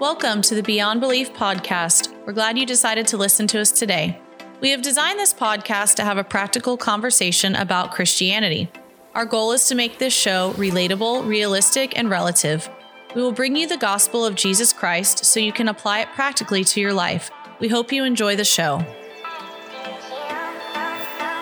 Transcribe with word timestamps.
Welcome 0.00 0.42
to 0.42 0.54
the 0.54 0.62
Beyond 0.62 1.00
Belief 1.00 1.32
podcast. 1.32 2.14
We're 2.24 2.32
glad 2.32 2.56
you 2.56 2.64
decided 2.64 3.08
to 3.08 3.16
listen 3.16 3.48
to 3.48 3.58
us 3.58 3.72
today. 3.72 4.20
We 4.60 4.70
have 4.70 4.80
designed 4.80 5.18
this 5.18 5.34
podcast 5.34 5.96
to 5.96 6.04
have 6.04 6.18
a 6.18 6.22
practical 6.22 6.76
conversation 6.76 7.56
about 7.56 7.90
Christianity. 7.90 8.70
Our 9.16 9.26
goal 9.26 9.50
is 9.50 9.66
to 9.66 9.74
make 9.74 9.98
this 9.98 10.14
show 10.14 10.52
relatable, 10.52 11.26
realistic, 11.26 11.98
and 11.98 12.08
relative. 12.08 12.70
We 13.16 13.22
will 13.22 13.32
bring 13.32 13.56
you 13.56 13.66
the 13.66 13.76
gospel 13.76 14.24
of 14.24 14.36
Jesus 14.36 14.72
Christ 14.72 15.24
so 15.24 15.40
you 15.40 15.52
can 15.52 15.66
apply 15.66 15.98
it 16.02 16.08
practically 16.14 16.62
to 16.62 16.80
your 16.80 16.92
life. 16.92 17.32
We 17.58 17.66
hope 17.66 17.90
you 17.90 18.04
enjoy 18.04 18.36
the 18.36 18.44
show. 18.44 18.78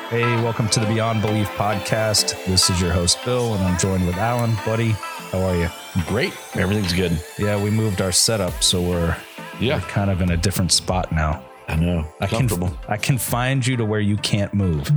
Hey, 0.09 0.25
welcome 0.43 0.71
to 0.71 0.81
the 0.81 0.87
Beyond 0.87 1.21
Belief 1.21 1.49
podcast. 1.51 2.43
This 2.47 2.71
is 2.71 2.81
your 2.81 2.93
host, 2.93 3.23
Bill, 3.23 3.53
and 3.53 3.65
I'm 3.65 3.79
joined 3.79 4.07
with 4.07 4.17
Allen. 4.17 4.57
Buddy, 4.65 4.97
how 5.33 5.41
are 5.41 5.57
you? 5.57 5.69
Great. 6.07 6.33
Everything's 6.55 6.93
good. 6.93 7.19
Yeah, 7.39 7.63
we 7.63 7.71
moved 7.71 8.01
our 8.01 8.13
setup, 8.13 8.63
so 8.63 8.81
we're, 8.81 9.17
Yeah. 9.61 9.77
we're 9.77 9.89
kind 9.89 10.11
of 10.11 10.21
in 10.21 10.31
a 10.31 10.37
different 10.37 10.73
spot 10.73 11.13
now. 11.13 11.45
I 11.69 11.77
know. 11.77 12.07
I 12.21 12.27
can 12.27 12.39
Comfortable. 12.49 12.79
I 12.89 12.97
can 12.97 13.19
find 13.19 13.67
you 13.67 13.77
to 13.77 13.85
where 13.85 14.01
you 14.01 14.17
can't 14.19 14.55
move. 14.55 14.89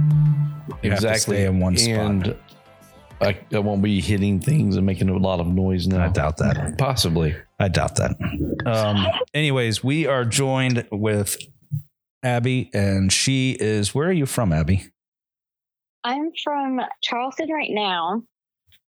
You 0.83 0.91
have 0.91 0.99
to 1.01 1.07
exactly. 1.07 1.37
stay 1.37 1.45
in 1.45 1.59
one 1.59 1.75
spot. 1.77 1.95
And 1.97 2.35
I, 3.21 3.39
I 3.51 3.59
won't 3.59 3.81
be 3.81 3.99
hitting 3.99 4.39
things 4.39 4.77
and 4.77 4.85
making 4.85 5.09
a 5.09 5.17
lot 5.17 5.39
of 5.39 5.47
noise 5.47 5.87
now. 5.87 6.05
I 6.05 6.09
doubt 6.09 6.37
that. 6.37 6.77
Possibly. 6.77 7.35
I 7.59 7.67
doubt 7.67 7.95
that. 7.95 8.11
Um, 8.65 9.05
anyways, 9.33 9.83
we 9.83 10.05
are 10.05 10.23
joined 10.25 10.87
with 10.91 11.37
Abbie, 12.23 12.69
and 12.73 13.11
she 13.11 13.57
is. 13.59 13.95
Where 13.95 14.07
are 14.07 14.13
you 14.13 14.25
from, 14.27 14.53
Abbie? 14.53 14.85
I'm 16.03 16.31
from 16.43 16.79
Charleston 17.03 17.49
right 17.51 17.71
now, 17.71 18.23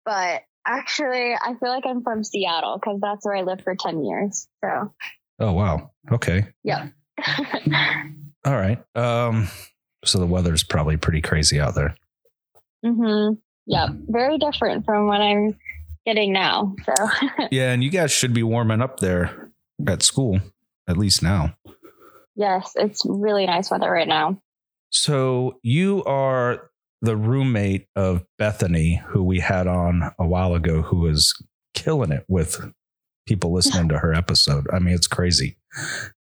but 0.04 0.42
actually, 0.68 1.32
I 1.34 1.54
feel 1.58 1.70
like 1.70 1.84
I'm 1.86 2.02
from 2.02 2.22
Seattle 2.22 2.78
because 2.78 3.00
that's 3.00 3.24
where 3.26 3.34
I 3.36 3.42
lived 3.42 3.62
for 3.62 3.74
10 3.74 4.04
years. 4.04 4.46
So, 4.64 4.92
Oh 5.40 5.52
wow. 5.52 5.90
Okay. 6.12 6.46
yeah. 6.62 6.88
All 8.44 8.54
right. 8.56 8.78
Um, 8.94 9.48
so 10.04 10.18
the 10.18 10.26
weather's 10.26 10.62
probably 10.62 10.96
pretty 10.96 11.20
crazy 11.20 11.58
out 11.60 11.74
there. 11.74 11.96
Mm-hmm. 12.84 13.34
Yeah. 13.66 13.88
Very 14.08 14.38
different 14.38 14.84
from 14.84 15.06
what 15.06 15.20
I'm 15.20 15.56
getting 16.06 16.32
now. 16.32 16.74
So, 16.84 17.08
Yeah, 17.50 17.72
and 17.72 17.82
you 17.82 17.90
guys 17.90 18.10
should 18.12 18.32
be 18.34 18.42
warming 18.42 18.80
up 18.80 19.00
there 19.00 19.50
at 19.86 20.02
school, 20.02 20.40
at 20.86 20.96
least 20.96 21.22
now. 21.22 21.54
yes, 22.36 22.72
it's 22.76 23.02
really 23.04 23.46
nice 23.46 23.70
weather 23.70 23.90
right 23.90 24.08
now. 24.08 24.40
So 24.90 25.58
you 25.62 26.02
are 26.04 26.67
the 27.00 27.16
roommate 27.16 27.86
of 27.96 28.24
Bethany, 28.38 29.02
who 29.08 29.22
we 29.22 29.40
had 29.40 29.66
on 29.66 30.10
a 30.18 30.26
while 30.26 30.54
ago, 30.54 30.82
who 30.82 30.98
was 30.98 31.34
killing 31.74 32.10
it 32.12 32.24
with 32.28 32.60
people 33.26 33.52
listening 33.52 33.88
to 33.90 33.98
her 33.98 34.14
episode. 34.14 34.66
I 34.72 34.78
mean, 34.78 34.94
it's 34.94 35.06
crazy. 35.06 35.56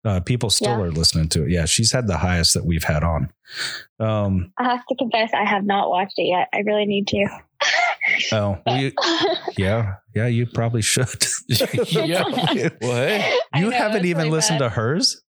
Uh, 0.05 0.19
people 0.19 0.49
still 0.49 0.77
Yeah. 0.77 0.83
are 0.85 0.91
listening 0.91 1.29
to 1.29 1.43
it. 1.45 1.51
Yeah, 1.51 1.65
she's 1.65 1.91
had 1.91 2.05
the 2.07 2.17
highest 2.17 2.53
that 2.53 2.65
we've 2.65 2.83
had 2.83 3.03
on. 3.03 3.31
Um, 3.99 4.51
I 4.57 4.65
have 4.65 4.85
to 4.87 4.95
confess, 4.95 5.31
I 5.33 5.45
have 5.45 5.63
not 5.65 5.89
watched 5.89 6.13
it 6.17 6.23
yet. 6.27 6.49
I 6.53 6.59
really 6.59 6.85
need 6.85 7.07
to. 7.07 7.27
oh, 8.33 8.57
well, 8.65 8.77
you, 8.81 8.91
yeah, 9.57 9.95
yeah, 10.13 10.27
you 10.27 10.45
probably 10.45 10.81
should. 10.81 11.07
yeah. 11.47 12.23
Well, 12.81 13.07
hey. 13.07 13.33
You 13.55 13.61
know, 13.61 13.69
haven't 13.71 14.05
even 14.05 14.23
really 14.23 14.31
listened 14.31 14.59
bad. 14.59 14.65
to 14.69 14.75
hers. 14.75 15.21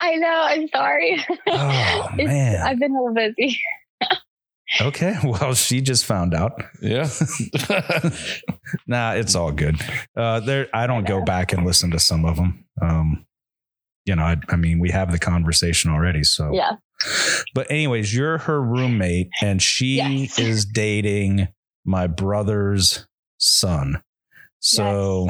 I 0.00 0.16
know. 0.16 0.28
I'm 0.46 0.68
sorry. 0.68 1.24
Oh 1.48 2.08
man. 2.14 2.60
I've 2.62 2.78
been 2.78 2.94
a 2.94 3.02
little 3.02 3.14
busy. 3.14 3.58
Okay, 4.80 5.14
well, 5.24 5.54
she 5.54 5.80
just 5.80 6.04
found 6.04 6.34
out. 6.34 6.62
Yeah. 6.82 7.08
Nah, 8.86 9.12
it's 9.12 9.34
all 9.36 9.52
good. 9.52 9.80
Uh, 10.16 10.40
there, 10.40 10.66
I 10.74 10.86
don't 10.88 11.06
go 11.06 11.22
back 11.24 11.52
and 11.52 11.64
listen 11.64 11.90
to 11.92 12.00
some 12.00 12.24
of 12.24 12.36
them. 12.36 12.64
Um, 12.82 13.24
you 14.04 14.16
know, 14.16 14.22
I, 14.24 14.36
I 14.48 14.56
mean, 14.56 14.80
we 14.80 14.90
have 14.90 15.12
the 15.12 15.18
conversation 15.20 15.90
already. 15.92 16.24
So, 16.24 16.52
Yeah. 16.52 16.72
but 17.54 17.70
anyways, 17.70 18.14
you're 18.14 18.38
her 18.38 18.60
roommate, 18.60 19.28
and 19.40 19.62
she 19.62 19.96
Yes. 19.96 20.38
is 20.38 20.64
dating 20.64 21.48
my 21.84 22.06
brother's 22.08 23.06
son. 23.38 24.02
So, 24.58 25.28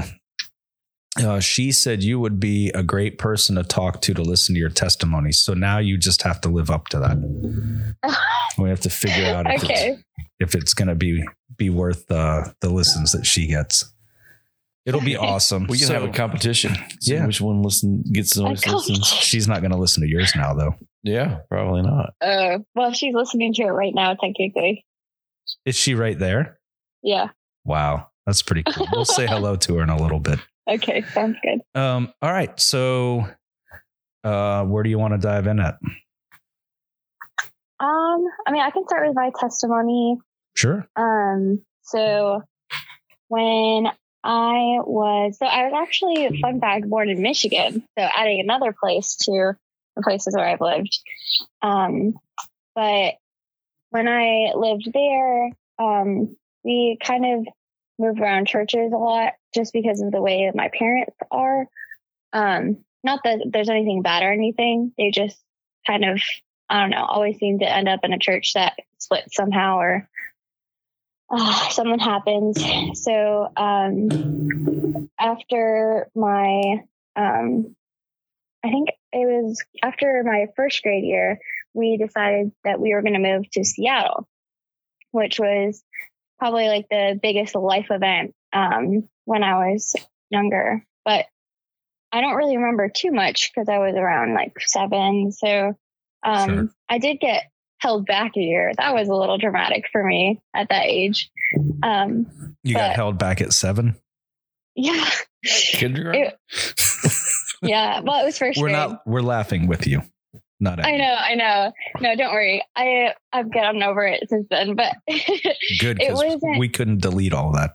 uh, 1.21 1.41
she 1.41 1.72
said 1.72 2.03
you 2.03 2.19
would 2.21 2.38
be 2.41 2.71
a 2.71 2.82
great 2.82 3.19
person 3.19 3.56
to 3.56 3.62
talk 3.62 4.00
to 4.03 4.15
to 4.15 4.22
listen 4.22 4.54
to 4.54 4.59
your 4.60 4.71
testimony. 4.71 5.32
So 5.32 5.54
now 5.54 5.78
you 5.78 5.97
just 5.99 6.22
have 6.22 6.41
to 6.43 6.49
live 6.49 6.71
up 6.71 6.88
to 6.88 6.99
that. 6.99 8.16
We 8.59 8.71
have 8.71 8.81
to 8.81 8.91
figure 8.91 9.26
out 9.34 9.47
if 9.47 9.62
it's, 9.62 9.65
okay. 9.65 9.97
if 10.41 10.55
it's 10.55 10.72
going 10.72 10.88
to 10.88 10.94
be 10.94 11.22
be 11.59 11.69
worth 11.69 12.10
uh, 12.10 12.44
the 12.62 12.71
listens 12.71 13.12
that 13.12 13.26
she 13.26 13.47
gets. 13.49 13.93
It'll 14.87 15.03
be 15.03 15.15
awesome. 15.16 15.66
we 15.66 15.76
can 15.76 15.88
So- 15.88 15.93
have 15.94 16.05
a 16.05 16.09
competition. 16.12 16.75
See 17.03 17.12
Yeah. 17.12 17.26
Which 17.26 17.41
one 17.41 17.62
listen 17.62 18.03
gets 18.12 18.34
the 18.34 18.44
most 18.44 18.66
listens? 18.66 19.06
She's 19.06 19.47
not 19.47 19.60
going 19.60 19.72
to 19.72 19.76
listen 19.76 20.03
to 20.05 20.09
yours 20.09 20.32
now, 20.34 20.55
though. 20.55 20.75
Yeah. 21.03 21.41
Probably 21.50 21.82
not. 21.82 22.15
Uh, 22.21 22.60
well, 22.75 22.93
she's 22.94 23.15
listening 23.15 23.53
to 23.55 23.62
it 23.65 23.71
right 23.72 23.94
now, 23.94 24.15
technically. 24.15 24.87
Is 25.66 25.76
she 25.76 25.94
right 25.94 26.19
there? 26.19 26.59
Yeah. 27.03 27.28
Wow, 27.65 28.09
that's 28.25 28.41
pretty 28.43 28.62
cool. 28.62 28.87
We'll 28.93 29.05
say 29.05 29.26
hello 29.26 29.56
to 29.56 29.75
her 29.76 29.82
in 29.82 29.91
a 29.91 30.00
little 30.00 30.21
bit. 30.21 30.38
Okay. 30.69 31.03
Sounds 31.12 31.37
good. 31.43 31.60
Um, 31.81 32.12
all 32.21 32.32
right. 32.32 32.59
So, 32.59 33.27
uh, 34.25 34.65
where 34.65 34.82
do 34.82 34.91
you 34.91 34.99
want 34.99 35.15
to 35.15 35.19
dive 35.19 35.47
in 35.47 35.60
at? 35.60 35.78
Um, 37.78 38.25
I 38.47 38.50
mean, 38.50 38.62
I 38.62 38.71
can 38.71 38.87
start 38.87 39.06
with 39.06 39.15
my 39.15 39.31
testimony. 39.38 40.16
Sure. 40.55 40.88
Um, 40.97 41.60
so 41.82 42.43
when 43.28 43.87
I 44.25 44.81
was, 44.82 45.37
so 45.38 45.47
I 45.47 45.69
was 45.69 45.72
actually, 45.76 46.41
fun 46.41 46.60
fact, 46.60 46.88
born 46.88 47.10
in 47.10 47.22
Michigan. 47.22 47.84
So 47.99 48.05
adding 48.05 48.41
another 48.41 48.75
place 48.78 49.16
to 49.22 49.53
the 49.94 50.03
places 50.03 50.34
where 50.34 50.47
I've 50.47 50.60
lived. 50.60 50.99
Um, 51.62 52.15
but 52.75 53.15
when 53.91 54.09
I 54.09 54.53
lived 54.55 54.91
there, 54.93 55.50
um, 55.78 56.37
we 56.65 56.99
kind 57.00 57.25
of 57.25 57.47
moved 57.99 58.21
around 58.21 58.47
churches 58.47 58.93
a 58.93 58.97
lot 58.97 59.34
just 59.55 59.73
because 59.73 60.01
of 60.01 60.12
the 60.12 60.21
way 60.21 60.47
that 60.47 60.57
my 60.57 60.71
parents 60.77 61.17
are. 61.31 61.67
Um, 62.33 62.79
not 63.03 63.21
that 63.25 63.41
there's 63.51 63.69
anything 63.69 64.03
bad 64.03 64.23
or 64.23 64.33
anything. 64.33 64.93
They 64.99 65.11
just 65.11 65.39
kind 65.87 66.05
of, 66.05 66.21
I 66.69 66.81
don't 66.81 66.91
know, 66.91 67.05
always 67.05 67.39
seem 67.39 67.61
to 67.61 67.71
end 67.71 67.89
up 67.89 68.01
in 68.03 68.12
a 68.12 68.19
church 68.19 68.53
that 68.55 68.75
splits 68.99 69.37
somehow 69.37 69.79
or 69.79 70.09
uh, 71.31 71.69
something 71.71 71.99
happens. 71.99 72.62
So 73.03 73.49
um, 73.56 75.09
after 75.19 76.09
my, 76.15 76.85
um, 77.15 77.77
I 78.65 78.71
think 78.71 78.91
it 79.12 79.27
was 79.27 79.62
after 79.83 80.23
my 80.25 80.47
first 80.56 80.83
grade 80.83 81.05
year, 81.05 81.39
we 81.73 81.97
decided 81.97 82.53
that 82.65 82.81
we 82.81 82.95
were 82.95 83.03
going 83.03 83.15
to 83.15 83.19
move 83.21 83.49
to 83.53 83.65
Seattle, 83.65 84.29
which 85.11 85.39
was 85.39 85.83
probably 86.39 86.69
like 86.69 86.87
the 86.91 87.19
biggest 87.23 87.55
life 87.55 87.87
event 87.91 88.35
um, 88.53 89.09
when 89.25 89.43
I 89.43 89.71
was 89.73 89.95
younger. 90.31 90.85
But 91.05 91.27
I 92.13 92.21
don't 92.21 92.35
really 92.37 92.57
remember 92.57 92.89
too 92.89 93.11
much 93.11 93.51
because 93.55 93.69
I 93.69 93.79
was 93.79 93.95
around 93.97 94.35
like 94.35 94.55
seven. 94.61 95.33
So 95.33 95.75
um, 96.23 96.49
Sure. 96.49 96.69
I 96.89 96.99
did 96.99 97.21
get 97.21 97.45
held 97.79 98.07
back 98.07 98.33
a 98.37 98.41
year. 98.41 98.73
That 98.79 98.95
was 98.95 99.09
a 99.09 99.15
little 99.15 99.39
dramatic 99.39 99.85
for 99.93 100.03
me 100.03 100.41
at 100.55 100.69
that 100.71 100.87
age. 100.87 101.31
Um, 101.83 102.57
You 102.63 102.75
got 102.75 102.97
held 102.97 103.19
back 103.19 103.41
at 103.41 103.53
seven. 103.53 103.97
yeah, 104.75 105.09
Kindergarten? 105.45 106.23
It- 106.23 106.39
yeah. 107.63 108.01
Well, 108.01 108.21
it 108.23 108.25
was 108.27 108.39
first 108.39 108.59
we're 108.59 108.67
grade. 108.69 108.77
not. 108.77 109.03
We're 109.07 109.21
laughing 109.23 109.67
with 109.67 109.87
you. 109.87 110.03
Not. 110.59 110.78
at 110.78 110.87
I 110.87 110.97
know, 110.97 111.15
I 111.15 111.34
know. 111.34 111.72
No, 112.00 112.17
don't 112.17 112.33
worry. 112.33 112.62
I 112.75 113.12
I've 113.33 113.53
gotten 113.53 113.83
over 113.83 114.06
it 114.06 114.28
since 114.28 114.47
then. 114.49 114.75
But 114.75 114.94
Good. 115.81 116.00
it 116.00 116.15
wasn't- 116.15 116.59
we 116.59 116.69
couldn't 116.69 117.03
delete 117.03 117.34
all 117.34 117.53
that. 117.53 117.72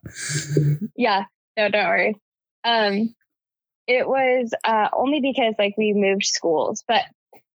yeah, 0.96 1.26
no, 1.58 1.70
don't 1.70 1.88
worry. 1.88 2.16
Um, 2.64 3.14
it 3.88 4.08
was 4.08 4.54
uh, 4.64 4.88
only 4.94 5.20
because 5.22 5.54
like 5.60 5.76
we 5.78 5.94
moved 5.94 6.26
schools, 6.26 6.84
but 6.88 7.02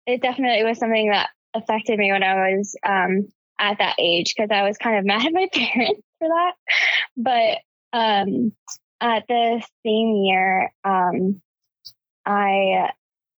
it 0.06 0.22
definitely 0.22 0.64
was 0.64 0.78
something 0.78 1.10
that 1.10 1.30
affected 1.54 1.98
me 1.98 2.12
when 2.12 2.22
I 2.24 2.56
was 2.56 2.76
um 2.86 3.28
at 3.58 3.78
that 3.80 3.96
age 3.98 4.34
because 4.36 4.50
I 4.52 4.64
was 4.68 4.78
kind 4.78 4.98
of 5.00 5.06
mad 5.06 5.26
at 5.26 5.34
my 5.34 5.48
parents 5.54 6.02
for 6.20 6.28
that. 6.28 6.52
But 7.18 7.98
um, 7.98 8.52
at 9.02 9.24
the 9.28 9.62
same 9.86 10.16
year, 10.24 10.72
um, 10.84 11.42
I 12.26 12.92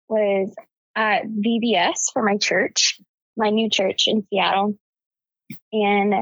was 0.09 0.55
at 0.97 1.27
VBS 1.27 2.13
for 2.13 2.23
my 2.23 2.39
church, 2.39 2.99
my 3.37 3.51
new 3.51 3.69
church 3.69 4.05
in 4.09 4.27
Seattle, 4.29 4.79
and 5.73 6.15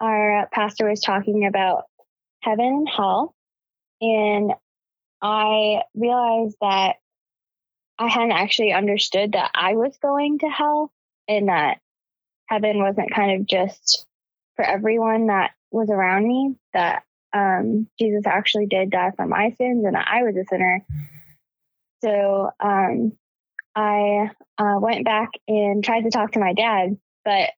our 0.00 0.48
pastor 0.52 0.88
was 0.88 1.00
talking 1.00 1.46
about 1.46 1.84
heaven 2.42 2.64
and 2.64 2.88
hell. 2.88 3.34
And 4.00 4.52
I 5.20 5.82
realized 5.94 6.56
that 6.60 6.96
I 7.98 8.08
hadn't 8.08 8.32
actually 8.32 8.72
understood 8.72 9.32
that 9.32 9.50
I 9.54 9.74
was 9.74 9.96
going 10.00 10.38
to 10.40 10.48
hell 10.48 10.92
and 11.28 11.48
that 11.48 11.78
heaven 12.46 12.78
wasn't 12.80 13.12
kind 13.12 13.40
of 13.40 13.46
just 13.46 14.06
for 14.54 14.64
everyone 14.64 15.26
that 15.26 15.52
was 15.70 15.90
around 15.90 16.28
me, 16.28 16.54
that 16.74 17.02
um, 17.32 17.88
Jesus 17.98 18.26
actually 18.26 18.66
did 18.66 18.90
die 18.90 19.12
for 19.16 19.26
my 19.26 19.50
sins 19.58 19.84
and 19.84 19.94
that 19.94 20.06
I 20.08 20.22
was 20.22 20.36
a 20.36 20.44
sinner. 20.44 20.84
So 22.02 22.50
um, 22.60 23.12
I 23.76 24.30
uh, 24.58 24.78
went 24.80 25.04
back 25.04 25.28
and 25.46 25.84
tried 25.84 26.02
to 26.02 26.10
talk 26.10 26.32
to 26.32 26.40
my 26.40 26.54
dad, 26.54 26.96
but 27.24 27.50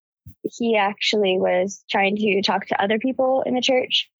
he 0.42 0.76
actually 0.76 1.38
was 1.38 1.84
trying 1.88 2.16
to 2.16 2.42
talk 2.42 2.66
to 2.66 2.82
other 2.82 2.98
people 2.98 3.42
in 3.46 3.54
the 3.54 3.60
church. 3.60 4.10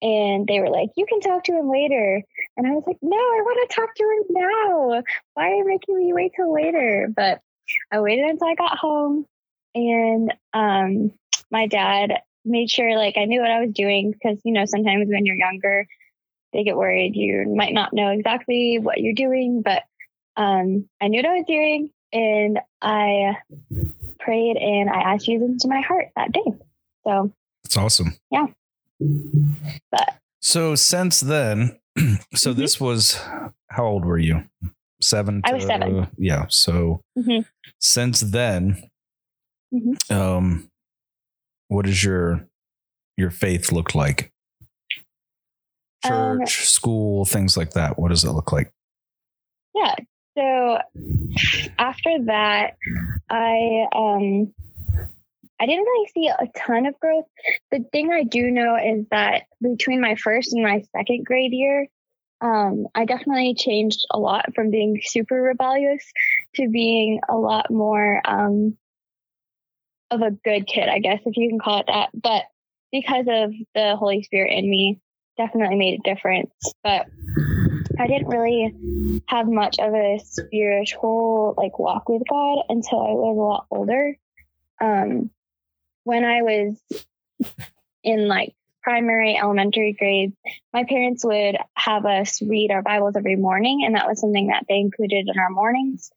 And 0.00 0.46
they 0.46 0.60
were 0.60 0.70
like, 0.70 0.90
you 0.96 1.04
can 1.06 1.20
talk 1.20 1.44
to 1.44 1.52
him 1.52 1.68
later. 1.68 2.22
And 2.56 2.66
I 2.66 2.70
was 2.70 2.84
like, 2.86 2.98
no, 3.02 3.16
I 3.16 3.42
want 3.44 3.70
to 3.70 3.74
talk 3.74 3.94
to 3.94 4.04
him 4.04 4.24
now. 4.30 5.02
Why 5.34 5.50
are 5.50 5.54
you 5.54 5.66
making 5.66 5.96
me 5.96 6.12
wait 6.12 6.32
till 6.36 6.52
later? 6.52 7.08
But 7.14 7.40
I 7.92 8.00
waited 8.00 8.24
until 8.30 8.48
I 8.48 8.54
got 8.54 8.78
home 8.78 9.26
and 9.74 10.34
um, 10.52 11.12
my 11.50 11.66
dad 11.66 12.20
made 12.44 12.70
sure 12.70 12.96
like 12.96 13.16
I 13.16 13.24
knew 13.24 13.40
what 13.40 13.50
I 13.50 13.60
was 13.60 13.72
doing 13.72 14.12
because, 14.12 14.40
you 14.44 14.52
know, 14.52 14.64
sometimes 14.64 15.08
when 15.08 15.26
you're 15.26 15.36
younger, 15.36 15.86
they 16.52 16.64
get 16.64 16.76
worried. 16.76 17.12
You 17.14 17.54
might 17.56 17.72
not 17.72 17.92
know 17.92 18.10
exactly 18.10 18.78
what 18.80 18.98
you're 18.98 19.14
doing, 19.14 19.62
but 19.64 19.82
um, 20.36 20.88
I 21.00 21.08
knew 21.08 21.18
what 21.18 21.26
I 21.26 21.34
was 21.34 21.44
doing 21.46 21.90
and 22.12 22.58
I 22.80 23.36
prayed 24.18 24.56
and 24.56 24.88
I 24.90 25.14
asked 25.14 25.26
Jesus 25.26 25.48
into 25.48 25.68
my 25.68 25.80
heart 25.80 26.08
that 26.16 26.32
day. 26.32 26.44
So 27.04 27.32
It's 27.64 27.76
awesome. 27.76 28.16
Yeah. 28.30 28.46
But 29.90 30.18
So 30.40 30.74
since 30.74 31.20
then, 31.20 31.78
so 32.34 32.52
Mhm. 32.52 32.56
this 32.56 32.80
was 32.80 33.14
how 33.70 33.84
old 33.86 34.04
were 34.04 34.18
you? 34.18 34.44
Seven. 35.00 35.40
I 35.44 35.52
was 35.54 35.64
to- 35.64 35.68
seven. 35.68 36.08
Yeah. 36.16 36.46
So 36.48 37.02
Mhm. 37.18 37.44
since 37.80 38.20
then, 38.20 38.88
Mhm. 39.74 40.10
um, 40.12 40.70
what 41.68 41.86
does 41.86 42.02
your 42.04 42.46
your 43.16 43.30
faith 43.30 43.72
look 43.72 43.94
like? 43.94 44.32
Um, 46.04 46.38
Church, 46.40 46.64
school, 46.68 47.24
things 47.24 47.56
like 47.56 47.70
that. 47.72 47.98
What 47.98 48.08
does 48.08 48.24
it 48.24 48.30
look 48.32 48.52
like? 48.52 48.72
yeah. 49.74 49.94
So 50.36 50.78
after 51.78 52.10
that, 52.26 52.76
I 53.28 53.86
um 53.94 54.52
I 55.60 55.66
didn't 55.66 55.84
really 55.84 56.08
see 56.08 56.28
a 56.28 56.46
ton 56.58 56.86
of 56.86 56.98
growth. 56.98 57.26
The 57.70 57.84
thing 57.92 58.10
I 58.12 58.24
do 58.24 58.50
know 58.50 58.76
is 58.76 59.06
that 59.10 59.44
between 59.60 60.00
my 60.00 60.16
first 60.16 60.52
and 60.52 60.62
my 60.62 60.82
second 60.96 61.24
grade 61.24 61.52
year, 61.52 61.86
um, 62.40 62.88
I 62.96 63.04
definitely 63.04 63.54
changed 63.54 64.04
a 64.10 64.18
lot 64.18 64.54
from 64.56 64.70
being 64.70 65.00
super 65.00 65.40
rebellious 65.40 66.04
to 66.56 66.68
being 66.68 67.20
a 67.28 67.36
lot 67.36 67.70
more 67.70 68.20
um, 68.24 68.76
of 70.10 70.20
a 70.20 70.32
good 70.32 70.66
kid, 70.66 70.88
I 70.88 70.98
guess, 70.98 71.20
if 71.24 71.36
you 71.36 71.48
can 71.48 71.60
call 71.60 71.78
it 71.78 71.86
that. 71.86 72.08
But 72.12 72.42
because 72.90 73.26
of 73.28 73.52
the 73.76 73.94
Holy 73.96 74.24
Spirit 74.24 74.58
in 74.58 74.68
me, 74.68 75.00
definitely 75.36 75.76
made 75.76 76.00
a 76.00 76.14
difference. 76.14 76.52
But 76.82 77.06
I 78.02 78.08
didn't 78.08 78.28
really 78.28 79.22
have 79.28 79.46
much 79.46 79.78
of 79.78 79.94
a 79.94 80.18
spiritual 80.24 81.54
like 81.56 81.78
walk 81.78 82.08
with 82.08 82.22
God 82.28 82.64
until 82.68 82.98
I 82.98 83.12
was 83.12 83.36
a 83.36 83.40
lot 83.40 83.66
older. 83.70 84.16
Um, 84.80 85.30
when 86.02 86.24
I 86.24 86.42
was 86.42 86.82
in 88.02 88.26
like 88.26 88.54
primary, 88.82 89.38
elementary 89.40 89.92
grades, 89.96 90.34
my 90.72 90.82
parents 90.82 91.24
would 91.24 91.56
have 91.74 92.04
us 92.04 92.42
read 92.42 92.72
our 92.72 92.82
Bibles 92.82 93.14
every 93.16 93.36
morning, 93.36 93.84
and 93.86 93.94
that 93.94 94.08
was 94.08 94.20
something 94.20 94.48
that 94.48 94.64
they 94.68 94.78
included 94.78 95.28
in 95.32 95.38
our 95.38 95.50
mornings. 95.50 96.10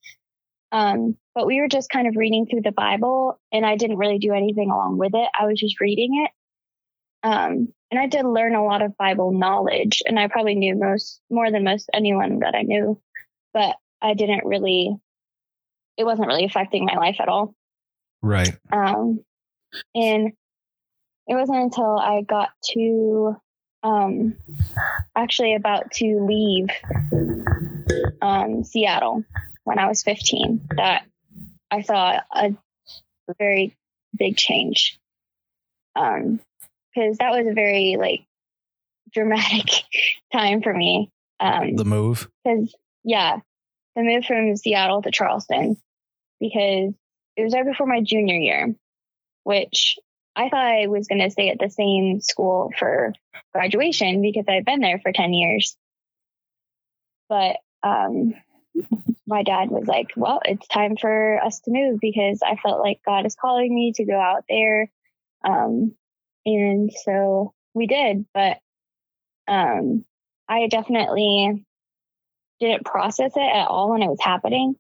Um, 0.71 1.15
but 1.35 1.45
we 1.45 1.61
were 1.61 1.67
just 1.67 1.91
kind 1.91 2.07
of 2.07 2.15
reading 2.15 2.47
through 2.47 2.61
the 2.61 2.71
Bible, 2.71 3.39
and 3.51 3.63
I 3.63 3.75
didn't 3.75 3.97
really 3.97 4.17
do 4.17 4.33
anything 4.33 4.71
along 4.71 4.97
with 4.97 5.13
it. 5.13 5.29
I 5.39 5.45
was 5.45 5.59
just 5.59 5.79
reading 5.79 6.25
it. 6.25 6.31
Um, 7.25 7.74
and 7.89 8.00
I 8.00 8.06
did 8.06 8.24
learn 8.24 8.54
a 8.54 8.63
lot 8.63 8.83
of 8.83 8.98
Bible 8.98 9.31
knowledge, 9.31 10.04
and 10.06 10.19
I 10.19 10.27
probably 10.27 10.54
knew 10.54 10.75
most 10.75 11.19
more 11.30 11.50
than 11.50 11.63
most 11.63 11.89
anyone 11.92 12.39
that 12.39 12.54
I 12.54 12.62
knew, 12.62 13.01
but 13.51 13.75
I 14.01 14.13
didn't 14.13 14.45
really. 14.45 14.95
It 15.98 16.04
wasn't 16.04 16.27
really 16.27 16.45
affecting 16.45 16.86
my 16.86 16.98
life 16.98 17.18
at 17.19 17.30
all. 17.30 17.56
Right. 18.22 18.56
Um, 18.72 19.22
and 19.95 20.33
it 21.27 21.33
wasn't 21.33 21.63
until 21.63 21.98
I 21.98 22.22
got 22.22 22.50
to 22.74 23.38
um, 23.81 24.36
actually 25.16 25.56
about 25.56 25.92
to 25.94 26.28
leave 26.28 26.68
um, 28.21 28.63
Seattle 28.63 29.24
when 29.63 29.80
I 29.80 29.88
was 29.88 30.04
15 30.04 30.68
that 30.75 31.06
I 31.71 31.81
saw 31.81 32.19
a 32.36 32.56
very 33.39 33.75
big 34.16 34.38
change. 34.38 35.00
Um, 35.95 36.39
because 36.95 37.18
that 37.18 37.31
was 37.31 37.47
a 37.47 37.53
very 37.53 37.97
like 38.00 38.21
dramatic 39.13 39.83
time 40.33 40.62
for 40.62 40.74
me. 40.74 41.12
Um, 41.39 41.75
The 41.75 41.86
move. 41.86 42.30
because 42.44 42.74
yeah, 43.03 43.39
the 43.95 44.03
move 44.03 44.25
from 44.25 44.56
Seattle 44.56 45.01
to 45.01 45.12
Charleston 45.12 45.77
because 46.39 46.94
it 47.38 47.44
was 47.44 47.53
right 47.53 47.65
before 47.65 47.88
my 47.88 48.01
junior 48.01 48.36
year, 48.36 48.74
which 49.44 49.97
I 50.36 50.50
thought 50.50 50.65
I 50.65 50.88
was 50.88 51.07
going 51.07 51.21
to 51.21 51.30
stay 51.30 51.50
at 51.50 51.59
the 51.59 51.69
same 51.69 52.21
school 52.21 52.71
for 52.77 53.13
graduation 53.53 54.21
because 54.21 54.45
I'd 54.47 54.65
been 54.65 54.81
there 54.81 55.00
for 55.00 55.12
10 55.12 55.33
years. 55.33 55.77
But 57.30 57.57
um, 57.83 58.33
my 59.27 59.44
dad 59.44 59.69
was 59.69 59.88
like, 59.88 60.07
well, 60.15 60.42
it's 60.45 60.68
time 60.68 60.97
for 61.00 61.42
us 61.44 61.59
to 61.62 61.71
move 61.71 62.00
because 62.01 62.42
I 62.45 62.56
felt 62.57 62.80
like 62.81 63.00
God 63.06 63.25
is 63.25 63.36
calling 63.36 63.74
me 63.74 63.94
to 63.95 64.06
go 64.06 64.19
out 64.19 64.44
there. 64.50 64.89
Um, 65.44 65.94
and 66.45 66.92
so 67.03 67.53
we 67.74 67.88
did, 67.88 68.25
but 68.33 68.57
um, 69.47 70.06
I 70.47 70.68
definitely 70.68 71.65
didn't 72.59 72.86
process 72.86 73.31
it 73.36 73.39
at 73.42 73.68
all 73.68 73.92
when 73.92 74.01
it 74.01 74.07
was 74.07 74.19
happening. 74.21 74.75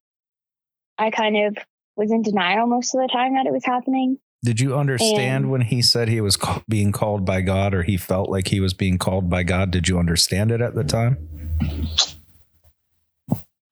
I 0.97 1.11
kind 1.11 1.37
of 1.37 1.57
was 1.97 2.11
in 2.11 2.21
denial 2.21 2.67
most 2.67 2.95
of 2.95 3.01
the 3.01 3.07
time 3.11 3.35
that 3.35 3.45
it 3.45 3.51
was 3.53 3.65
happening. 3.65 4.17
Did 4.43 4.59
you 4.59 4.75
understand 4.75 5.45
And- 5.45 5.51
when 5.51 5.61
he 5.61 5.81
said 5.81 6.07
he 6.07 6.21
was 6.21 6.37
ca- 6.37 6.61
being 6.69 6.91
called 6.91 7.25
by 7.25 7.41
God 7.41 7.73
or 7.73 7.83
he 7.83 7.97
felt 7.97 8.29
like 8.29 8.47
he 8.49 8.59
was 8.59 8.73
being 8.73 8.97
called 8.97 9.29
by 9.29 9.43
God? 9.43 9.71
Did 9.71 9.87
you 9.87 9.97
understand 9.97 10.51
it 10.51 10.61
at 10.61 10.75
the 10.75 10.83
time? 10.83 11.17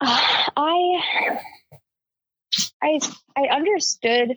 I 0.00 1.40
I 2.82 2.98
I 3.36 3.42
understood 3.50 4.36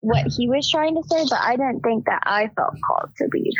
what 0.00 0.26
he 0.36 0.48
was 0.48 0.68
trying 0.70 0.94
to 0.94 1.02
say, 1.08 1.24
but 1.28 1.40
I 1.40 1.56
didn't 1.56 1.80
think 1.80 2.06
that 2.06 2.22
I 2.24 2.50
felt 2.56 2.74
called 2.86 3.10
to 3.16 3.28
leave. 3.32 3.52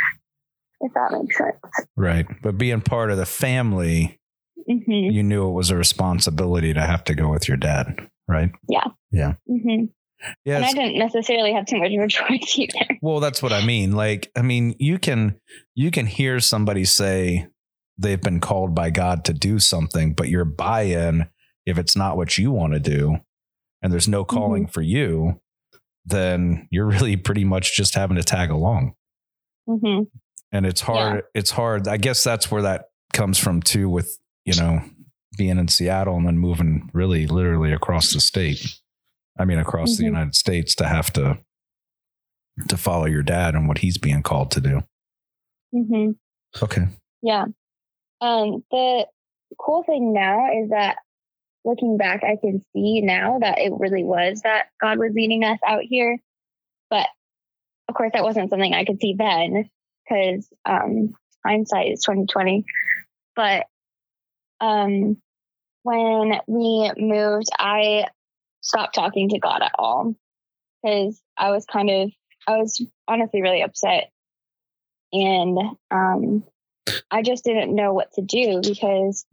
If 0.81 0.93
that 0.93 1.11
makes 1.11 1.37
sense. 1.37 1.87
Right. 1.97 2.25
But 2.41 2.57
being 2.57 2.81
part 2.81 3.11
of 3.11 3.17
the 3.17 3.25
family, 3.25 4.19
hmm 4.65 4.91
you 4.91 5.23
knew 5.23 5.49
it 5.49 5.53
was 5.53 5.71
a 5.71 5.75
responsibility 5.75 6.73
to 6.73 6.81
have 6.81 7.03
to 7.05 7.15
go 7.15 7.29
with 7.29 7.47
your 7.47 7.57
dad, 7.57 8.07
right? 8.27 8.51
hmm 9.47 9.85
Yeah. 10.45 10.57
And 10.57 10.65
I 10.65 10.71
didn't 10.73 10.97
necessarily 10.97 11.53
have 11.53 11.65
too 11.65 11.79
much 11.79 11.91
of 11.91 12.01
a 12.01 12.07
choice 12.09 12.57
either. 12.57 12.97
Well, 13.01 13.19
that's 13.19 13.41
what 13.41 13.51
I 13.53 13.65
mean. 13.65 13.93
Like, 13.93 14.31
I 14.35 14.41
mean, 14.41 14.75
you 14.79 14.99
can 14.99 15.39
you 15.75 15.91
can 15.91 16.05
hear 16.05 16.39
somebody 16.39 16.85
say 16.85 17.47
they've 17.97 18.21
been 18.21 18.39
called 18.39 18.73
by 18.73 18.89
God 18.89 19.25
to 19.25 19.33
do 19.33 19.59
something, 19.59 20.13
but 20.13 20.29
your 20.29 20.45
buy-in, 20.45 21.27
if 21.65 21.77
it's 21.77 21.95
not 21.97 22.15
what 22.15 22.37
you 22.37 22.51
want 22.51 22.73
to 22.73 22.79
do, 22.79 23.17
and 23.81 23.91
there's 23.91 24.07
no 24.07 24.23
calling 24.23 24.67
for 24.67 24.81
you, 24.81 25.41
then 26.05 26.67
you're 26.71 26.85
really 26.87 27.15
pretty 27.17 27.43
much 27.45 27.75
just 27.75 27.95
having 27.95 28.17
to 28.17 28.23
tag 28.23 28.49
along. 28.49 28.93
hmm 29.67 30.01
And 30.51 30.65
it's 30.65 30.81
hard. 30.81 31.23
It's 31.35 31.51
hard. 31.51 31.87
I 31.87 31.97
guess 31.97 32.23
that's 32.23 32.49
where 32.51 32.61
that 32.63 32.85
comes 33.13 33.37
from 33.37 33.61
too, 33.61 33.89
with 33.89 34.17
you 34.45 34.55
know 34.55 34.81
being 35.37 35.57
in 35.57 35.67
Seattle 35.67 36.17
and 36.17 36.25
then 36.27 36.37
moving 36.37 36.89
really 36.93 37.27
literally 37.27 37.71
across 37.71 38.11
the 38.13 38.19
state. 38.19 38.65
I 39.37 39.45
mean, 39.45 39.57
across 39.59 39.95
the 39.97 40.03
Mhm. 40.03 40.07
United 40.07 40.35
States 40.35 40.75
to 40.75 40.87
have 40.87 41.13
to 41.13 41.39
to 42.67 42.75
follow 42.77 43.05
your 43.05 43.23
dad 43.23 43.55
and 43.55 43.67
what 43.69 43.77
he's 43.77 43.97
being 43.97 44.21
called 44.21 44.51
to 44.51 44.59
do. 44.61 44.81
hmm 45.71 46.11
Okay. 46.61 46.87
Yeah. 47.21 47.45
Um, 48.21 48.65
the 48.71 49.05
cool 49.57 49.83
thing 49.83 50.11
now 50.13 50.47
is 50.61 50.69
that 50.71 50.97
looking 51.65 51.97
back, 51.97 52.23
I 52.23 52.37
can 52.37 52.63
see 52.73 53.01
now 53.01 53.39
that 53.39 53.59
it 53.59 53.73
really 53.77 54.03
was 54.03 54.41
that 54.41 54.67
God 54.81 54.97
was 54.97 55.11
leading 55.13 55.43
us 55.43 55.59
out 55.67 55.83
here. 55.83 56.17
But 56.89 57.07
of 57.87 57.95
course, 57.95 58.11
that 58.13 58.23
wasn't 58.23 58.49
something 58.49 58.73
I 58.73 58.85
could 58.85 58.99
see 58.99 59.15
then 59.17 59.69
because 60.07 60.47
um, 60.65 61.13
hindsight 61.45 61.91
is 61.91 62.03
twenty 62.03 62.25
twenty. 62.25 62.65
But 63.35 63.65
um, 64.59 65.21
when 65.83 66.39
we 66.47 66.91
moved, 66.97 67.49
I 67.57 68.05
stopped 68.61 68.95
talking 68.95 69.29
to 69.29 69.39
God 69.39 69.61
at 69.61 69.71
all 69.77 70.15
because 70.83 71.21
I 71.37 71.51
was 71.51 71.65
kind 71.65 71.89
of, 71.89 72.11
I 72.47 72.57
was 72.57 72.83
honestly 73.07 73.41
really 73.41 73.61
upset. 73.61 74.11
And 75.11 75.57
um, 75.89 76.43
I 77.09 77.21
just 77.23 77.43
didn't 77.43 77.73
know 77.73 77.93
what 77.93 78.13
to 78.13 78.21
do 78.21 78.61
because 78.61 79.25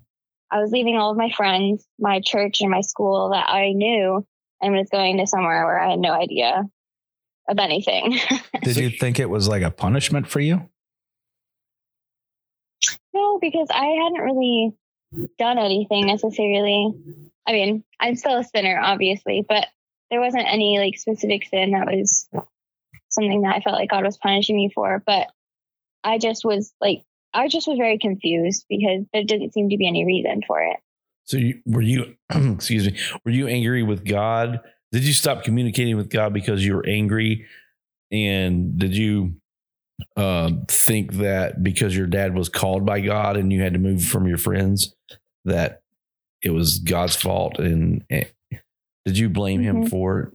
I 0.51 0.61
was 0.61 0.71
leaving 0.71 0.97
all 0.97 1.11
of 1.11 1.17
my 1.17 1.31
friends, 1.31 1.87
my 1.99 2.21
church, 2.21 2.61
and 2.61 2.71
my 2.71 2.81
school 2.81 3.31
that 3.31 3.49
I 3.49 3.73
knew 3.73 4.25
and 4.63 4.75
was 4.75 4.89
going 4.91 5.19
to 5.19 5.27
somewhere 5.27 5.65
where 5.67 5.81
I 5.81 5.91
had 5.91 5.99
no 5.99 6.13
idea 6.13 6.65
of 7.49 7.59
anything. 7.59 8.19
Did 8.63 8.77
you 8.77 8.91
think 8.91 9.19
it 9.19 9.29
was 9.31 9.49
like 9.49 9.63
a 9.63 9.71
punishment 9.71 10.29
for 10.29 10.41
you? 10.41 10.69
no, 13.17 13.39
because 13.41 13.69
I 13.71 13.87
hadn't 13.87 14.23
really 14.25 14.75
done 15.39 15.59
anything 15.59 16.07
necessarily. 16.07 16.93
I 17.47 17.53
mean, 17.53 17.85
I'm 17.99 18.15
still 18.15 18.39
a 18.39 18.45
sinner, 18.45 18.79
obviously, 18.79 19.45
but 19.49 19.67
there 20.11 20.21
wasn't 20.21 20.47
any 20.47 20.79
like 20.79 20.99
specific 20.99 21.47
sin 21.47 21.73
that 21.73 21.87
was 21.87 22.29
something 23.09 23.43
that 23.43 23.57
I 23.57 23.61
felt 23.61 23.77
like 23.77 23.91
God 23.91 24.05
was 24.05 24.19
punishing 24.19 24.57
me 24.57 24.71
for. 24.75 25.03
But 25.07 25.29
I 26.05 26.19
just 26.19 26.45
was 26.45 26.73
like, 26.81 27.03
I 27.37 27.49
just 27.49 27.69
was 27.69 27.77
very 27.77 27.99
confused 27.99 28.65
because 28.69 29.05
there 29.13 29.25
didn't 29.25 29.53
seem 29.53 29.69
to 29.69 29.77
be 29.77 29.87
any 29.87 30.05
reason 30.07 30.41
for 30.47 30.63
it. 30.63 30.79
So 31.25 31.37
you, 31.37 31.61
were 31.67 31.83
you, 31.83 32.15
excuse 32.35 32.87
me, 32.87 32.99
were 33.25 33.31
you 33.33 33.47
angry 33.47 33.83
with 33.83 34.05
God? 34.05 34.61
Did 34.93 35.05
you 35.05 35.13
stop 35.13 35.45
communicating 35.45 35.97
with 35.97 36.09
God 36.09 36.33
because 36.33 36.65
you 36.65 36.75
were 36.75 36.87
angry? 36.87 37.47
And 38.11 38.79
did 38.79 38.97
you 38.97 39.35
um, 40.17 40.65
think 40.71 41.15
that 41.15 41.63
because 41.63 41.97
your 41.97 42.07
dad 42.07 42.35
was 42.35 42.49
called 42.49 42.87
by 42.87 43.01
God 43.01 43.37
and 43.37 43.53
you 43.53 43.61
had 43.61 43.75
to 43.75 43.79
move 43.79 44.03
from 44.05 44.27
your 44.27 44.39
friends, 44.39 44.95
that 45.45 45.83
it 46.43 46.51
was 46.51 46.79
God's 46.79 47.17
fault? 47.17 47.59
And, 47.59 48.05
and 48.09 48.27
did 49.05 49.19
you 49.19 49.29
blame 49.29 49.61
him 49.61 49.85
Mhm. 49.85 49.91
for 49.91 50.33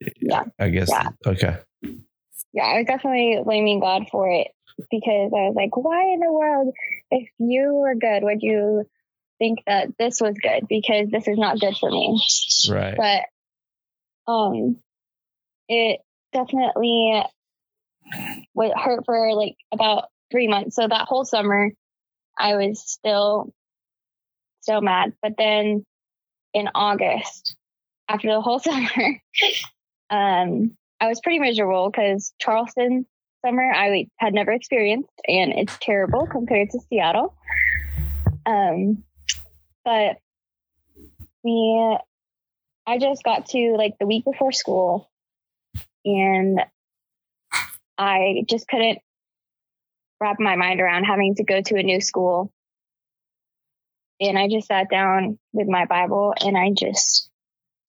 it? 0.00 0.16
Yeah. 0.20 0.44
I 0.58 0.70
guess. 0.70 0.88
Yeah. 0.88 1.08
Okay. 1.26 1.56
Yeah, 2.52 2.64
I 2.64 2.78
was 2.78 2.86
definitely 2.86 3.40
blaming 3.44 3.80
God 3.80 4.08
for 4.10 4.30
it 4.30 4.48
because 4.90 5.32
I 5.34 5.48
was 5.48 5.54
like, 5.56 5.76
why 5.76 6.12
in 6.12 6.20
the 6.20 6.32
world, 6.32 6.74
if 7.10 7.28
you 7.38 7.74
were 7.74 7.94
good, 7.94 8.22
would 8.22 8.42
you 8.42 8.84
think 9.38 9.60
that 9.66 9.88
this 9.98 10.20
was 10.20 10.34
good? 10.40 10.68
Because 10.68 11.08
this 11.10 11.26
is 11.26 11.38
not 11.38 11.58
good 11.58 11.76
for 11.76 11.90
me. 11.90 12.22
Right. 12.68 12.96
but 12.96 14.30
um 14.30 14.76
it 15.68 16.00
definitely 16.32 17.22
would 18.54 18.72
hurt 18.76 19.04
for 19.06 19.34
like 19.34 19.56
about 19.72 20.04
three 20.30 20.48
months 20.48 20.76
so 20.76 20.86
that 20.86 21.08
whole 21.08 21.24
summer 21.24 21.70
i 22.38 22.56
was 22.56 22.82
still 22.84 23.52
still 24.60 24.80
mad 24.80 25.12
but 25.22 25.32
then 25.38 25.84
in 26.54 26.68
august 26.74 27.56
after 28.08 28.28
the 28.28 28.40
whole 28.40 28.58
summer 28.60 29.20
um 30.10 30.76
i 31.00 31.08
was 31.08 31.20
pretty 31.20 31.38
miserable 31.38 31.90
because 31.90 32.32
charleston 32.38 33.06
summer 33.44 33.72
i 33.72 34.06
had 34.16 34.34
never 34.34 34.52
experienced 34.52 35.10
and 35.26 35.52
it's 35.52 35.76
terrible 35.80 36.26
compared 36.26 36.68
to 36.70 36.80
seattle 36.88 37.34
um 38.46 39.02
but 39.84 40.16
we 41.42 41.98
I 42.86 42.98
just 42.98 43.22
got 43.22 43.46
to 43.50 43.74
like 43.76 43.94
the 43.98 44.06
week 44.06 44.24
before 44.24 44.52
school 44.52 45.10
and 46.04 46.60
I 47.96 48.44
just 48.48 48.66
couldn't 48.66 48.98
wrap 50.20 50.40
my 50.40 50.56
mind 50.56 50.80
around 50.80 51.04
having 51.04 51.34
to 51.36 51.44
go 51.44 51.60
to 51.60 51.76
a 51.76 51.82
new 51.82 52.00
school. 52.00 52.52
And 54.20 54.38
I 54.38 54.48
just 54.48 54.66
sat 54.66 54.90
down 54.90 55.38
with 55.52 55.68
my 55.68 55.84
Bible 55.86 56.34
and 56.40 56.56
I 56.56 56.70
just 56.76 57.30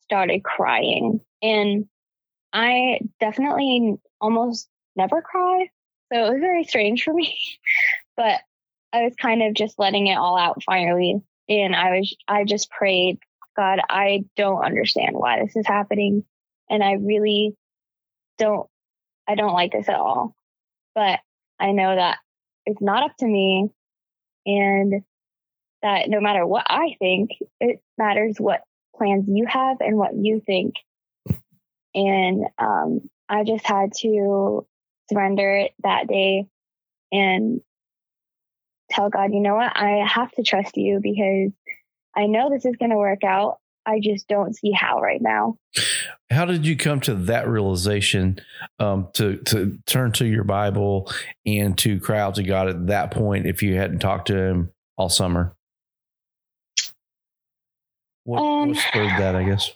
started 0.04 0.44
crying. 0.44 1.22
And 1.42 1.86
I 2.54 3.00
definitely 3.20 3.96
almost 4.20 4.68
never 4.96 5.22
cry. 5.22 5.70
So 6.12 6.26
it 6.26 6.32
was 6.32 6.40
very 6.40 6.64
strange 6.64 7.04
for 7.04 7.14
me. 7.14 7.38
but 8.18 8.42
I 8.94 9.04
was 9.04 9.14
kind 9.16 9.42
of 9.42 9.54
just 9.54 9.80
letting 9.80 10.08
it 10.08 10.18
all 10.18 10.38
out 10.38 10.64
finally. 10.64 11.22
And 11.48 11.76
I 11.76 12.00
was, 12.00 12.16
I 12.28 12.44
just 12.44 12.70
prayed 12.70 13.20
God, 13.56 13.80
I 13.90 14.24
don't 14.38 14.64
understand 14.64 15.12
why 15.14 15.42
this 15.42 15.56
is 15.56 15.68
happening. 15.68 16.24
And 16.70 16.84
I 16.84 16.94
really 16.94 17.56
don't, 18.38 18.68
I 19.28 19.36
don't 19.36 19.54
like 19.54 19.74
this 19.74 19.90
at 19.90 19.96
all. 19.96 20.36
But 20.96 21.20
I 21.60 21.72
know 21.72 21.96
that 21.96 22.18
it's 22.66 22.82
not 22.82 23.04
up 23.04 23.18
to 23.20 23.26
me 23.26 23.70
and 24.46 25.04
that 25.82 26.10
no 26.10 26.20
matter 26.22 26.46
what 26.46 26.66
I 26.70 26.96
think, 27.00 27.32
it 27.60 27.82
matters 27.98 28.38
what 28.38 28.62
plans 28.96 29.26
you 29.28 29.46
have 29.48 29.78
and 29.80 29.98
what 29.98 30.16
you 30.16 30.42
think. 30.46 30.76
And 31.94 32.46
um, 32.58 33.10
I 33.28 33.44
just 33.44 33.66
had 33.66 33.94
to 34.00 34.66
surrender 35.12 35.58
it 35.58 35.74
that 35.84 36.08
day 36.08 36.46
and 37.12 37.62
tell 38.90 39.10
God, 39.10 39.34
you 39.34 39.40
know 39.42 39.56
what? 39.56 39.72
I 39.76 40.06
have 40.08 40.32
to 40.34 40.44
trust 40.44 40.78
you 40.78 41.00
because 41.02 41.52
I 42.16 42.28
know 42.28 42.50
this 42.50 42.66
is 42.66 42.76
going 42.76 42.92
to 42.92 42.98
work 42.98 43.24
out. 43.24 43.58
I 43.86 44.00
just 44.02 44.28
don't 44.28 44.56
see 44.56 44.72
how 44.72 45.02
right 45.02 45.22
now. 45.22 45.58
How 46.30 46.46
did 46.46 46.66
you 46.66 46.78
come 46.78 47.00
to 47.02 47.16
that 47.16 47.48
realization 47.48 48.40
um, 48.80 49.08
to 49.14 49.38
to 49.38 49.80
turn 49.88 50.12
to 50.14 50.26
your 50.26 50.44
Bible 50.44 51.12
and 51.46 51.78
to 51.80 52.00
cry 52.00 52.20
out 52.20 52.36
to 52.36 52.44
God 52.44 52.70
at 52.70 52.88
that 52.88 53.12
point 53.12 53.48
if 53.48 53.64
you 53.64 53.76
hadn't 53.76 54.00
talked 54.00 54.28
to 54.28 54.38
Him 54.38 54.72
all 54.98 55.10
summer? 55.10 55.56
What, 58.24 58.40
Um, 58.40 58.70
what 58.70 58.78
spurred 58.78 59.20
that? 59.20 59.36
I 59.36 59.44
guess. 59.44 59.72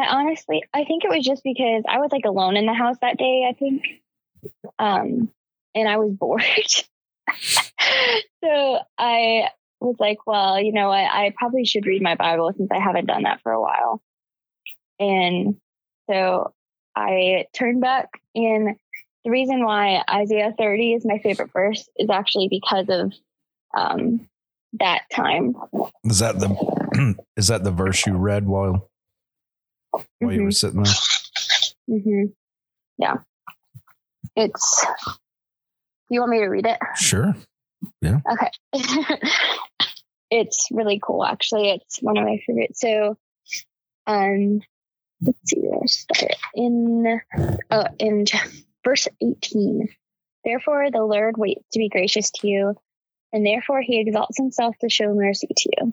I 0.00 0.06
honestly, 0.06 0.62
I 0.72 0.84
think 0.84 1.04
it 1.04 1.10
was 1.10 1.24
just 1.24 1.42
because 1.44 1.84
I 1.88 1.98
was 1.98 2.10
like 2.12 2.24
alone 2.24 2.56
in 2.56 2.66
the 2.66 2.74
house 2.74 2.96
that 3.02 3.18
day, 3.18 3.46
I 3.48 3.52
think. 3.52 3.82
Um, 4.78 5.30
and 5.74 5.88
I 5.88 5.98
was 5.98 6.12
bored. 6.18 6.42
so 8.42 8.78
I 8.98 9.48
was 9.80 9.96
like, 9.98 10.26
well, 10.26 10.60
you 10.60 10.72
know 10.72 10.88
what? 10.88 11.04
I 11.04 11.32
probably 11.36 11.64
should 11.64 11.86
read 11.86 12.02
my 12.02 12.14
Bible 12.14 12.52
since 12.56 12.70
I 12.72 12.78
haven't 12.78 13.06
done 13.06 13.24
that 13.24 13.42
for 13.42 13.52
a 13.52 13.60
while. 13.60 14.02
And 14.98 15.56
so 16.08 16.52
I 16.96 17.46
turned 17.54 17.80
back 17.80 18.08
and 18.34 18.76
the 19.24 19.30
reason 19.30 19.64
why 19.64 20.02
Isaiah 20.10 20.54
30 20.56 20.94
is 20.94 21.04
my 21.04 21.18
favorite 21.18 21.52
verse 21.52 21.88
is 21.96 22.08
actually 22.10 22.48
because 22.48 22.86
of 22.88 23.12
um, 23.76 24.28
that 24.74 25.02
time. 25.12 25.54
Is 26.04 26.20
that 26.20 26.40
the 26.40 27.16
is 27.36 27.48
that 27.48 27.64
the 27.64 27.70
verse 27.70 28.06
you 28.06 28.14
read 28.14 28.46
while 28.46 28.89
while 29.92 30.32
you 30.32 30.44
were 30.44 30.50
sitting 30.50 30.82
there? 30.82 30.92
hmm 31.88 32.24
Yeah. 32.98 33.16
It's, 34.36 34.86
you 36.08 36.20
want 36.20 36.32
me 36.32 36.38
to 36.38 36.46
read 36.46 36.66
it? 36.66 36.78
Sure. 36.96 37.34
Yeah. 38.00 38.20
Okay. 38.30 38.50
it's 40.30 40.68
really 40.70 41.00
cool, 41.02 41.24
actually. 41.24 41.70
It's 41.70 41.98
one 42.00 42.16
of 42.16 42.24
my 42.24 42.38
favorites. 42.46 42.80
So, 42.80 43.16
um, 44.06 44.60
let's 45.20 45.38
see 45.46 45.60
where 45.60 45.80
I 45.82 45.86
start. 45.86 46.34
In, 46.54 47.20
oh, 47.70 47.84
in 47.98 48.24
verse 48.84 49.08
18. 49.22 49.88
Therefore, 50.44 50.90
the 50.90 51.04
Lord 51.04 51.36
waits 51.36 51.64
to 51.72 51.78
be 51.78 51.88
gracious 51.88 52.30
to 52.36 52.48
you, 52.48 52.74
and 53.32 53.44
therefore 53.44 53.82
he 53.82 54.00
exalts 54.00 54.38
himself 54.38 54.76
to 54.80 54.88
show 54.88 55.12
mercy 55.14 55.48
to 55.54 55.70
you. 55.78 55.92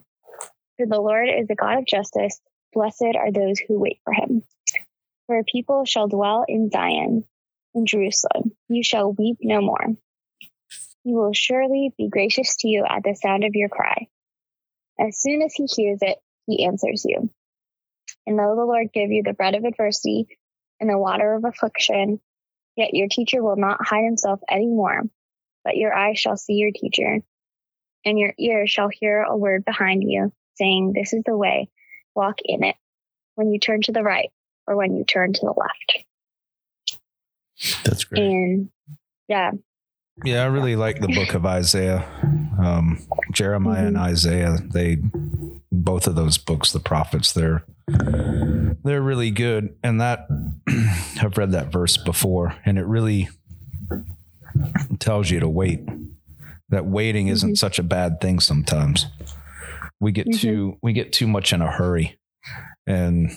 For 0.77 0.85
the 0.85 0.99
Lord 0.99 1.27
is 1.27 1.49
a 1.49 1.55
God 1.55 1.79
of 1.79 1.85
justice. 1.85 2.39
Blessed 2.77 3.15
are 3.15 3.31
those 3.31 3.57
who 3.57 3.79
wait 3.79 3.97
for 4.03 4.13
him. 4.13 4.43
For 5.25 5.43
people 5.43 5.83
shall 5.85 6.07
dwell 6.07 6.45
in 6.47 6.69
Zion, 6.69 7.23
in 7.73 7.87
Jerusalem. 7.87 8.55
You 8.69 8.83
shall 8.83 9.11
weep 9.11 9.39
no 9.41 9.61
more. 9.61 9.95
He 11.03 11.15
will 11.15 11.33
surely 11.33 11.91
be 11.97 12.07
gracious 12.07 12.55
to 12.57 12.67
you 12.67 12.85
at 12.87 13.01
the 13.03 13.15
sound 13.15 13.43
of 13.45 13.55
your 13.55 13.69
cry. 13.69 14.09
As 14.99 15.19
soon 15.19 15.41
as 15.41 15.55
he 15.55 15.65
hears 15.65 15.97
it, 16.03 16.19
he 16.45 16.65
answers 16.65 17.03
you. 17.03 17.31
And 18.27 18.37
though 18.37 18.55
the 18.55 18.63
Lord 18.63 18.93
give 18.93 19.09
you 19.09 19.23
the 19.23 19.33
bread 19.33 19.55
of 19.55 19.63
adversity 19.63 20.27
and 20.79 20.87
the 20.87 20.99
water 20.99 21.33
of 21.33 21.45
affliction, 21.45 22.21
yet 22.75 22.93
your 22.93 23.07
teacher 23.07 23.41
will 23.41 23.57
not 23.57 23.83
hide 23.83 24.05
himself 24.05 24.39
any 24.47 24.67
more, 24.67 25.01
but 25.63 25.77
your 25.77 25.95
eyes 25.95 26.19
shall 26.19 26.37
see 26.37 26.53
your 26.53 26.71
teacher, 26.75 27.21
and 28.05 28.19
your 28.19 28.35
ears 28.37 28.69
shall 28.69 28.89
hear 28.89 29.23
a 29.23 29.35
word 29.35 29.65
behind 29.65 30.03
you, 30.05 30.31
saying, 30.57 30.93
This 30.93 31.13
is 31.13 31.23
the 31.25 31.35
way, 31.35 31.71
walk 32.17 32.39
in 32.43 32.63
it, 32.63 32.75
when 33.35 33.51
you 33.51 33.59
turn 33.59 33.81
to 33.83 33.91
the 33.91 34.03
right 34.03 34.31
or 34.65 34.75
when 34.75 34.97
you 34.97 35.05
turn 35.05 35.31
to 35.31 35.39
the 35.39 35.53
left. 35.55 36.03
That's 37.85 38.03
great. 38.03 38.21
And 38.21 38.69
yeah, 39.27 39.51
Yeah, 40.25 40.43
I 40.43 40.47
really 40.47 40.75
like 40.75 40.99
the 40.99 41.07
book 41.07 41.33
of 41.33 41.45
Isaiah. 41.45 42.05
Um, 42.59 42.99
Jeremiah 43.31 43.85
and 43.85 43.97
Isaiah, 43.97 44.57
they 44.73 44.97
both 45.71 46.07
of 46.07 46.15
those 46.15 46.37
books, 46.37 46.71
the 46.71 46.79
prophets, 46.79 47.31
they're 47.31 47.63
they're 48.83 49.01
really 49.01 49.31
good. 49.31 49.75
And 49.83 50.01
that 50.01 50.27
I've 51.21 51.37
read 51.37 51.51
that 51.51 51.71
verse 51.71 51.97
before, 51.97 52.55
and 52.65 52.77
it 52.77 52.85
really 52.85 53.29
tells 54.99 55.29
you 55.29 55.39
to 55.39 55.47
wait. 55.47 55.81
That 56.69 56.85
waiting 56.85 57.29
isn't 57.29 57.55
such 57.55 57.79
a 57.79 57.83
bad 57.83 58.19
thing 58.19 58.41
sometimes. 58.41 59.05
We 59.99 60.11
get 60.11 60.27
Mhm. 60.27 60.39
too 60.39 60.77
we 60.83 60.93
get 60.93 61.11
too 61.13 61.27
much 61.27 61.53
in 61.53 61.61
a 61.61 61.71
hurry. 61.71 62.17
And 62.85 63.31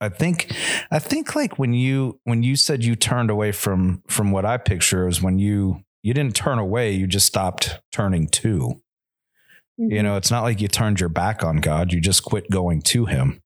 I 0.00 0.08
think 0.08 0.52
I 0.90 0.98
think 0.98 1.34
like 1.34 1.58
when 1.58 1.72
you 1.72 2.20
when 2.24 2.42
you 2.42 2.56
said 2.56 2.84
you 2.84 2.96
turned 2.96 3.30
away 3.30 3.52
from 3.52 4.02
from 4.08 4.30
what 4.30 4.44
I 4.44 4.56
picture 4.58 5.08
is 5.08 5.22
when 5.22 5.38
you 5.38 5.82
you 6.02 6.14
didn't 6.14 6.36
turn 6.36 6.58
away, 6.58 6.92
you 6.92 7.06
just 7.06 7.26
stopped 7.26 7.80
turning 7.92 8.28
to. 8.28 8.80
You 9.78 10.02
know, 10.02 10.16
it's 10.16 10.30
not 10.30 10.42
like 10.42 10.60
you 10.60 10.68
turned 10.68 11.00
your 11.00 11.08
back 11.10 11.42
on 11.44 11.56
God, 11.58 11.92
you 11.92 12.00
just 12.00 12.22
quit 12.22 12.48
going 12.50 12.80
to 12.82 13.06
him. 13.06 13.42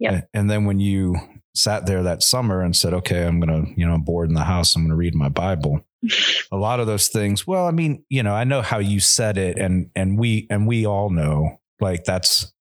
Yep. 0.00 0.28
And 0.34 0.50
then 0.50 0.64
when 0.64 0.80
you 0.80 1.16
sat 1.54 1.86
there 1.86 2.02
that 2.04 2.22
summer 2.22 2.62
and 2.62 2.76
said, 2.76 2.94
okay, 2.94 3.24
I'm 3.26 3.40
going 3.40 3.64
to, 3.66 3.72
you 3.80 3.84
know, 3.86 3.94
I'm 3.94 4.02
bored 4.02 4.28
in 4.28 4.34
the 4.34 4.44
house. 4.44 4.76
I'm 4.76 4.82
going 4.82 4.90
to 4.90 4.96
read 4.96 5.14
my 5.14 5.28
Bible. 5.28 5.84
a 6.52 6.56
lot 6.56 6.78
of 6.78 6.86
those 6.86 7.08
things. 7.08 7.46
Well, 7.46 7.66
I 7.66 7.72
mean, 7.72 8.04
you 8.08 8.22
know, 8.22 8.32
I 8.34 8.44
know 8.44 8.62
how 8.62 8.78
you 8.78 9.00
said 9.00 9.36
it 9.36 9.58
and, 9.58 9.90
and 9.96 10.18
we, 10.18 10.46
and 10.50 10.66
we 10.68 10.86
all 10.86 11.10
know 11.10 11.60
like 11.80 12.04
that's 12.04 12.52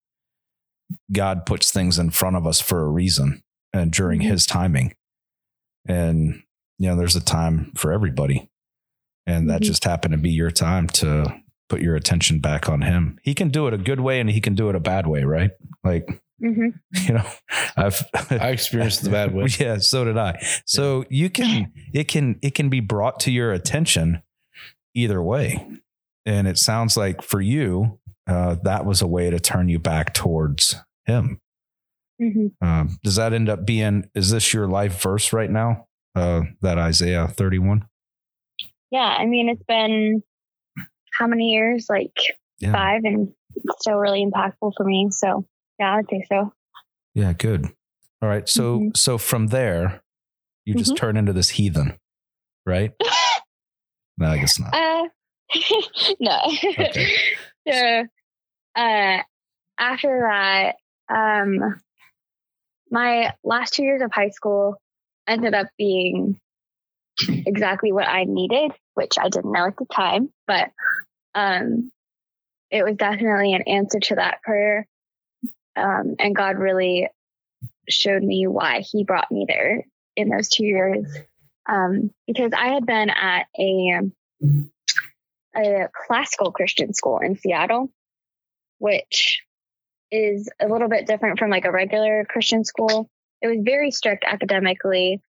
God 1.11 1.45
puts 1.45 1.71
things 1.71 1.99
in 1.99 2.09
front 2.11 2.35
of 2.37 2.47
us 2.47 2.59
for 2.61 2.81
a 2.81 2.87
reason 2.87 3.43
and 3.73 3.91
during 3.91 4.21
Mhm. 4.21 4.29
his 4.29 4.45
timing. 4.45 4.93
And, 5.87 6.41
you 6.79 6.87
know, 6.87 6.95
there's 6.95 7.15
a 7.15 7.23
time 7.23 7.71
for 7.75 7.91
everybody. 7.91 8.49
And 9.25 9.49
that 9.49 9.61
Mhm. 9.61 9.65
just 9.65 9.83
happened 9.83 10.13
to 10.13 10.17
be 10.17 10.31
your 10.31 10.51
time 10.51 10.87
to 10.87 11.41
put 11.69 11.81
your 11.81 11.95
attention 11.95 12.39
back 12.39 12.69
on 12.69 12.81
him. 12.81 13.19
He 13.23 13.33
can 13.33 13.49
do 13.49 13.67
it 13.67 13.73
a 13.73 13.77
good 13.77 13.99
way 13.99 14.19
and 14.19 14.29
he 14.29 14.39
can 14.41 14.55
do 14.55 14.69
it 14.69 14.75
a 14.75 14.79
bad 14.79 15.05
way, 15.05 15.23
right? 15.23 15.51
Like, 15.83 16.21
hmm 16.39 16.67
you 17.07 17.13
know, 17.15 17.25
I've 17.75 18.03
I 18.31 18.49
experienced 18.49 19.03
the 19.03 19.09
bad 19.09 19.33
way. 19.33 19.47
yeah, 19.59 19.77
so 19.77 20.05
did 20.05 20.17
I. 20.17 20.39
So 20.65 21.05
you 21.09 21.29
can 21.29 21.71
it 21.93 22.07
can 22.07 22.37
it 22.41 22.53
can 22.55 22.69
be 22.69 22.79
brought 22.79 23.19
to 23.21 23.31
your 23.31 23.51
attention 23.51 24.21
either 24.95 25.21
way. 25.21 25.67
And 26.25 26.47
it 26.47 26.57
sounds 26.57 26.97
like 26.97 27.21
for 27.21 27.39
you, 27.39 27.99
uh, 28.27 28.57
that 28.63 28.85
was 28.85 29.01
a 29.01 29.07
way 29.07 29.29
to 29.29 29.39
turn 29.39 29.69
you 29.69 29.79
back 29.79 30.13
towards 30.13 30.75
him. 31.05 31.39
hmm 32.19 32.47
Um, 32.61 32.97
does 33.03 33.15
that 33.15 33.33
end 33.33 33.47
up 33.49 33.65
being 33.65 34.09
is 34.13 34.29
this 34.31 34.53
your 34.53 34.67
life 34.67 35.01
verse 35.01 35.31
right 35.33 35.49
now? 35.49 35.87
Uh, 36.15 36.41
that 36.61 36.77
Isaiah 36.79 37.27
31? 37.27 37.85
Yeah, 38.89 38.99
I 39.01 39.25
mean, 39.25 39.49
it's 39.49 39.63
been 39.67 40.23
how 41.17 41.27
many 41.27 41.49
years? 41.51 41.87
Like 41.89 42.15
Yeah. 42.59 42.71
five, 42.71 43.01
and 43.03 43.29
it's 43.55 43.81
still 43.81 43.97
really 43.97 44.25
impactful 44.25 44.73
for 44.75 44.83
me. 44.83 45.07
So, 45.11 45.45
yeah, 45.79 45.95
I'd 45.95 46.09
say 46.09 46.23
so. 46.27 46.53
Yeah, 47.13 47.33
good. 47.33 47.65
All 48.21 48.29
right. 48.29 48.47
So 48.47 48.79
Mhm. 48.79 48.97
so 48.97 49.17
from 49.17 49.47
there, 49.47 50.01
you 50.65 50.75
just 50.75 50.93
Mhm. 50.93 50.97
turn 50.97 51.17
into 51.17 51.33
this 51.33 51.49
heathen, 51.49 51.97
right? 52.65 52.91
No, 54.19 54.29
I 54.31 54.39
guess 54.39 54.59
not. 54.59 54.73
Uh, 54.73 55.07
no. 56.19 56.39
Okay. 56.79 57.07
so, 57.71 58.05
uh, 58.75 59.21
after 59.77 60.27
that, 60.27 60.75
um, 61.07 61.79
my 62.89 63.31
last 63.43 63.73
two 63.75 63.83
years 63.83 64.01
of 64.01 64.11
high 64.11 64.29
school 64.29 64.81
ended 65.27 65.53
up 65.53 65.67
being 65.77 66.39
exactly 67.45 67.91
what 67.91 68.07
I 68.07 68.23
needed, 68.23 68.71
which 68.95 69.19
I 69.19 69.29
didn't 69.29 69.51
know 69.51 69.67
at 69.67 69.77
the 69.77 69.85
time, 69.85 70.29
but 70.47 70.71
um, 71.35 71.91
it 72.71 72.83
was 72.83 72.95
definitely 72.95 73.53
an 73.53 73.63
answer 73.67 73.99
to 73.99 74.15
that 74.15 74.41
prayer. 74.41 74.87
Um, 75.77 76.15
and 76.19 76.35
God 76.35 76.57
really 76.57 77.09
showed 77.89 78.23
me 78.23 78.47
why 78.47 78.81
He 78.81 79.03
brought 79.03 79.31
me 79.31 79.45
there 79.47 79.85
in 80.15 80.29
those 80.29 80.49
two 80.49 80.65
years. 80.65 81.05
Um, 81.69 82.11
because 82.25 82.51
I 82.57 82.67
had 82.69 82.85
been 82.85 83.09
at 83.09 83.47
a 83.59 84.01
a 85.55 85.89
classical 86.07 86.51
Christian 86.51 86.93
school 86.93 87.19
in 87.19 87.37
Seattle, 87.37 87.89
which 88.79 89.41
is 90.11 90.49
a 90.59 90.67
little 90.67 90.87
bit 90.87 91.07
different 91.07 91.39
from 91.39 91.49
like 91.49 91.65
a 91.65 91.71
regular 91.71 92.25
Christian 92.29 92.63
school. 92.63 93.09
It 93.41 93.47
was 93.47 93.59
very 93.61 93.91
strict 93.91 94.23
academically 94.25 95.21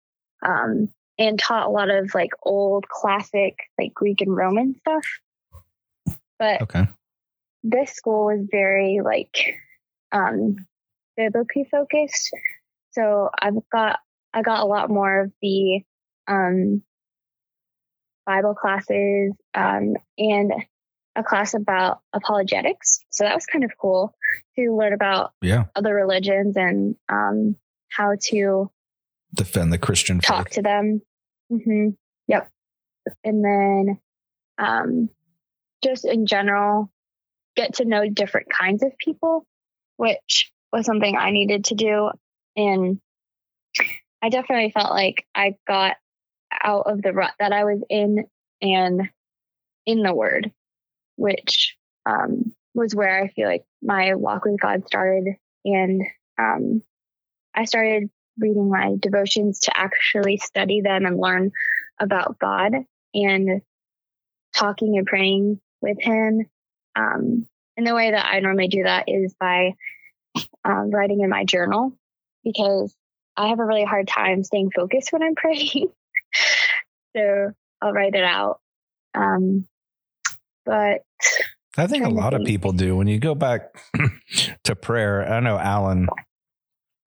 um, 0.47 0.89
and 1.19 1.39
taught 1.39 1.67
a 1.67 1.71
lot 1.71 1.91
of 1.91 2.15
like 2.15 2.31
old 2.43 2.89
classic, 2.89 3.59
like 3.79 3.93
Greek 3.95 4.21
and 4.21 4.35
Roman 4.37 4.77
stuff. 4.81 5.05
But 6.39 6.63
Okay. 6.63 6.87
this 7.65 7.93
school 7.93 8.27
was 8.27 8.47
very 8.51 9.01
like 9.05 9.57
um, 10.13 10.57
biblically 11.17 11.67
focused. 11.71 12.31
So 12.93 13.29
I've 13.41 13.55
got 13.71 13.99
I 14.33 14.43
got 14.43 14.61
a 14.61 14.67
lot 14.67 14.91
more 14.91 15.23
of 15.23 15.33
the 15.43 15.81
um, 16.27 16.83
Bible 18.27 18.55
classes 18.55 19.33
um, 19.55 19.95
and 20.19 20.53
a 21.17 21.23
class 21.25 21.55
about 21.55 22.01
apologetics. 22.13 23.01
So 23.11 23.25
that 23.25 23.35
was 23.35 23.47
kind 23.47 23.65
of 23.65 23.73
cool 23.81 24.15
to 24.57 24.77
learn 24.77 24.93
about 24.93 25.33
Yeah. 25.41 25.65
other 25.75 25.95
religions 25.95 26.57
and 26.57 26.95
um, 27.09 27.57
how 27.91 28.13
to 28.29 28.71
Defend 29.35 29.73
the 29.73 29.79
Christian 29.79 30.21
faith. 30.21 30.29
talk 30.29 30.51
to 30.51 30.63
them. 30.63 31.03
hmm 31.51 31.89
Yep. 32.29 32.51
And 33.25 33.45
then 33.45 33.99
um, 34.59 35.09
just 35.83 36.05
in 36.05 36.27
general, 36.27 36.91
get 37.57 37.75
to 37.77 37.85
know 37.87 38.09
different 38.09 38.49
kinds 38.51 38.83
of 38.83 38.93
people, 38.99 39.47
which 39.99 40.51
was 40.73 40.87
something 40.87 41.17
I 41.17 41.33
needed 41.33 41.65
to 41.67 41.75
do. 41.75 42.11
And 42.57 43.01
I 44.23 44.31
definitely 44.31 44.71
felt 44.71 44.91
like 44.91 45.27
I 45.35 45.57
got 45.67 45.97
out 46.51 46.87
of 46.87 47.03
the 47.03 47.13
rut 47.13 47.33
that 47.39 47.53
I 47.53 47.65
was 47.65 47.83
in 47.91 48.25
and 48.63 49.03
in 49.85 50.03
the 50.03 50.15
word, 50.15 50.51
which 51.17 51.77
um, 52.07 52.55
was 52.75 52.95
where 52.95 53.23
I 53.23 53.29
feel 53.29 53.49
like 53.49 53.65
my 53.83 54.15
walk 54.15 54.45
with 54.45 54.61
God 54.61 54.87
started. 54.87 55.35
And 55.65 56.03
um, 56.39 56.83
I 57.55 57.65
started 57.65 58.09
reading 58.39 58.71
my 58.71 58.95
devotions 59.01 59.61
to 59.61 59.77
actually 59.77 60.37
study 60.37 60.81
them 60.81 61.07
and 61.07 61.19
learn 61.19 61.51
about 62.01 62.39
God 62.39 62.73
and 63.15 63.63
talking 64.55 64.97
and 64.97 65.07
praying 65.07 65.61
with 65.81 65.99
Him. 66.01 66.47
Um, 66.95 67.49
and 67.79 67.87
the 67.87 67.95
way 67.95 68.11
that 68.11 68.27
I 68.27 68.41
normally 68.41 68.67
do 68.67 68.83
that 68.83 69.05
is 69.07 69.35
by 69.39 69.75
um, 70.65 70.91
writing 70.91 71.21
in 71.21 71.31
my 71.31 71.45
journal 71.45 71.93
because 72.43 72.93
I 73.37 73.49
have 73.49 73.61
a 73.61 73.65
really 73.65 73.85
hard 73.85 74.09
time 74.09 74.43
staying 74.43 74.73
focused 74.73 75.13
when 75.13 75.23
I'm 75.23 75.35
praying. 75.37 75.89
so 77.17 77.53
I'll 77.81 77.93
write 77.93 78.17
it 78.17 78.25
out. 78.25 78.59
Um, 79.15 79.67
but 80.67 81.03
I 81.77 81.87
think 81.87 82.05
a 82.05 82.11
lot 82.11 82.35
of 82.35 82.45
people 82.45 82.73
do. 82.73 82.97
When 82.97 83.07
you 83.07 83.21
go 83.21 83.37
back 83.37 83.81
to 84.65 84.75
prayer, 84.75 85.33
I 85.33 85.39
know 85.39 85.57
Allen 85.57 86.09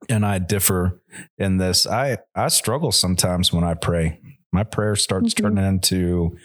and 0.07 0.25
I 0.25 0.39
differ 0.39 1.01
in 1.38 1.57
this. 1.57 1.86
I 1.86 2.19
I 2.34 2.47
struggle 2.47 2.93
sometimes 2.93 3.51
when 3.51 3.65
I 3.65 3.73
pray. 3.73 4.21
My 4.53 4.63
prayer 4.63 4.95
starts 4.95 5.33
Mhm. 5.33 5.41
turning 5.41 5.65
into 5.65 6.37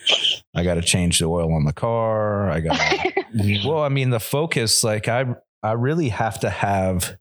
I 0.55 0.63
got 0.65 0.75
to 0.75 0.83
change 0.83 1.19
the 1.19 1.27
oil 1.27 1.53
on 1.55 1.65
the 1.65 1.73
car. 1.73 2.51
I 2.51 2.61
got 2.61 2.79
Well, 3.65 3.83
I 3.83 3.89
mean 3.89 4.11
the 4.11 4.21
focus 4.21 4.83
like 4.85 5.09
I 5.09 5.27
I 5.63 5.73
really 5.73 6.11
have 6.11 6.41
to 6.41 6.51
have 6.51 7.17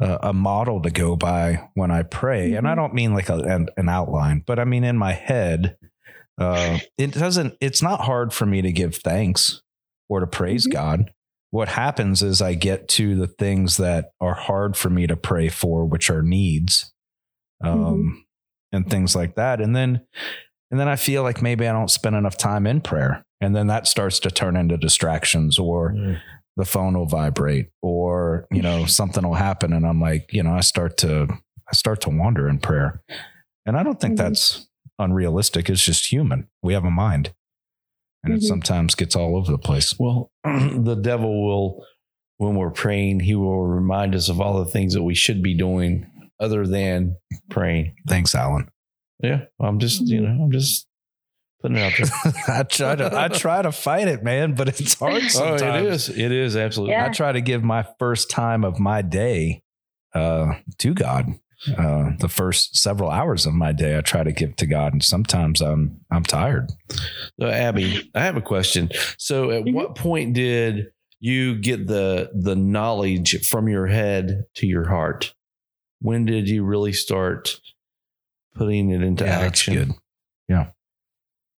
a, 0.00 0.18
a 0.24 0.32
model 0.32 0.82
to 0.82 0.90
go 0.90 1.14
by 1.14 1.68
when 1.74 1.90
I 1.92 2.02
pray. 2.02 2.54
And 2.54 2.66
I 2.66 2.72
Mhm. 2.72 2.76
don't 2.76 2.94
mean 2.94 3.14
like 3.14 3.28
a, 3.28 3.36
an, 3.38 3.68
an 3.76 3.88
outline, 3.88 4.42
but 4.44 4.58
I 4.58 4.64
mean 4.64 4.82
in 4.84 4.96
my 4.98 5.12
head 5.12 5.76
uh 6.38 6.78
it 6.98 7.12
doesn't 7.12 7.54
it's 7.60 7.80
not 7.80 8.00
hard 8.00 8.32
for 8.32 8.44
me 8.46 8.60
to 8.62 8.72
give 8.72 8.96
thanks 8.96 9.62
or 10.08 10.18
to 10.20 10.26
praise 10.26 10.66
Mhm. 10.66 10.72
God. 10.72 11.10
What 11.52 11.68
happens 11.68 12.20
is 12.24 12.42
I 12.42 12.54
get 12.54 12.88
to 12.88 13.14
the 13.14 13.28
things 13.28 13.76
that 13.76 14.10
are 14.20 14.34
hard 14.34 14.76
for 14.76 14.90
me 14.90 15.06
to 15.06 15.16
pray 15.16 15.48
for, 15.48 15.84
which 15.86 16.10
are 16.10 16.22
needs. 16.22 16.92
Um 17.62 18.23
and 18.74 18.88
things 18.90 19.14
like 19.16 19.34
that. 19.36 19.60
And 19.60 19.74
then 19.74 20.00
and 20.70 20.80
then 20.80 20.88
I 20.88 20.96
feel 20.96 21.22
like 21.22 21.40
maybe 21.40 21.66
I 21.68 21.72
don't 21.72 21.90
spend 21.90 22.16
enough 22.16 22.36
time 22.36 22.66
in 22.66 22.80
prayer. 22.80 23.24
And 23.40 23.54
then 23.54 23.66
that 23.68 23.86
starts 23.86 24.18
to 24.20 24.30
turn 24.30 24.56
into 24.56 24.76
distractions 24.76 25.58
or 25.58 25.94
the 26.56 26.64
phone 26.64 26.96
will 26.96 27.06
vibrate 27.06 27.68
or, 27.82 28.46
you 28.50 28.62
know, 28.62 28.84
something 29.00 29.24
will 29.26 29.34
happen 29.34 29.72
and 29.72 29.86
I'm 29.86 30.00
like, 30.00 30.32
you 30.32 30.42
know, 30.42 30.52
I 30.54 30.60
start 30.60 30.96
to 30.98 31.28
I 31.68 31.72
start 31.74 32.00
to 32.02 32.10
wander 32.10 32.48
in 32.48 32.58
prayer. 32.58 33.02
And 33.66 33.76
I 33.76 33.82
don't 33.82 34.00
think 34.00 34.14
Mhm. 34.14 34.18
that's 34.18 34.68
unrealistic. 34.98 35.70
It's 35.70 35.84
just 35.84 36.12
human. 36.12 36.48
We 36.62 36.74
have 36.74 36.84
a 36.84 36.90
mind. 36.90 37.32
And 38.22 38.34
it 38.34 38.40
Mhm. 38.40 38.44
sometimes 38.48 38.94
gets 38.94 39.14
all 39.16 39.36
over 39.36 39.50
the 39.52 39.58
place. 39.58 39.98
Well, 39.98 40.30
the 40.44 40.98
devil 41.00 41.46
will, 41.46 41.84
when 42.38 42.54
we're 42.56 42.70
praying, 42.70 43.20
he 43.20 43.34
will 43.34 43.66
remind 43.66 44.14
us 44.14 44.28
of 44.28 44.40
all 44.40 44.58
the 44.62 44.70
things 44.70 44.94
that 44.94 45.02
we 45.02 45.14
should 45.14 45.42
be 45.42 45.54
doing 45.54 46.06
other 46.40 46.66
than 46.66 47.16
praying. 47.50 47.94
Thanks, 48.08 48.34
Allen. 48.34 48.68
Yeah. 49.22 49.44
I'm 49.60 49.78
just, 49.78 50.02
you 50.06 50.20
know, 50.20 50.44
I'm 50.44 50.50
just 50.50 50.86
putting 51.62 51.78
it 51.78 51.82
out 51.82 51.92
there. 51.96 52.32
I 52.58 52.62
try 52.64 52.94
to 52.96 53.18
I 53.18 53.28
try 53.28 53.62
to 53.62 53.72
fight 53.72 54.08
it, 54.08 54.22
man, 54.22 54.54
but 54.54 54.68
it's 54.68 54.94
hard 54.94 55.22
oh, 55.36 55.54
it 55.54 55.86
is. 55.86 56.08
It 56.08 56.32
is 56.32 56.56
absolutely. 56.56 56.92
Yeah. 56.94 57.06
I 57.06 57.08
try 57.10 57.32
to 57.32 57.40
give 57.40 57.62
my 57.62 57.86
first 57.98 58.28
time 58.30 58.64
of 58.64 58.78
my 58.78 59.02
day 59.02 59.62
uh, 60.14 60.54
to 60.78 60.94
God. 60.94 61.34
Uh, 61.78 62.10
the 62.18 62.28
first 62.28 62.76
several 62.76 63.08
hours 63.08 63.46
of 63.46 63.54
my 63.54 63.72
day, 63.72 63.96
I 63.96 64.02
try 64.02 64.22
to 64.22 64.32
give 64.32 64.54
to 64.56 64.66
God, 64.66 64.92
and 64.92 65.02
sometimes 65.02 65.62
I'm 65.62 66.00
I'm 66.10 66.22
tired. 66.24 66.70
So, 67.40 67.46
Abbie, 67.46 68.10
I 68.14 68.20
have 68.20 68.36
a 68.36 68.42
question. 68.42 68.90
So, 69.16 69.50
at 69.50 69.64
Mhm. 69.64 69.72
what 69.72 69.94
point 69.94 70.34
did 70.34 70.88
you 71.20 71.54
get 71.56 71.86
the 71.86 72.30
the 72.34 72.54
knowledge 72.54 73.48
from 73.48 73.68
your 73.68 73.86
head 73.86 74.44
to 74.56 74.66
your 74.66 74.86
heart? 74.86 75.32
When 76.04 76.26
did 76.26 76.50
you 76.50 76.64
really 76.64 76.92
start 76.92 77.58
putting 78.54 78.90
it 78.90 79.02
into 79.02 79.24
Yeah, 79.24 79.38
that's 79.38 79.46
action? 79.66 79.94
good. 80.48 80.64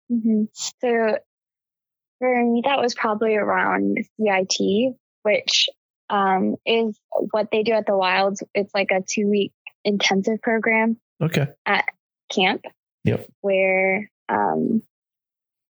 hmm 0.08 0.44
So 0.52 1.18
for 2.20 2.44
me, 2.44 2.62
that 2.64 2.78
was 2.80 2.94
probably 2.94 3.34
around 3.34 3.98
CIT, 4.16 4.94
which 5.24 5.68
um, 6.08 6.54
is 6.64 6.96
what 7.32 7.48
they 7.50 7.64
do 7.64 7.72
at 7.72 7.86
the 7.86 7.96
Wilds. 7.96 8.44
It's 8.54 8.72
like 8.72 8.92
a 8.92 9.02
two 9.02 9.28
week 9.28 9.52
intensive 9.84 10.40
program 10.40 10.96
Okay. 11.20 11.48
At 11.66 11.86
camp. 12.32 12.62
Yep. 13.02 13.28
Where 13.40 14.08
um, 14.28 14.80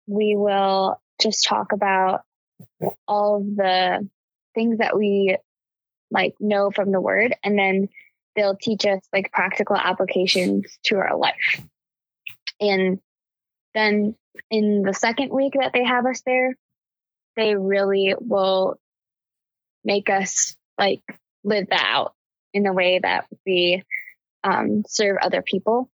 we 0.05 0.35
will 0.35 1.01
just 1.21 1.45
talk 1.45 1.71
about 1.71 2.23
all 3.07 3.37
of 3.37 3.55
the 3.55 4.09
things 4.53 4.79
that 4.79 4.97
we 4.97 5.37
like 6.11 6.35
know 6.41 6.71
from 6.71 6.91
the 6.91 6.99
word, 6.99 7.35
and 7.41 7.57
then 7.57 7.87
they'll 8.35 8.57
teach 8.57 8.85
us 8.85 9.01
like 9.13 9.31
practical 9.31 9.75
applications 9.75 10.77
to 10.83 10.97
our 10.97 11.17
life. 11.17 11.61
And 12.59 12.99
then 13.73 14.15
in 14.49 14.83
the 14.83 14.93
second 14.93 15.31
week 15.31 15.53
that 15.59 15.71
they 15.73 15.83
have 15.83 16.05
us 16.05 16.21
there, 16.25 16.55
they 17.35 17.55
really 17.55 18.15
will 18.19 18.75
make 19.83 20.09
us 20.09 20.55
like 20.77 21.01
live 21.43 21.67
that 21.69 21.85
out 21.85 22.13
in 22.53 22.63
the 22.63 22.73
way 22.73 22.99
that 23.01 23.25
we 23.45 23.83
um, 24.43 24.83
serve 24.87 25.17
other 25.21 25.41
people. 25.41 25.89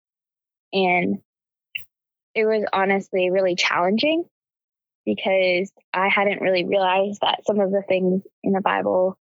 And 0.73 1.19
it 2.35 2.45
was 2.45 2.65
honestly 2.73 3.31
really 3.31 3.55
challenging 3.55 4.25
because 5.05 5.73
I 5.95 6.09
hadn't 6.09 6.43
really 6.43 6.65
realized 6.65 7.21
that 7.23 7.47
some 7.47 7.61
of 7.61 7.71
the 7.71 7.83
things 7.83 8.23
in 8.43 8.53
the 8.53 8.61
Bible 8.61 9.17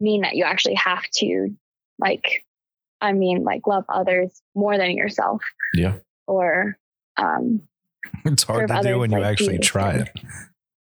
mean 0.00 0.22
that 0.22 0.36
you 0.36 0.44
actually 0.44 0.76
have 0.76 1.02
to, 1.16 1.50
like, 1.98 2.44
I 3.00 3.12
mean, 3.12 3.44
like, 3.44 3.66
love 3.66 3.84
others 3.88 4.42
more 4.54 4.76
than 4.78 4.90
yourself. 4.92 5.42
Yeah. 5.74 5.94
Or, 6.26 6.76
um, 7.16 7.62
It's 8.24 8.42
hard 8.42 8.68
to 8.68 8.80
do 8.82 8.98
when 8.98 9.10
you 9.12 9.18
like 9.18 9.32
actually 9.32 9.56
Jesus 9.58 9.66
try 9.66 9.92
did. 9.98 10.10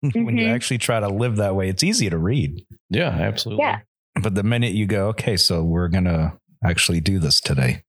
it. 0.05 0.15
when 0.25 0.37
you 0.37 0.47
Mhm. 0.49 0.55
actually 0.55 0.79
try 0.79 1.01
to 1.01 1.09
live 1.09 1.37
that 1.37 1.55
way, 1.57 1.69
it's 1.69 1.83
easy 1.83 2.09
to 2.11 2.19
read. 2.19 2.65
Yeah, 2.91 3.09
absolutely. 3.09 3.65
Yeah. 3.65 3.81
But 4.23 4.35
the 4.35 4.43
minute 4.43 4.73
you 4.73 4.87
go, 4.87 5.09
okay, 5.09 5.37
so 5.37 5.63
we're 5.65 5.89
going 5.89 6.05
to 6.05 6.33
actually 6.65 7.01
do 7.01 7.19
this 7.19 7.41
today, 7.41 7.83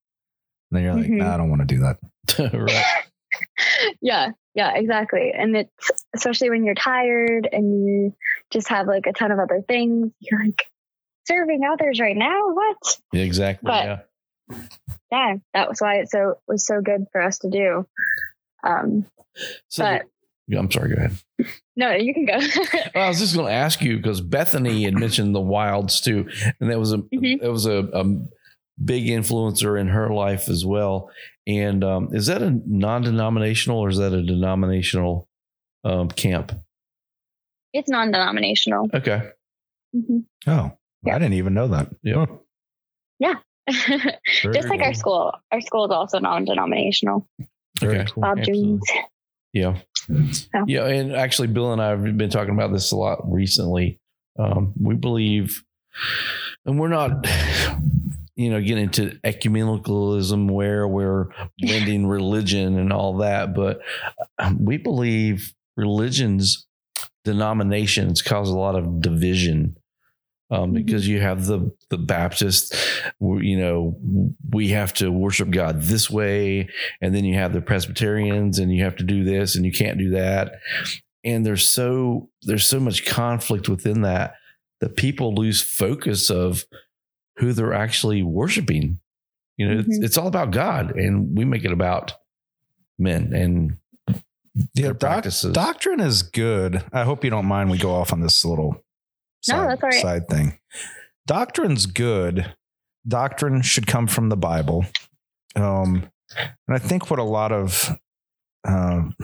then 0.72 0.84
you're 0.84 0.96
like, 0.96 1.06
Mhm. 1.08 1.18
nah, 1.18 1.34
I 1.34 1.38
don't 1.38 1.50
want 1.50 1.62
to 1.62 1.66
do 1.76 1.80
that. 1.82 1.98
right. 2.54 2.86
yeah, 4.02 4.32
yeah, 4.54 4.74
exactly. 4.76 5.32
And 5.38 5.56
it's 5.56 5.92
especially 6.16 6.50
when 6.50 6.64
you're 6.64 6.74
tired 6.76 7.48
and 7.52 7.86
you 7.86 8.16
just 8.52 8.70
have 8.70 8.88
like 8.88 9.06
a 9.08 9.14
ton 9.14 9.32
of 9.32 9.40
other 9.40 9.62
things. 9.68 10.12
You're 10.20 10.44
like 10.44 10.64
serving 11.28 11.62
others 11.70 12.00
right 12.00 12.16
now. 12.16 12.54
What? 12.54 12.98
Exactly. 13.14 13.68
But- 13.68 13.86
yeah. 13.86 14.00
Yeah, 15.12 15.36
that 15.54 15.70
was 15.70 15.80
why 15.80 15.96
it 16.00 16.10
so 16.10 16.36
was 16.48 16.66
so 16.66 16.82
good 16.82 17.06
for 17.12 17.22
us 17.22 17.40
to 17.40 17.50
do. 17.50 17.88
Um, 18.64 19.06
So 19.70 19.84
but- 19.84 20.04
yeah, 20.48 20.60
I'm 20.60 20.70
sorry. 20.72 20.90
Go 20.96 21.02
ahead. 21.02 21.18
no, 21.76 21.92
you 21.92 22.14
can 22.14 22.26
go. 22.26 22.38
Well, 22.96 23.06
I 23.06 23.08
was 23.10 23.20
just 23.20 23.36
going 23.36 23.48
to 23.48 23.52
ask 23.54 23.82
you 23.82 23.98
because 23.98 24.22
Bethany 24.22 24.84
had 24.84 24.94
mentioned 24.94 25.34
the 25.34 25.42
wilds 25.42 26.02
too, 26.02 26.30
and 26.60 26.70
that 26.70 26.78
was 26.80 26.94
a 26.94 26.98
Mhm. 27.00 27.42
that 27.42 27.52
was 27.52 27.66
a, 27.66 27.80
a 27.94 28.04
big 28.84 29.06
influencer 29.08 29.80
in 29.80 29.88
her 29.88 30.10
life 30.10 30.48
as 30.50 30.64
well. 30.66 31.10
And 31.48 31.84
um, 31.84 32.10
is 32.14 32.28
that 32.28 32.42
a 32.44 32.52
non-denominational 32.68 33.80
or 33.80 33.90
is 33.90 33.98
that 33.98 34.14
a 34.14 34.22
denominational 34.24 35.28
um, 35.84 36.10
camp? 36.10 36.52
it's 37.74 37.90
non-denominational. 37.90 38.90
Okay, 38.94 39.22
Mhm. 39.96 40.24
Oh, 40.48 40.72
Yeah. 41.04 41.16
I 41.16 41.20
didn't 41.20 41.34
even 41.34 41.54
know 41.56 41.68
that. 41.70 41.90
Yeah. 42.04 42.26
Huh. 42.26 43.36
Very 43.68 44.54
just 44.54 44.70
like 44.70 44.82
our 44.82 44.94
school. 44.94 45.34
Our 45.52 45.62
school 45.62 45.86
is 45.86 45.92
also 45.92 46.20
non-denominational. 46.20 47.28
Okay. 47.84 48.06
cool. 48.12 48.22
Bob 48.22 48.40
Absolutely. 48.40 48.64
Jones. 48.64 48.92
yeah, 49.54 49.78
So. 50.32 50.64
yeah. 50.68 50.86
And 50.86 51.14
actually, 51.14 51.48
Bill 51.48 51.74
and 51.74 51.82
I 51.82 51.90
have 51.90 52.18
been 52.18 52.30
talking 52.30 52.54
about 52.54 52.72
this 52.72 52.92
a 52.92 52.96
lot 52.96 53.20
recently. 53.32 54.00
Um, 54.38 54.74
we 54.82 54.96
believe, 54.96 55.64
and 56.66 56.80
we're 56.80 56.90
not. 56.90 57.26
You 58.38 58.50
know, 58.50 58.60
getting 58.60 58.84
into 58.84 59.12
ecumenicalism 59.24 60.52
where 60.52 60.86
we're 60.86 61.28
blending 61.58 62.06
religion 62.08 62.78
and 62.78 62.92
all 62.92 63.20
that, 63.20 63.56
but 63.56 63.80
um, 64.40 64.58
we 64.66 64.76
believe 64.76 65.54
religions, 65.78 66.68
denominations 67.24 68.22
cause 68.22 68.50
a 68.50 68.58
lot 68.58 68.76
of 68.76 69.00
division 69.00 69.78
um, 70.52 70.72
Mhm. 70.72 70.74
because 70.74 71.08
you 71.08 71.20
have 71.22 71.46
the 71.46 71.72
the 71.90 71.98
Baptist, 71.98 72.76
you 73.20 73.58
know, 73.58 73.98
we 74.52 74.70
have 74.70 74.94
to 74.96 75.12
worship 75.12 75.50
God 75.50 75.82
this 75.84 76.10
way, 76.10 76.70
and 77.02 77.14
then 77.16 77.26
you 77.26 77.36
have 77.36 77.54
the 77.54 77.62
Presbyterians, 77.62 78.60
and 78.60 78.74
you 78.74 78.84
have 78.84 78.96
to 78.98 79.04
do 79.04 79.24
this, 79.24 79.56
and 79.56 79.66
you 79.66 79.72
can't 79.72 79.98
do 79.98 80.12
that, 80.12 80.54
and 81.24 81.46
there's 81.46 81.66
so 81.66 82.30
there's 82.44 82.68
so 82.68 82.80
much 82.80 83.06
conflict 83.06 83.68
within 83.70 84.02
that 84.02 84.36
that 84.82 84.96
people 84.98 85.34
lose 85.34 85.62
focus 85.62 86.30
of 86.30 86.66
who 87.38 87.54
they're 87.54 87.74
actually 87.74 88.22
worshiping. 88.24 89.00
You 89.58 89.68
know, 89.70 89.80
it's, 89.80 90.00
Mhm. 90.00 90.04
it's 90.04 90.18
all 90.18 90.28
about 90.28 90.52
God, 90.52 90.96
and 90.98 91.38
we 91.38 91.46
make 91.46 91.64
it 91.66 91.72
about 91.72 92.14
men 93.00 93.34
and 93.34 93.78
Yeah, 94.74 94.90
doc- 94.90 95.00
practices. 95.00 95.54
doctrine 95.54 96.00
is 96.00 96.24
good. 96.24 96.84
I 96.94 97.04
hope 97.04 97.24
you 97.24 97.30
don't 97.30 97.46
mind 97.46 97.70
we 97.72 97.78
go 97.78 97.94
off 97.94 98.14
on 98.14 98.20
this 98.22 98.44
little 98.46 98.82
No, 99.50 99.68
that's 99.68 99.84
all 99.84 99.90
right. 99.90 100.02
side 100.02 100.28
thing. 100.28 100.60
Doctrine's 101.28 101.86
good. 101.86 102.54
Doctrine 103.08 103.62
should 103.62 103.88
come 103.88 104.08
from 104.08 104.30
the 104.30 104.38
Bible. 104.38 104.86
Um, 105.56 106.10
and 106.38 106.76
I 106.76 106.80
think 106.80 107.10
what 107.10 107.20
a 107.20 107.24
lot 107.24 107.52
of 107.52 107.98
um, 108.68 109.16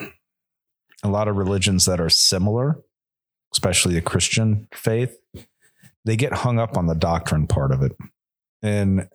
a 1.03 1.09
lot 1.09 1.27
of 1.27 1.35
religions 1.35 1.85
that 1.85 1.99
are 1.99 2.09
similar, 2.09 2.79
especially 3.53 3.95
the 3.95 4.01
Christian 4.01 4.67
faith, 4.73 5.17
they 6.05 6.15
get 6.15 6.33
hung 6.33 6.59
up 6.59 6.77
on 6.77 6.87
the 6.87 6.95
doctrine 6.95 7.47
part 7.47 7.71
of 7.71 7.81
it. 7.81 7.93
And 8.61 9.09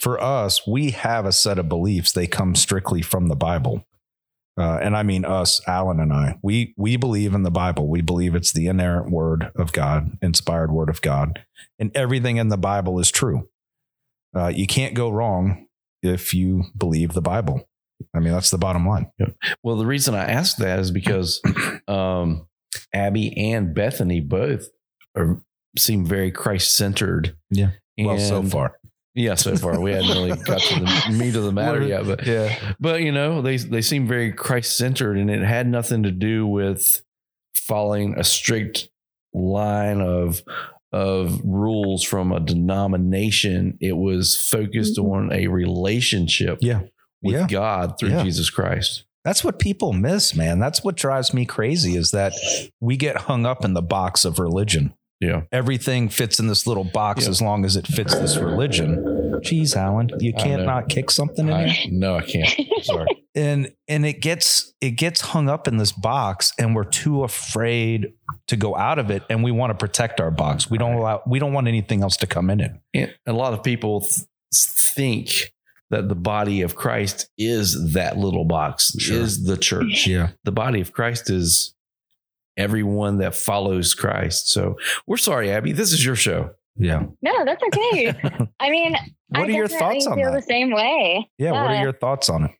for 0.00 0.20
us, 0.20 0.66
we 0.66 0.90
have 0.92 1.26
a 1.26 1.32
set 1.32 1.58
of 1.58 1.68
beliefs. 1.68 2.12
They 2.12 2.26
come 2.26 2.54
strictly 2.54 3.02
from 3.02 3.28
the 3.28 3.36
Bible. 3.36 3.84
Uh, 4.58 4.78
and 4.82 4.96
I 4.96 5.04
mean 5.04 5.24
us, 5.24 5.60
Allen 5.68 6.00
and 6.00 6.12
I. 6.12 6.36
We 6.42 6.74
we 6.76 6.96
believe 6.96 7.32
in 7.32 7.44
the 7.44 7.50
Bible. 7.50 7.88
We 7.88 8.00
believe 8.00 8.34
it's 8.34 8.52
the 8.52 8.66
inerrant 8.66 9.10
word 9.10 9.52
of 9.54 9.72
God, 9.72 10.18
inspired 10.20 10.72
word 10.72 10.88
of 10.88 11.00
God, 11.00 11.44
and 11.78 11.96
everything 11.96 12.38
in 12.38 12.48
the 12.48 12.56
Bible 12.58 12.98
is 12.98 13.10
true. 13.10 13.48
Uh, 14.36 14.48
you 14.48 14.66
can't 14.66 14.94
go 14.94 15.10
wrong 15.10 15.66
if 16.02 16.34
you 16.34 16.64
believe 16.76 17.12
the 17.12 17.22
Bible. 17.22 17.68
I 18.14 18.20
mean, 18.20 18.32
that's 18.32 18.50
the 18.50 18.58
bottom 18.58 18.86
line. 18.86 19.10
Well, 19.62 19.76
the 19.76 19.86
reason 19.86 20.14
I 20.14 20.24
asked 20.24 20.58
that 20.58 20.78
is 20.78 20.90
because 20.90 21.40
um, 21.88 22.46
Abbie 22.92 23.52
and 23.52 23.74
Bethany 23.74 24.20
both 24.20 24.68
are, 25.16 25.40
seem 25.76 26.04
very 26.04 26.30
Christ 26.30 26.76
centered. 26.76 27.36
Yeah. 27.50 27.70
Well, 27.98 28.18
so 28.18 28.42
far, 28.44 28.78
Yeah, 29.14 29.34
so 29.34 29.56
far 29.56 29.80
we 29.80 29.92
hadn't 29.92 30.10
really 30.10 30.36
got 30.44 30.60
to 30.60 30.80
the 30.80 31.16
meat 31.18 31.34
of 31.34 31.42
the 31.42 31.52
matter 31.52 31.82
yet, 31.82 32.04
but 32.06 32.24
yeah, 32.26 32.74
but 32.78 33.00
you 33.02 33.10
know 33.10 33.42
they 33.42 33.56
they 33.56 33.80
seem 33.82 34.06
very 34.06 34.32
Christ 34.32 34.76
centered, 34.76 35.16
and 35.16 35.30
it 35.30 35.42
had 35.42 35.66
nothing 35.66 36.04
to 36.04 36.10
do 36.12 36.46
with 36.46 37.02
following 37.54 38.14
a 38.18 38.22
strict 38.24 38.88
line 39.34 40.00
of 40.00 40.42
of 40.92 41.40
rules 41.44 42.02
from 42.02 42.32
a 42.32 42.40
denomination. 42.40 43.76
It 43.80 43.96
was 43.96 44.36
focused 44.36 44.96
Mhm. 44.98 45.10
on 45.12 45.32
a 45.32 45.48
relationship 45.48 46.58
yeah. 46.62 46.82
with 47.22 47.34
Yeah. 47.34 47.46
God 47.48 47.98
through 47.98 48.10
Yeah. 48.10 48.22
Jesus 48.24 48.48
Christ. 48.50 49.04
That's 49.24 49.44
what 49.44 49.58
people 49.58 49.92
miss, 49.92 50.34
man. 50.34 50.58
That's 50.58 50.82
what 50.82 50.96
drives 50.96 51.34
me 51.34 51.44
crazy 51.44 51.96
is 51.96 52.12
that 52.12 52.32
we 52.80 52.96
get 52.96 53.16
hung 53.22 53.44
up 53.44 53.64
in 53.64 53.74
the 53.74 53.82
box 53.82 54.24
of 54.24 54.38
religion. 54.38 54.94
Yeah. 55.20 55.42
Everything 55.50 56.08
fits 56.08 56.38
in 56.38 56.46
this 56.46 56.66
little 56.66 56.84
box 56.84 57.24
Yeah. 57.24 57.30
as 57.30 57.42
long 57.42 57.64
as 57.64 57.76
it 57.76 57.86
fits 57.86 58.14
this 58.14 58.36
religion. 58.36 59.04
Jeez, 59.42 59.76
Allen, 59.76 60.10
you 60.20 60.32
can't 60.32 60.64
not 60.64 60.88
kick 60.88 61.10
something 61.10 61.48
in 61.48 61.68
here. 61.68 61.76
I, 61.84 61.88
no, 61.90 62.16
I 62.16 62.22
can't. 62.22 62.48
Sorry. 62.82 63.06
and 63.34 63.72
and 63.88 64.06
it 64.06 64.20
gets 64.20 64.72
it 64.80 64.92
gets 64.92 65.20
hung 65.20 65.48
up 65.48 65.68
in 65.68 65.76
this 65.76 65.92
box 65.92 66.52
and 66.58 66.74
we're 66.74 66.84
too 66.84 67.24
afraid 67.24 68.12
to 68.48 68.56
go 68.56 68.76
out 68.76 68.98
of 68.98 69.10
it 69.10 69.22
and 69.28 69.44
we 69.44 69.50
want 69.52 69.70
to 69.70 69.74
protect 69.76 70.18
our 70.20 70.30
box 70.30 70.70
we 70.70 70.78
don't 70.78 70.94
allow 70.94 71.22
we 71.26 71.38
don't 71.38 71.52
want 71.52 71.68
anything 71.68 72.02
else 72.02 72.16
to 72.16 72.26
come 72.26 72.48
in 72.50 72.60
it 72.60 72.72
And 72.94 73.12
a 73.26 73.32
lot 73.32 73.52
of 73.52 73.62
people 73.62 74.00
th- 74.00 74.22
think 74.52 75.52
that 75.90 76.08
the 76.08 76.14
body 76.14 76.62
of 76.62 76.74
Christ 76.74 77.28
is 77.38 77.92
that 77.92 78.16
little 78.18 78.44
box, 78.44 78.92
Sure. 78.98 79.18
is 79.18 79.44
the 79.44 79.56
church. 79.56 80.06
yeah 80.06 80.30
The 80.44 80.52
body 80.52 80.80
of 80.80 80.92
Christ 80.92 81.30
is 81.30 81.74
everyone 82.58 83.18
that 83.18 83.34
follows 83.34 83.94
Christ. 83.94 84.48
So 84.50 84.76
we're 85.06 85.16
sorry, 85.16 85.50
Abbie. 85.50 85.72
This 85.72 85.92
is 85.92 86.04
your 86.04 86.16
show. 86.16 86.50
yeah 86.76 87.04
no, 87.22 87.44
that's 87.44 87.62
okay. 87.62 88.12
I 88.60 88.70
mean, 88.70 88.92
what 89.28 89.40
I 89.40 89.46
are 89.46 89.50
your 89.50 89.68
thoughts 89.68 90.06
on 90.06 90.16
feel 90.16 90.32
that 90.32 90.40
the 90.40 90.46
same 90.46 90.70
way. 90.72 91.30
yeah 91.38 91.52
what 91.52 91.70
are 91.70 91.82
your 91.82 91.92
thoughts 91.92 92.28
on 92.28 92.44
it 92.44 92.52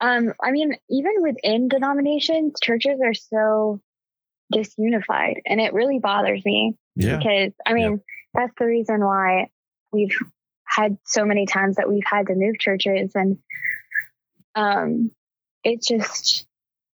Um, 0.00 0.32
I 0.42 0.50
mean, 0.50 0.74
even 0.90 1.12
within 1.20 1.68
denominations, 1.68 2.54
churches 2.62 2.98
are 3.04 3.14
so 3.14 3.80
disunified, 4.52 5.36
and 5.46 5.60
it 5.60 5.72
really 5.72 5.98
bothers 5.98 6.44
me 6.44 6.74
Yeah. 6.96 7.16
because 7.18 7.52
I 7.66 7.72
mean 7.74 8.00
that's 8.34 8.52
the 8.58 8.66
reason 8.66 9.00
why 9.04 9.48
we've 9.92 10.16
had 10.64 10.98
so 11.04 11.24
many 11.24 11.46
times 11.46 11.76
that 11.76 11.88
we've 11.88 12.04
had 12.06 12.26
to 12.28 12.34
move 12.34 12.58
churches, 12.58 13.12
and 13.14 13.38
um, 14.54 15.10
it's 15.64 15.86
just 15.86 16.46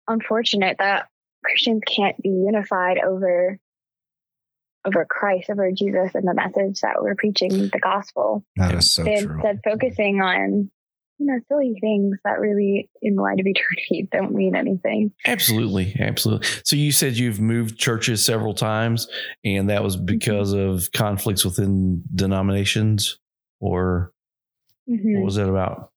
unfortunate 0.08 0.76
that 0.78 1.08
Christians 1.46 1.82
can't 1.86 2.20
be 2.22 2.28
unified 2.28 2.98
over 2.98 3.58
over 4.86 5.04
Christ, 5.04 5.50
over 5.50 5.72
Jesus 5.72 6.14
and 6.14 6.28
the 6.28 6.34
message 6.34 6.80
that 6.82 7.02
we're 7.02 7.16
preaching, 7.16 7.68
the 7.72 7.80
gospel. 7.80 8.44
That 8.56 8.72
is 8.72 8.88
so 8.90 9.02
true. 9.02 9.12
Instead 9.16 9.60
focusing 9.64 10.20
on 10.20 10.70
you 11.18 11.26
know, 11.26 11.40
silly 11.48 11.74
things 11.80 12.18
that 12.24 12.38
really, 12.38 12.90
in 13.00 13.14
the 13.14 13.22
light 13.22 13.40
of 13.40 13.46
eternity, 13.46 14.06
don't 14.12 14.34
mean 14.34 14.54
anything. 14.54 15.12
Absolutely. 15.24 15.96
Absolutely. 15.98 16.46
So 16.62 16.76
you 16.76 16.92
said 16.92 17.16
you've 17.16 17.40
moved 17.40 17.78
churches 17.78 18.24
several 18.24 18.52
times, 18.52 19.08
and 19.42 19.70
that 19.70 19.82
was 19.82 19.96
because 19.96 20.52
of 20.52 20.92
conflicts 20.92 21.42
within 21.44 22.02
denominations, 22.14 23.18
or 23.60 24.12
Mhm. 24.88 25.16
what 25.16 25.24
was 25.24 25.36
that 25.36 25.48
about? 25.48 25.90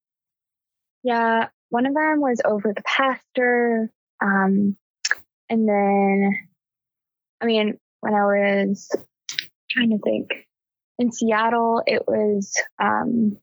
Yeah, 1.04 1.50
one 1.70 1.86
of 1.86 1.94
them 1.94 2.22
was 2.22 2.42
over 2.46 2.74
the 2.74 2.82
pastor. 2.84 3.92
Um, 4.22 4.78
and 5.50 5.68
then, 5.68 6.32
I 7.42 7.46
mean, 7.46 7.78
when 8.02 8.14
I 8.14 8.24
was 8.24 8.90
trying 9.70 9.90
to 9.92 10.00
think 10.00 10.30
in 10.98 11.12
Seattle, 11.12 11.82
it 11.86 12.04
was, 12.08 12.54
um, 12.82 13.38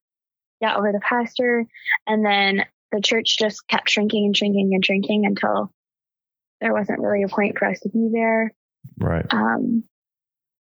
yeah, 0.61 0.77
over 0.77 0.93
the 0.93 1.01
pastor. 1.01 1.67
And 2.07 2.25
then 2.25 2.65
the 2.93 3.01
church 3.01 3.39
just 3.39 3.67
kept 3.69 3.91
shrinking 3.91 4.27
and 4.27 4.37
shrinking 4.37 4.71
and 4.73 4.85
shrinking 4.85 5.27
until 5.27 5.73
there 6.61 6.73
wasn't 6.73 7.01
really 7.01 7.23
a 7.23 7.29
point 7.29 7.59
for 7.59 7.67
us 7.67 7.81
to 7.81 7.89
be 7.89 8.11
there. 8.13 8.55
Right. 8.99 9.27
Um, 9.31 9.85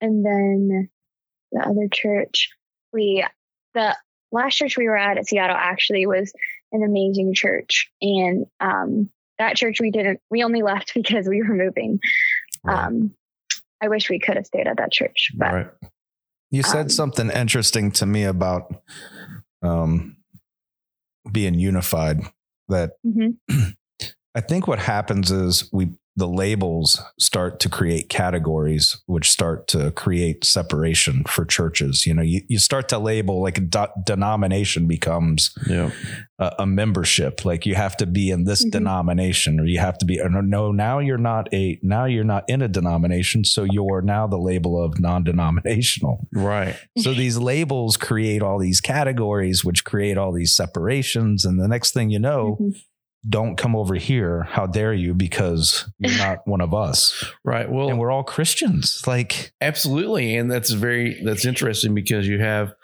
and 0.01 0.25
then 0.25 0.89
the 1.53 1.61
other 1.61 1.89
church, 1.93 2.51
we, 2.93 3.25
the 3.75 3.97
last 4.33 4.57
church 4.57 4.77
we 4.77 4.87
were 4.87 4.97
at 4.97 5.19
at 5.19 5.27
Seattle 5.27 5.57
actually 5.57 6.07
was 6.07 6.33
an 6.73 6.83
amazing 6.83 7.35
church. 7.35 7.91
And, 8.01 8.47
um, 8.61 9.11
that 9.39 9.57
church 9.57 9.81
we 9.81 9.91
didn't, 9.91 10.21
we 10.31 10.43
only 10.43 10.63
left 10.63 10.93
because 10.95 11.29
we 11.29 11.43
were 11.43 11.55
moving. 11.55 11.99
Right. 12.65 12.87
Um, 12.87 13.15
I 13.83 13.89
wish 13.89 14.09
we 14.09 14.19
could 14.19 14.37
have 14.37 14.47
stayed 14.47 14.67
at 14.67 14.79
that 14.79 14.91
church, 14.93 15.33
but 15.35 15.53
Right. 15.53 15.67
You 16.51 16.63
said 16.63 16.83
Um, 16.87 16.89
something 16.91 17.31
interesting 17.31 17.91
to 17.93 18.07
me 18.07 18.25
about 18.25 18.83
um, 19.63 20.17
being 21.31 21.55
unified. 21.55 22.21
That 22.69 22.93
Mhm. 23.05 23.37
I 24.35 24.41
think 24.41 24.67
what 24.69 24.79
happens 24.79 25.31
is 25.31 25.69
we 25.73 25.89
the 26.19 26.27
labels 26.27 27.01
start 27.21 27.61
to 27.61 27.69
create 27.69 28.09
categories, 28.09 28.97
which 29.07 29.31
start 29.31 29.69
to 29.69 29.91
create 29.93 30.45
separation 30.45 31.23
for 31.29 31.45
churches. 31.45 32.07
You 32.07 32.15
know, 32.15 32.23
you, 32.23 32.41
you 32.49 32.59
start 32.59 32.89
to 32.89 32.99
label 32.99 33.43
like 33.43 33.59
a 33.59 33.61
do- 33.61 33.93
denomination 34.05 34.87
becomes 34.89 35.51
Yeah. 35.69 35.91
a, 36.39 36.53
a 36.61 36.67
membership. 36.67 37.45
Like 37.45 37.67
you 37.67 37.75
have 37.75 37.97
to 37.99 38.07
be 38.07 38.31
in 38.31 38.45
this 38.45 38.65
Mhm. 38.65 38.71
denomination, 38.71 39.61
or 39.61 39.67
you 39.67 39.79
have 39.79 39.99
to 39.99 40.07
be. 40.07 40.19
Or 40.21 40.31
no, 40.31 40.41
no, 40.41 40.73
now 40.73 41.01
you're 41.01 41.19
not 41.19 41.53
a. 41.53 41.79
Now 41.83 42.07
you're 42.07 42.25
not 42.25 42.45
in 42.49 42.63
a 42.63 42.69
denomination, 42.69 43.45
so 43.45 43.65
you're 43.71 44.01
now 44.03 44.27
the 44.27 44.39
label 44.39 44.83
of 44.83 44.99
non-denominational. 44.99 46.27
Right. 46.33 46.77
So 46.99 47.13
these 47.15 47.37
labels 47.39 47.97
create 47.97 48.43
all 48.43 48.59
these 48.59 48.81
categories, 48.81 49.65
which 49.65 49.85
create 49.85 50.17
all 50.17 50.33
these 50.33 50.55
separations, 50.55 51.45
and 51.45 51.61
the 51.61 51.69
next 51.69 51.93
thing 51.93 52.11
you 52.11 52.19
know, 52.19 52.57
Mhm. 52.61 52.75
Don't 53.29 53.57
come 53.57 53.75
over 53.75 53.95
here. 53.95 54.43
How 54.45 54.67
dare 54.67 54.93
you? 54.95 55.15
Because 55.15 55.91
you're 55.99 56.17
not 56.27 56.47
one 56.47 56.61
of 56.61 56.73
us, 56.75 57.25
Right. 57.45 57.71
Well, 57.71 57.89
and 57.89 57.99
we're 57.99 58.11
all 58.11 58.25
Christians. 58.25 59.03
Like, 59.07 59.53
Absolutely. 59.61 60.37
And 60.37 60.51
that's 60.51 60.71
very 60.71 61.23
that's 61.25 61.45
interesting 61.45 61.95
because 61.95 62.27
you 62.29 62.39
have 62.41 62.75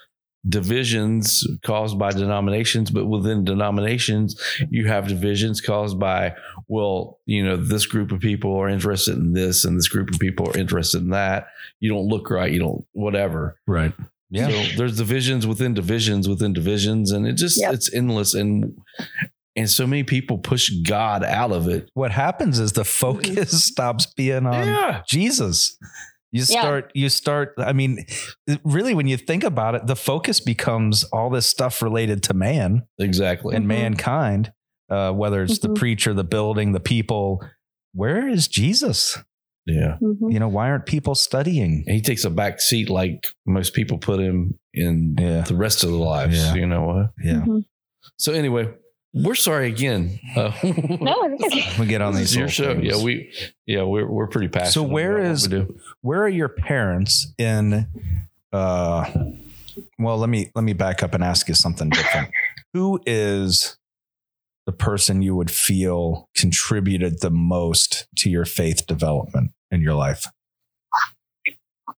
divisions 0.49 1.47
caused 1.63 1.99
by 1.99 2.11
denominations, 2.11 2.91
but 2.91 3.07
within 3.07 3.45
denominations, 3.45 4.41
you 4.71 4.89
have 4.89 5.07
divisions 5.07 5.61
caused 5.61 5.99
by, 6.01 6.35
well, 6.67 7.21
you 7.27 7.45
know, 7.45 7.57
this 7.57 7.87
group 7.87 8.11
of 8.11 8.21
people 8.21 8.57
are 8.57 8.69
interested 8.69 9.17
in 9.17 9.33
this 9.35 9.65
and 9.65 9.79
this 9.79 9.87
group 9.89 10.11
of 10.13 10.19
people 10.19 10.51
are 10.51 10.59
interested 10.59 11.01
in 11.03 11.11
that. 11.11 11.47
You 11.79 11.91
don't 11.93 12.09
look 12.09 12.29
right, 12.29 12.51
you 12.53 12.59
don't 12.59 12.85
whatever. 12.93 13.57
right? 13.67 13.93
Yeah. 14.31 14.49
So 14.49 14.77
there's 14.79 14.97
divisions 14.97 15.47
within 15.47 15.75
divisions 15.75 16.29
within 16.29 16.53
divisions, 16.53 17.13
and 17.13 17.27
it 17.27 17.35
just 17.35 17.61
Yep. 17.61 17.75
it's 17.75 17.93
endless 17.95 18.35
and 18.35 18.75
and 19.57 19.69
so 19.71 19.87
many 19.87 20.03
people 20.05 20.39
push 20.39 20.71
God 20.87 21.23
out 21.25 21.53
of 21.53 21.69
it. 21.69 21.91
what 21.95 22.11
happens 22.11 22.59
is 22.59 22.73
the 22.73 22.85
focus 22.85 23.65
stops 23.71 24.07
being 24.07 24.47
on 24.47 24.67
yeah. 24.67 25.03
Jesus. 25.09 25.77
You 26.31 26.41
Yeah. 26.49 26.61
start, 26.61 26.91
you 26.95 27.09
start, 27.11 27.53
I 27.59 27.75
mean, 27.75 28.07
really, 28.65 28.95
when 28.95 29.07
you 29.07 29.19
think 29.19 29.45
about 29.45 29.75
it, 29.75 29.87
the 29.87 29.97
focus 29.97 30.41
becomes 30.41 31.05
all 31.05 31.29
this 31.29 31.45
stuff 31.47 31.83
related 31.83 32.23
to 32.25 32.35
man 32.35 32.85
Exactly. 32.99 33.55
and 33.55 33.65
Mhm. 33.67 33.69
mankind, 33.69 34.53
uh, 34.91 35.13
whether 35.13 35.43
it's 35.43 35.59
the 35.59 35.69
Mhm. 35.69 35.77
preacher, 35.77 36.15
the 36.15 36.25
building, 36.25 36.73
the 36.73 36.81
people. 36.81 37.43
Where 37.93 38.27
is 38.29 38.49
Jesus? 38.49 39.19
yeah. 39.65 39.97
Mhm. 40.03 40.33
You 40.33 40.41
know, 40.41 40.49
why 40.49 40.69
aren't 40.71 40.87
people 40.87 41.15
studying? 41.15 41.85
And 41.87 41.95
he 41.95 42.01
takes 42.01 42.25
a 42.25 42.31
back 42.31 42.61
seat 42.61 42.91
like 42.91 43.29
most 43.47 43.75
people 43.75 43.97
put 43.99 44.19
him 44.19 44.59
in 44.75 45.15
Yeah. 45.21 45.43
the 45.43 45.55
rest 45.55 45.85
of 45.85 45.91
their 45.91 46.01
lives. 46.01 46.37
Yeah. 46.37 46.55
You 46.55 46.67
know 46.67 46.83
what? 46.83 47.11
Yeah. 47.23 47.43
Mhm. 47.47 47.65
So 48.17 48.33
anyway, 48.33 48.71
we're 49.15 49.35
sorry 49.35 49.69
again. 49.69 50.19
Uh, 50.37 50.53
No. 50.63 51.37
We 51.79 51.87
get 51.87 52.01
on 52.01 52.15
these 52.15 52.35
your 52.35 52.49
show. 52.49 52.75
things. 52.75 52.85
Yeah, 52.97 53.03
we 53.05 53.33
yeah 53.67 53.83
we're 53.83 54.09
we're 54.11 54.27
pretty 54.29 54.49
passionate. 54.49 54.73
So 54.73 54.83
where 54.83 55.19
is- 55.19 55.49
where 56.01 56.23
are 56.23 56.29
your 56.29 56.49
parents 56.49 57.33
in 57.39 57.87
uh 58.53 59.11
well 59.99 60.19
let 60.19 60.29
me 60.29 60.51
let 60.55 60.63
me 60.65 60.73
back 60.75 61.03
up 61.03 61.15
and 61.15 61.23
ask 61.25 61.49
you 61.49 61.55
something 61.55 61.89
different 61.91 62.31
who 62.75 63.01
is 63.07 63.79
the 64.67 64.73
person 64.73 65.23
you 65.23 65.35
would 65.35 65.51
feel 65.51 66.29
contributed 66.35 67.21
the 67.21 67.31
most 67.31 68.07
to 68.17 68.29
your 68.31 68.45
faith 68.45 68.87
development 68.87 69.53
in 69.71 69.81
your 69.81 69.95
life 69.95 70.27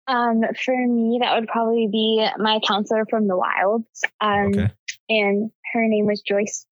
Um, 0.06 0.42
for 0.64 0.74
me, 0.86 1.18
that 1.22 1.34
would 1.38 1.48
probably 1.48 1.88
be 1.90 2.26
my 2.38 2.60
counselor 2.66 3.04
from 3.08 3.26
the 3.28 3.36
wilds. 3.36 4.02
Um, 4.20 4.48
okay 4.48 4.70
and 5.08 5.50
her 5.72 5.86
name 5.86 6.06
was 6.06 6.22
Joyce, 6.22 6.66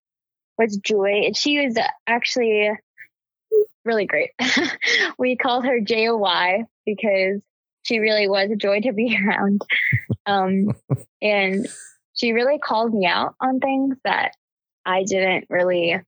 was 0.59 0.77
Joy. 0.77 1.23
And 1.27 1.37
she 1.37 1.65
was 1.65 1.77
actually 2.07 2.71
really 3.85 4.07
great. 4.07 4.31
we 5.19 5.37
called 5.37 5.67
her 5.67 5.81
J 5.81 6.09
O 6.09 6.17
Y 6.17 6.65
because 6.87 7.41
she 7.83 7.99
really 7.99 8.29
was 8.29 8.51
a 8.51 8.57
joy 8.57 8.81
to 8.81 8.93
be 8.93 9.19
around. 9.27 9.63
Um, 10.27 10.75
and 11.23 11.67
she 12.15 12.33
really 12.33 12.59
called 12.59 12.95
me 12.95 13.07
out 13.07 13.35
on 13.41 13.59
things 13.61 13.97
that 14.05 14.33
I 14.85 15.05
didn't 15.05 15.47
really 15.49 16.01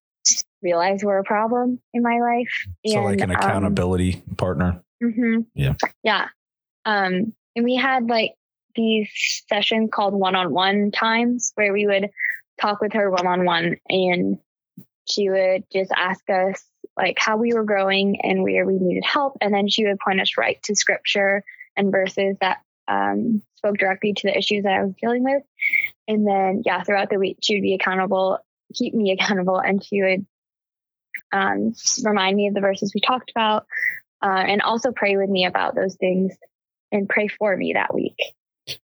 realize 0.62 1.04
were 1.04 1.18
a 1.18 1.24
problem 1.24 1.80
in 1.92 2.02
my 2.02 2.18
life. 2.20 2.66
so 2.86 3.02
like 3.02 3.20
an 3.20 3.30
um, 3.30 3.36
accountability 3.36 4.22
partner 4.36 4.82
hmm 5.02 5.40
Yeah. 5.54 5.74
Yeah. 6.02 6.28
Um, 6.84 7.34
and 7.56 7.64
we 7.64 7.76
had 7.76 8.06
like 8.08 8.32
these 8.74 9.10
sessions 9.48 9.90
called 9.92 10.14
one 10.14 10.34
on 10.34 10.52
one 10.52 10.90
times 10.90 11.52
where 11.54 11.72
we 11.72 11.86
would 11.86 12.10
talk 12.60 12.80
with 12.80 12.92
her 12.92 13.10
one 13.10 13.26
on 13.26 13.44
one 13.44 13.76
and 13.88 14.38
she 15.06 15.28
would 15.28 15.64
just 15.72 15.92
ask 15.94 16.22
us 16.30 16.64
like 16.96 17.18
how 17.18 17.36
we 17.36 17.52
were 17.52 17.64
growing 17.64 18.20
and 18.22 18.42
where 18.42 18.64
we 18.64 18.78
needed 18.78 19.04
help. 19.04 19.36
And 19.40 19.52
then 19.52 19.68
she 19.68 19.84
would 19.86 19.98
point 19.98 20.20
us 20.20 20.38
right 20.38 20.62
to 20.64 20.74
scripture 20.74 21.42
and 21.76 21.90
verses 21.90 22.36
that 22.40 22.58
um, 22.86 23.42
spoke 23.56 23.78
directly 23.78 24.12
to 24.12 24.26
the 24.28 24.36
issues 24.36 24.64
that 24.64 24.72
I 24.72 24.84
was 24.84 24.94
dealing 25.00 25.24
with. 25.24 25.42
And 26.06 26.26
then, 26.26 26.62
yeah, 26.64 26.82
throughout 26.82 27.10
the 27.10 27.18
week, 27.18 27.38
she 27.42 27.56
would 27.56 27.62
be 27.62 27.74
accountable, 27.74 28.38
keep 28.74 28.94
me 28.94 29.12
accountable, 29.18 29.58
and 29.58 29.82
she 29.82 30.02
would 30.02 30.26
um, 31.32 31.74
remind 32.04 32.36
me 32.36 32.48
of 32.48 32.54
the 32.54 32.60
verses 32.60 32.92
we 32.94 33.00
talked 33.00 33.30
about 33.30 33.66
uh, 34.22 34.44
and 34.46 34.62
also 34.62 34.92
pray 34.92 35.16
with 35.16 35.28
me 35.28 35.46
about 35.46 35.74
those 35.74 35.96
things 35.96 36.34
and 36.92 37.08
pray 37.08 37.28
for 37.28 37.56
me 37.56 37.72
that 37.72 37.92
week, 37.92 38.16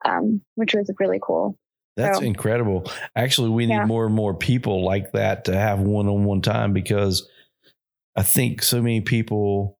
um, 0.04 0.40
which 0.54 0.74
was 0.74 0.90
really 0.98 1.20
cool. 1.22 1.58
That's 1.98 2.18
So- 2.18 2.24
incredible. 2.24 2.90
Actually, 3.16 3.50
we 3.50 3.66
need 3.66 3.74
Yeah. 3.74 3.86
more 3.86 4.06
and 4.06 4.14
more 4.14 4.32
people 4.32 4.84
like 4.84 5.12
that 5.12 5.46
to 5.46 5.56
have 5.56 5.80
one 5.80 6.06
on 6.08 6.24
one 6.24 6.40
time 6.40 6.72
because 6.72 7.28
I 8.14 8.22
think 8.22 8.62
so 8.62 8.80
many 8.80 9.00
people 9.00 9.76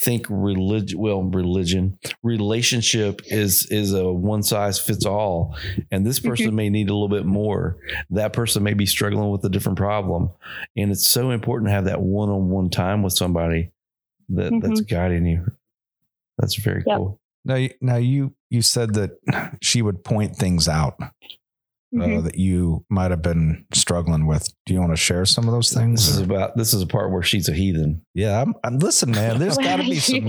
think 0.00 0.26
religion 0.28 0.98
well 0.98 1.22
religion 1.22 1.96
relationship 2.22 3.20
is 3.26 3.66
is 3.70 3.92
a 3.92 4.12
one 4.12 4.42
size 4.42 4.78
fits 4.78 5.06
all 5.06 5.54
and 5.92 6.04
this 6.04 6.18
mm-hmm. 6.18 6.30
person 6.30 6.54
may 6.54 6.68
need 6.68 6.90
a 6.90 6.92
little 6.92 7.08
bit 7.08 7.24
more. 7.24 7.78
That 8.10 8.32
person 8.32 8.62
may 8.62 8.74
be 8.74 8.86
struggling 8.86 9.30
with 9.30 9.44
a 9.44 9.48
different 9.48 9.78
problem. 9.78 10.30
And 10.76 10.90
it's 10.90 11.08
so 11.08 11.30
important 11.30 11.68
to 11.68 11.72
have 11.72 11.84
that 11.84 12.02
one-on-one 12.02 12.70
time 12.70 13.02
with 13.02 13.12
somebody 13.12 13.70
that 14.30 14.50
that's 14.60 14.80
mm-hmm. 14.80 14.94
guiding 14.94 15.26
you. 15.26 15.52
That's 16.38 16.56
very 16.56 16.82
Yep. 16.86 16.96
cool. 16.98 17.20
Now 17.44 17.66
now 17.80 17.96
you 17.96 18.34
you 18.50 18.60
said 18.60 18.94
that 18.94 19.12
she 19.62 19.80
would 19.80 20.04
point 20.04 20.36
things 20.36 20.68
out 20.68 20.98
uh, 21.94 21.98
Mhm. 22.04 22.24
that 22.24 22.38
you 22.38 22.84
might 22.88 23.10
have 23.10 23.22
been 23.22 23.64
struggling 23.74 24.26
with 24.26 24.48
do 24.66 24.72
you 24.74 24.80
want 24.80 24.92
to 24.92 24.96
share 24.96 25.24
some 25.26 25.46
of 25.46 25.52
those 25.52 25.72
things? 25.72 26.06
this 26.06 26.08
things 26.14 26.16
is 26.16 26.22
about 26.22 26.56
this 26.56 26.72
is 26.74 26.80
a 26.82 26.86
part 26.86 27.10
where 27.12 27.22
she's 27.22 27.48
a 27.48 27.52
heathen 27.52 28.00
yeah 28.14 28.40
I'm, 28.40 28.54
I'm 28.64 28.78
listen 28.78 29.10
man 29.10 29.38
there's 29.38 29.58
got 29.68 29.76
to 29.76 29.82
be 29.82 29.96
some 29.98 30.24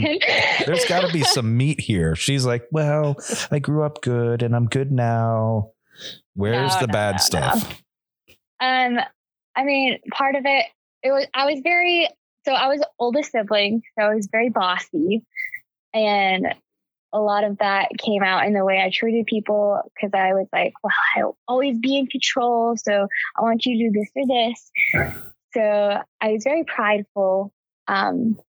there's 0.65 0.85
got 0.85 1.07
to 1.07 1.13
be 1.13 1.23
some 1.23 1.55
meat 1.57 1.79
here. 1.79 2.15
She's 2.15 2.45
like, 2.45 2.65
well, 2.71 3.15
I 3.51 3.59
grew 3.59 3.83
up 3.83 4.01
good 4.01 4.41
and 4.43 4.55
I'm 4.55 4.65
good 4.67 4.91
now. 4.91 5.71
Where's 6.35 6.73
No, 6.75 6.81
the 6.81 6.87
no, 6.87 6.93
bad 6.93 7.11
no, 7.15 7.17
stuff? 7.17 7.81
Um, 8.59 8.99
I 9.55 9.63
mean, 9.63 9.99
part 10.11 10.35
of 10.35 10.43
it, 10.45 10.65
it 11.03 11.11
was 11.11 11.27
I 11.33 11.45
was 11.45 11.59
very 11.63 12.07
so 12.45 12.53
I 12.53 12.67
was 12.67 12.83
oldest 12.99 13.31
sibling, 13.31 13.81
so 13.97 14.05
I 14.05 14.15
was 14.15 14.27
very 14.31 14.49
bossy, 14.49 15.23
and 15.93 16.47
a 17.13 17.19
lot 17.19 17.43
of 17.43 17.59
that 17.59 17.89
came 17.97 18.23
out 18.23 18.45
in 18.45 18.53
the 18.53 18.65
way 18.65 18.81
I 18.81 18.89
treated 18.91 19.27
people 19.27 19.79
because 19.93 20.11
I 20.13 20.33
was 20.33 20.47
like, 20.51 20.73
well, 20.83 20.93
I'll 21.15 21.37
always 21.47 21.77
be 21.77 21.97
in 21.97 22.07
control. 22.07 22.75
So 22.75 23.07
I 23.37 23.41
want 23.41 23.65
you 23.65 23.77
to 23.77 23.91
do 23.91 23.99
this 23.99 24.09
or 24.15 24.27
this. 24.27 24.71
So 25.53 26.01
I 26.19 26.31
was 26.31 26.43
very 26.43 26.63
prideful 26.63 27.53
um, 27.87 28.39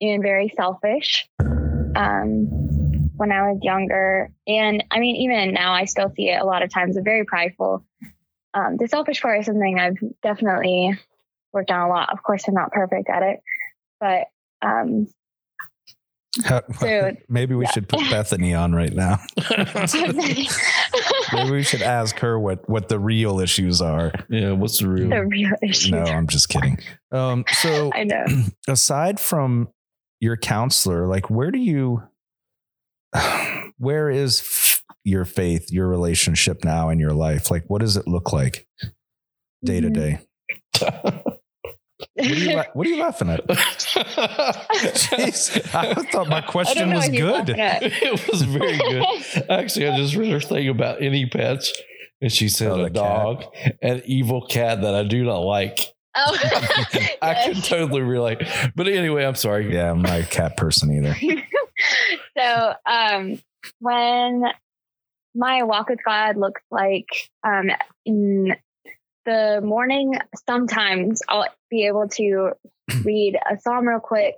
and 0.00 0.22
very 0.22 0.52
selfish 0.54 1.28
um, 1.40 2.46
when 3.16 3.32
I 3.32 3.50
was 3.50 3.60
younger. 3.62 4.30
And 4.46 4.84
I 4.90 4.98
mean, 4.98 5.16
even 5.16 5.54
now, 5.54 5.72
I 5.72 5.86
still 5.86 6.12
see 6.14 6.28
it 6.28 6.40
a 6.40 6.44
lot 6.44 6.62
of 6.62 6.70
times. 6.70 6.96
I'm 6.96 7.04
very 7.04 7.24
prideful. 7.24 7.84
Um, 8.54 8.76
the 8.76 8.88
selfish 8.88 9.22
part 9.22 9.40
is 9.40 9.46
something 9.46 9.78
I've 9.78 9.98
definitely 10.22 10.98
worked 11.54 11.70
on 11.70 11.80
a 11.80 11.88
lot. 11.88 12.12
Of 12.12 12.22
course, 12.22 12.46
I'm 12.46 12.54
not 12.54 12.72
perfect 12.72 13.08
at 13.08 13.22
it, 13.22 13.40
but 13.98 14.26
um, 14.60 15.06
How- 16.44 16.62
maybe 17.28 17.54
we 17.54 17.64
yeah. 17.64 17.70
should 17.72 17.88
put 17.88 18.00
Bethany 18.10 18.54
on 18.54 18.74
right 18.74 18.92
now. 18.92 19.18
Maybe 21.32 21.50
we 21.50 21.62
should 21.62 21.82
ask 21.82 22.18
her 22.20 22.38
what 22.38 22.68
what 22.68 22.88
the 22.88 22.98
real 22.98 23.40
issues 23.40 23.80
are. 23.80 24.12
yeah, 24.28 24.52
what's 24.52 24.78
the 24.78 24.88
real? 24.88 25.08
the 25.10 25.24
real 25.26 25.52
issue. 25.62 25.90
No, 25.92 26.02
I'm 26.04 26.26
just 26.26 26.48
kidding. 26.48 26.78
Um, 27.10 27.44
so 27.52 27.90
I 27.94 28.04
know. 28.04 28.24
aside 28.68 29.18
from 29.20 29.68
your 30.20 30.36
counselor, 30.36 31.06
like 31.06 31.28
where 31.30 31.50
do 31.50 31.58
you, 31.58 32.02
where 33.78 34.08
is 34.10 34.40
f- 34.40 34.84
your 35.04 35.24
faith, 35.24 35.70
your 35.70 35.88
relationship 35.88 36.64
now 36.64 36.88
in 36.90 36.98
your 36.98 37.12
life? 37.12 37.50
Like, 37.50 37.64
what 37.68 37.80
does 37.80 37.96
it 37.96 38.06
look 38.06 38.32
like 38.32 38.66
day 39.64 39.80
to 39.80 39.88
Mhm. 39.90 39.94
day? 39.94 41.28
What 42.14 42.26
are 42.26 42.34
you, 42.34 42.56
la- 42.56 42.64
what 42.74 42.86
are 42.86 42.90
you 42.90 43.00
laughing 43.00 43.30
at? 43.30 43.46
Jeez, 43.48 45.74
I 45.74 45.94
thought 46.10 46.28
my 46.28 46.40
question 46.40 46.92
was 46.92 47.08
good. 47.08 47.50
it 47.56 48.30
was 48.30 48.42
very 48.42 48.76
good. 48.76 49.46
Actually, 49.50 49.88
I 49.88 49.96
just 49.96 50.14
read 50.14 50.32
her 50.32 50.40
thing 50.40 50.68
about 50.68 51.02
any 51.02 51.26
pets, 51.26 51.72
and 52.20 52.32
she 52.32 52.48
said 52.48 52.72
Oh, 52.72 52.84
a 52.84 52.90
dog, 52.90 53.44
an 53.82 54.02
evil 54.04 54.46
cat 54.46 54.82
that 54.82 54.94
I 54.94 55.04
do 55.04 55.24
not 55.24 55.38
like. 55.38 55.80
Oh, 56.14 56.38
I 57.22 57.32
yes. 57.32 57.52
can 57.52 57.62
totally 57.62 58.02
relate. 58.02 58.42
But 58.76 58.86
anyway, 58.88 59.24
I'm 59.24 59.34
sorry. 59.34 59.72
Yeah, 59.72 59.90
I'm 59.90 60.02
not 60.02 60.20
a 60.20 60.26
cat 60.26 60.56
person 60.58 60.92
either. 60.92 61.16
so 62.36 62.74
um 62.86 63.40
when 63.78 64.44
my 65.34 65.62
walk 65.62 65.88
with 65.88 66.00
god 66.04 66.36
looks 66.36 66.60
like 66.70 67.06
um 67.44 67.70
in 68.04 68.54
the 69.24 69.60
morning 69.62 70.14
sometimes 70.48 71.22
i'll 71.28 71.46
be 71.70 71.86
able 71.86 72.08
to 72.08 72.50
read 73.04 73.36
a 73.50 73.58
psalm 73.58 73.86
real 73.86 74.00
quick 74.00 74.34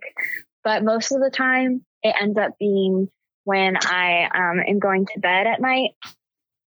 but 0.62 0.84
most 0.84 1.12
of 1.12 1.20
the 1.20 1.30
time 1.30 1.84
it 2.02 2.14
ends 2.20 2.38
up 2.38 2.52
being 2.58 3.08
when 3.44 3.76
i 3.76 4.24
um, 4.24 4.60
am 4.66 4.78
going 4.78 5.06
to 5.06 5.20
bed 5.20 5.46
at 5.46 5.60
night 5.60 5.90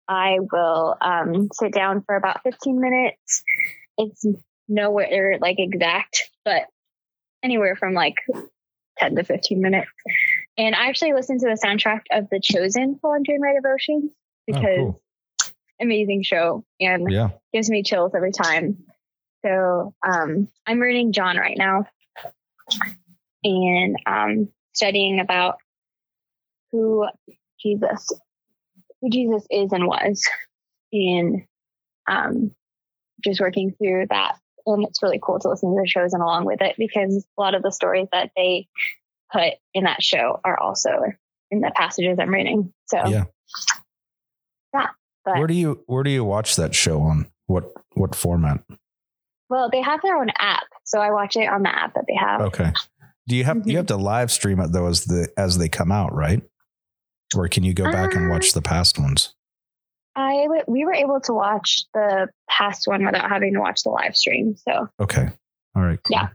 i 0.08 0.38
will 0.52 0.96
um, 1.00 1.48
sit 1.52 1.72
down 1.72 2.02
for 2.02 2.16
about 2.16 2.42
15 2.42 2.80
minutes 2.80 3.42
it's 3.98 4.24
nowhere 4.68 5.38
like 5.40 5.56
exact 5.58 6.30
but 6.44 6.62
anywhere 7.42 7.76
from 7.76 7.94
like 7.94 8.16
10 8.98 9.16
to 9.16 9.24
15 9.24 9.60
minutes 9.60 9.90
and 10.56 10.74
I 10.74 10.88
actually 10.88 11.12
listened 11.14 11.40
to 11.40 11.46
the 11.46 11.60
soundtrack 11.60 12.02
of 12.12 12.28
The 12.30 12.40
Chosen 12.40 12.98
while 13.00 13.14
I'm 13.14 13.22
doing 13.22 13.40
my 13.40 13.54
devotions 13.54 14.12
because 14.46 14.76
cool. 14.76 15.02
Amazing 15.80 16.22
show 16.22 16.64
and 16.80 17.10
Yeah. 17.10 17.30
gives 17.52 17.70
me 17.70 17.82
chills 17.82 18.12
every 18.14 18.32
time. 18.32 18.84
So 19.44 19.94
um, 20.06 20.48
I'm 20.66 20.80
reading 20.80 21.12
John 21.12 21.36
right 21.36 21.56
now 21.56 21.86
and 23.42 23.96
um, 24.06 24.48
studying 24.72 25.20
about 25.20 25.58
who 26.72 27.06
Jesus, 27.60 28.08
who 29.00 29.10
Jesus 29.10 29.46
is 29.50 29.72
and 29.72 29.86
was, 29.86 30.26
and 30.92 31.42
um, 32.08 32.54
just 33.22 33.40
working 33.40 33.74
through 33.78 34.06
that. 34.10 34.36
And 34.66 34.84
it's 34.84 35.02
really 35.02 35.20
cool 35.22 35.38
to 35.40 35.48
listen 35.48 35.74
to 35.74 35.80
the 35.80 35.86
shows 35.86 36.14
and 36.14 36.22
along 36.22 36.46
with 36.46 36.62
it 36.62 36.76
because 36.78 37.26
a 37.38 37.40
lot 37.40 37.54
of 37.54 37.62
the 37.62 37.70
stories 37.70 38.08
that 38.12 38.30
they 38.34 38.66
put 39.30 39.54
in 39.74 39.84
that 39.84 40.02
show 40.02 40.40
are 40.42 40.58
also 40.58 40.90
in 41.50 41.60
the 41.60 41.70
passages 41.74 42.18
I'm 42.18 42.30
reading. 42.30 42.72
So 42.86 43.08
Yeah. 43.08 43.24
yeah, 44.72 44.86
but 45.24 45.38
Where 45.38 45.46
do 45.46 45.54
you 45.54 45.82
where 45.86 46.02
do 46.02 46.10
you 46.10 46.24
watch 46.24 46.56
that 46.56 46.74
show 46.74 47.00
on? 47.02 47.26
What 47.46 47.70
what 47.94 48.14
format? 48.14 48.60
well, 49.50 49.68
they 49.70 49.82
have 49.82 50.00
their 50.02 50.16
own 50.16 50.30
app, 50.38 50.64
so 50.84 51.00
I 51.00 51.10
watch 51.10 51.36
it 51.36 51.46
on 51.48 51.62
the 51.62 51.68
app 51.74 51.94
that 51.94 52.04
they 52.08 52.14
have. 52.16 52.40
Okay. 52.42 52.72
Do 53.28 53.36
you 53.36 53.44
have 53.44 53.58
Mm-hmm. 53.58 53.70
you 53.70 53.76
have 53.78 53.86
to 53.86 53.96
live 53.96 54.30
stream 54.32 54.60
it 54.60 54.72
though 54.72 54.86
as 54.86 55.04
the 55.04 55.28
as 55.36 55.58
they 55.58 55.68
come 55.68 55.92
out, 55.92 56.12
right? 56.14 56.42
Or 57.36 57.48
can 57.48 57.64
you 57.64 57.74
go 57.74 57.84
back 57.90 58.14
and 58.14 58.26
Uh, 58.26 58.30
watch 58.34 58.52
the 58.52 58.62
past 58.62 58.98
ones? 58.98 59.34
I 60.16 60.42
w- 60.44 60.62
we 60.68 60.84
were 60.84 60.94
able 60.94 61.20
to 61.22 61.32
watch 61.32 61.86
the 61.94 62.28
past 62.48 62.86
one 62.86 63.04
without 63.04 63.28
having 63.28 63.52
to 63.54 63.60
watch 63.60 63.82
the 63.82 63.90
live 63.90 64.16
stream. 64.16 64.54
So 64.56 64.88
Okay. 65.00 65.28
All 65.74 65.82
right. 65.82 65.98
Cool. 66.04 66.16
Yeah. 66.16 66.28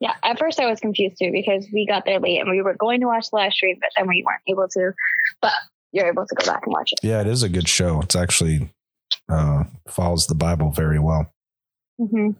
yeah, 0.00 0.14
at 0.24 0.38
first 0.38 0.58
I 0.60 0.66
was 0.70 0.80
confused 0.80 1.16
too 1.20 1.30
because 1.30 1.66
we 1.72 1.86
got 1.86 2.04
there 2.06 2.18
late 2.20 2.40
and 2.40 2.50
we 2.50 2.62
were 2.62 2.74
going 2.74 3.00
to 3.00 3.06
watch 3.06 3.28
the 3.30 3.36
live 3.36 3.52
stream, 3.52 3.76
but 3.80 3.90
then 3.96 4.08
we 4.08 4.22
weren't 4.26 4.40
able 4.46 4.68
to. 4.68 4.92
But 5.42 5.52
you're 5.96 6.06
able 6.08 6.26
to 6.26 6.34
go 6.34 6.44
back 6.46 6.62
and 6.64 6.72
watch 6.72 6.92
it. 6.92 7.00
Yeah, 7.02 7.20
it 7.20 7.26
is 7.26 7.42
a 7.42 7.48
good 7.48 7.68
show. 7.68 8.00
It's 8.02 8.16
actually 8.16 8.70
uh 9.28 9.64
follows 9.88 10.26
the 10.26 10.34
Bible 10.34 10.70
very 10.70 10.98
well. 11.00 11.32
hmm 11.98 12.30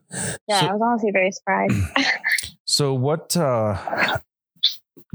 Yeah, 0.48 0.60
So- 0.60 0.66
I 0.66 0.72
was 0.72 0.82
honestly 0.84 1.10
very 1.12 1.32
surprised. 1.32 1.74
So 2.68 2.92
what 2.94 3.36
uh 3.36 4.18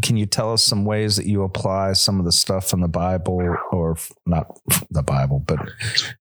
can 0.01 0.15
you 0.17 0.25
tell 0.25 0.51
us 0.53 0.63
some 0.63 0.85
ways 0.85 1.15
that 1.17 1.25
you 1.27 1.43
apply 1.43 1.93
some 1.93 2.17
of 2.19 2.25
the 2.25 2.31
stuff 2.31 2.73
in 2.73 2.79
the 2.79 2.87
Bible 2.87 3.39
or 3.71 3.97
not 4.25 4.57
the 4.89 5.03
Bible, 5.03 5.43
but 5.45 5.59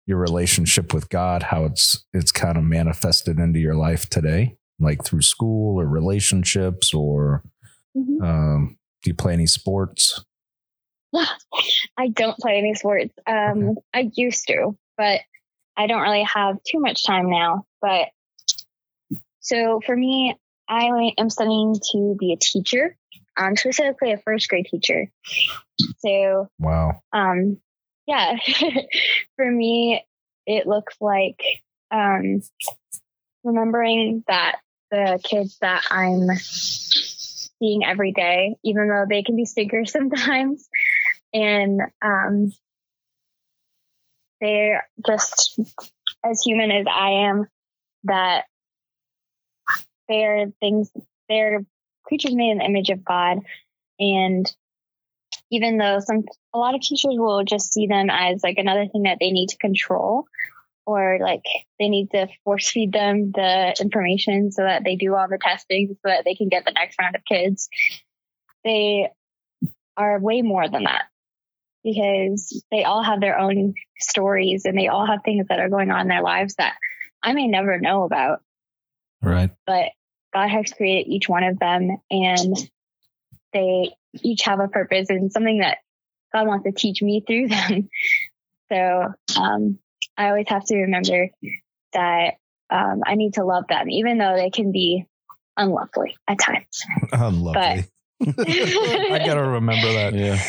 your 0.05 0.17
relationship 0.19 0.93
with 0.93 1.09
God, 1.09 1.41
how 1.43 1.65
it's 1.65 2.05
it's 2.13 2.31
kind 2.31 2.57
of 2.57 2.63
manifested 2.63 3.39
into 3.39 3.59
your 3.59 3.75
life 3.75 4.07
today, 4.09 4.57
like 4.79 5.03
through 5.05 5.21
school 5.21 5.79
or 5.79 5.87
relationships 5.87 6.93
or 6.93 7.43
Mhm. 7.97 8.21
um 8.23 8.77
do 9.03 9.09
you 9.09 9.15
play 9.15 9.33
any 9.33 9.47
sports? 9.47 10.23
I 11.97 12.07
don't 12.09 12.37
play 12.37 12.57
any 12.57 12.73
sports. 12.75 13.13
Um, 13.27 13.75
I 13.93 14.09
used 14.13 14.47
to, 14.47 14.77
but 14.97 15.21
I 15.77 15.87
don't 15.87 16.01
really 16.01 16.23
have 16.23 16.57
too 16.63 16.79
much 16.79 17.05
time 17.05 17.29
now. 17.29 17.65
But 17.81 18.09
so 19.39 19.81
for 19.85 19.95
me, 19.95 20.35
I 20.69 21.11
am 21.17 21.29
studying 21.29 21.75
to 21.91 22.15
be 22.17 22.33
a 22.33 22.37
teacher, 22.37 22.95
um, 23.37 23.55
specifically 23.55 24.13
a 24.13 24.17
first 24.17 24.47
grade 24.47 24.67
teacher. 24.67 25.11
So, 25.99 26.49
Wow. 26.59 27.01
um, 27.11 27.57
yeah, 28.07 28.37
for 29.35 29.49
me, 29.49 30.05
it 30.45 30.67
looks 30.67 30.95
like 31.01 31.41
um, 31.91 32.41
remembering 33.43 34.23
that 34.27 34.59
the 34.91 35.19
kids 35.23 35.57
that 35.61 35.83
I'm 35.89 36.27
seeing 36.37 37.83
every 37.85 38.11
day, 38.11 38.55
even 38.63 38.89
though 38.89 39.05
they 39.07 39.23
can 39.23 39.35
be 39.35 39.45
stinkers 39.45 39.91
sometimes, 39.93 40.67
and 41.33 41.81
um, 42.01 42.51
they're 44.39 44.87
just 45.05 45.59
as 46.25 46.41
human 46.43 46.71
as 46.71 46.85
I 46.91 47.27
am, 47.29 47.47
that 48.05 48.45
they're 50.09 50.51
things, 50.59 50.91
they're 51.29 51.65
creatures 52.03 52.35
made 52.35 52.51
in 52.51 52.57
the 52.57 52.65
image 52.65 52.89
of 52.89 53.05
God. 53.05 53.39
And 53.99 54.51
even 55.51 55.77
though 55.77 55.99
some, 55.99 56.23
a 56.53 56.57
lot 56.57 56.75
of 56.75 56.81
teachers 56.81 57.15
will 57.17 57.43
just 57.43 57.73
see 57.73 57.87
them 57.87 58.09
as 58.09 58.43
like 58.43 58.57
another 58.57 58.87
thing 58.87 59.03
that 59.03 59.17
they 59.19 59.31
need 59.31 59.49
to 59.49 59.57
control 59.57 60.25
or 60.85 61.19
like 61.21 61.43
they 61.79 61.87
need 61.87 62.09
to 62.11 62.27
force 62.43 62.69
feed 62.71 62.91
them 62.91 63.31
the 63.31 63.75
information 63.79 64.51
so 64.51 64.63
that 64.63 64.83
they 64.83 64.95
do 64.95 65.15
all 65.15 65.27
the 65.29 65.37
testing 65.37 65.95
so 66.01 66.09
that 66.09 66.25
they 66.25 66.35
can 66.35 66.49
get 66.49 66.65
the 66.65 66.71
next 66.71 66.97
round 66.99 67.15
of 67.15 67.23
kids. 67.23 67.69
They 68.63 69.09
are 69.95 70.19
way 70.19 70.41
more 70.41 70.67
than 70.67 70.85
that 70.85 71.10
because 71.83 72.63
they 72.71 72.83
all 72.83 73.03
have 73.03 73.21
their 73.21 73.37
own 73.37 73.73
stories 73.99 74.65
and 74.65 74.77
they 74.77 74.87
all 74.87 75.05
have 75.05 75.21
things 75.23 75.47
that 75.49 75.59
are 75.59 75.69
going 75.69 75.91
on 75.91 76.01
in 76.01 76.07
their 76.07 76.21
lives 76.21 76.55
that 76.55 76.75
I 77.23 77.33
may 77.33 77.47
never 77.47 77.79
know 77.79 78.03
about, 78.03 78.41
Right. 79.21 79.51
but 79.65 79.89
God 80.33 80.49
has 80.49 80.71
created 80.71 81.09
each 81.11 81.27
one 81.27 81.43
of 81.43 81.59
them 81.59 81.97
and 82.09 82.55
they 83.53 83.93
each 84.21 84.43
have 84.43 84.59
a 84.59 84.67
purpose 84.67 85.09
and 85.09 85.31
something 85.31 85.59
that 85.59 85.79
God 86.33 86.47
wants 86.47 86.65
to 86.65 86.71
teach 86.71 87.01
me 87.01 87.23
through 87.25 87.47
them. 87.49 87.89
So 88.71 89.13
um, 89.39 89.79
I 90.17 90.29
always 90.29 90.47
have 90.47 90.65
to 90.65 90.77
remember 90.77 91.29
that 91.93 92.35
um, 92.69 93.01
I 93.05 93.15
need 93.15 93.33
to 93.33 93.43
love 93.43 93.65
them, 93.67 93.89
even 93.89 94.17
though 94.17 94.35
they 94.35 94.49
can 94.49 94.71
be 94.71 95.05
unlovely 95.57 96.17
at 96.27 96.39
times. 96.39 96.81
Unlovely. 97.11 97.85
I 98.27 99.21
gotta 99.25 99.43
remember 99.43 99.91
that. 99.93 100.13
Yeah. 100.13 100.41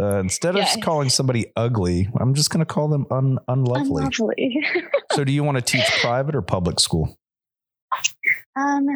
Uh, 0.00 0.18
instead 0.20 0.56
of 0.56 0.62
Yes. 0.62 0.76
calling 0.82 1.08
somebody 1.08 1.46
ugly, 1.56 2.08
I'm 2.18 2.34
just 2.34 2.50
gonna 2.50 2.64
call 2.66 2.88
them 2.88 3.06
un- 3.10 3.38
unlovely. 3.48 4.02
Unlovely. 4.04 4.62
so, 5.12 5.24
do 5.24 5.32
you 5.32 5.44
want 5.44 5.56
to 5.56 5.62
teach 5.62 5.84
private 6.00 6.34
or 6.34 6.42
public 6.42 6.80
school? 6.80 7.16
Um, 8.56 8.86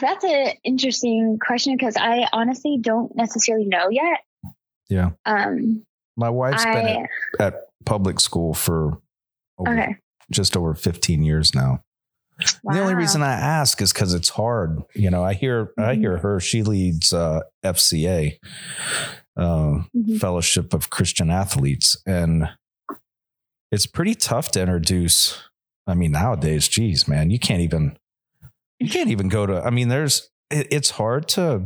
that's 0.00 0.24
an 0.24 0.52
interesting 0.64 1.38
question 1.44 1.76
because 1.76 1.96
I 1.96 2.26
honestly 2.32 2.78
don't 2.80 3.14
necessarily 3.14 3.66
know 3.66 3.88
yet. 3.90 4.20
Yeah. 4.88 5.10
Um, 5.24 5.84
My 6.16 6.30
wife's 6.30 6.64
been 6.64 6.76
at, 6.76 7.08
at 7.40 7.54
public 7.84 8.18
school 8.20 8.54
for 8.54 8.98
over, 9.58 9.70
okay. 9.72 9.96
just 10.30 10.56
over 10.56 10.74
15 10.74 11.22
years 11.22 11.54
now. 11.54 11.82
The 12.64 12.80
only 12.80 12.94
reason 12.94 13.22
I 13.22 13.32
ask 13.32 13.80
is 13.82 13.92
because 13.92 14.14
it's 14.14 14.28
hard. 14.30 14.82
You 14.94 15.10
know, 15.10 15.22
I 15.24 15.34
hear 15.34 15.72
I 15.78 15.94
Mhm. 15.94 15.98
hear 15.98 16.18
her. 16.18 16.40
She 16.40 16.62
leads 16.62 17.12
uh, 17.12 17.40
FCA, 17.64 18.38
uh, 19.36 19.82
Mhm. 19.96 20.18
Fellowship 20.20 20.72
of 20.74 20.90
Christian 20.90 21.30
Athletes, 21.30 21.96
and 22.06 22.48
it's 23.72 23.86
pretty 23.86 24.14
tough 24.14 24.50
to 24.52 24.60
introduce. 24.60 25.42
I 25.86 25.94
mean, 25.94 26.12
nowadays, 26.12 26.68
geez, 26.68 27.08
man, 27.08 27.30
you 27.30 27.38
can't 27.38 27.60
even 27.60 27.96
you 28.78 28.88
can't 28.88 29.10
even 29.10 29.28
go 29.28 29.44
to. 29.44 29.62
I 29.62 29.70
mean, 29.70 29.88
there's 29.88 30.30
it, 30.50 30.66
it's 30.70 30.90
hard 30.90 31.28
to 31.28 31.64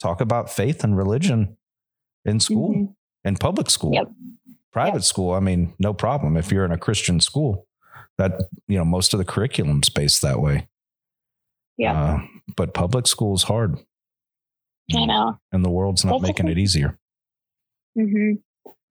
talk 0.00 0.20
about 0.20 0.50
faith 0.50 0.84
and 0.84 0.96
religion 0.96 1.56
in 2.24 2.38
school, 2.40 2.74
Mhm. 2.74 2.94
in 3.24 3.36
public 3.36 3.68
school, 3.70 3.92
Yep. 3.94 4.08
private 4.72 5.02
school. 5.04 5.32
I 5.32 5.40
mean, 5.40 5.74
no 5.78 5.92
problem 5.92 6.36
if 6.36 6.52
you're 6.52 6.64
in 6.64 6.70
a 6.72 6.78
Christian 6.78 7.18
school. 7.20 7.65
That 8.18 8.32
you 8.66 8.78
know, 8.78 8.84
most 8.84 9.12
of 9.12 9.18
the 9.18 9.24
curriculum's 9.24 9.88
based 9.88 10.22
that 10.22 10.40
way. 10.40 10.68
Yeah. 11.76 11.92
Uh, 11.92 12.20
but 12.56 12.72
public 12.72 13.06
school 13.06 13.34
is 13.34 13.42
hard, 13.42 13.76
I 14.94 15.04
know. 15.04 15.38
and 15.52 15.62
the 15.64 15.70
world's 15.70 16.04
not 16.04 16.20
That's 16.20 16.22
making 16.22 16.48
it 16.48 16.56
easier. 16.58 16.98
hmm 17.94 18.32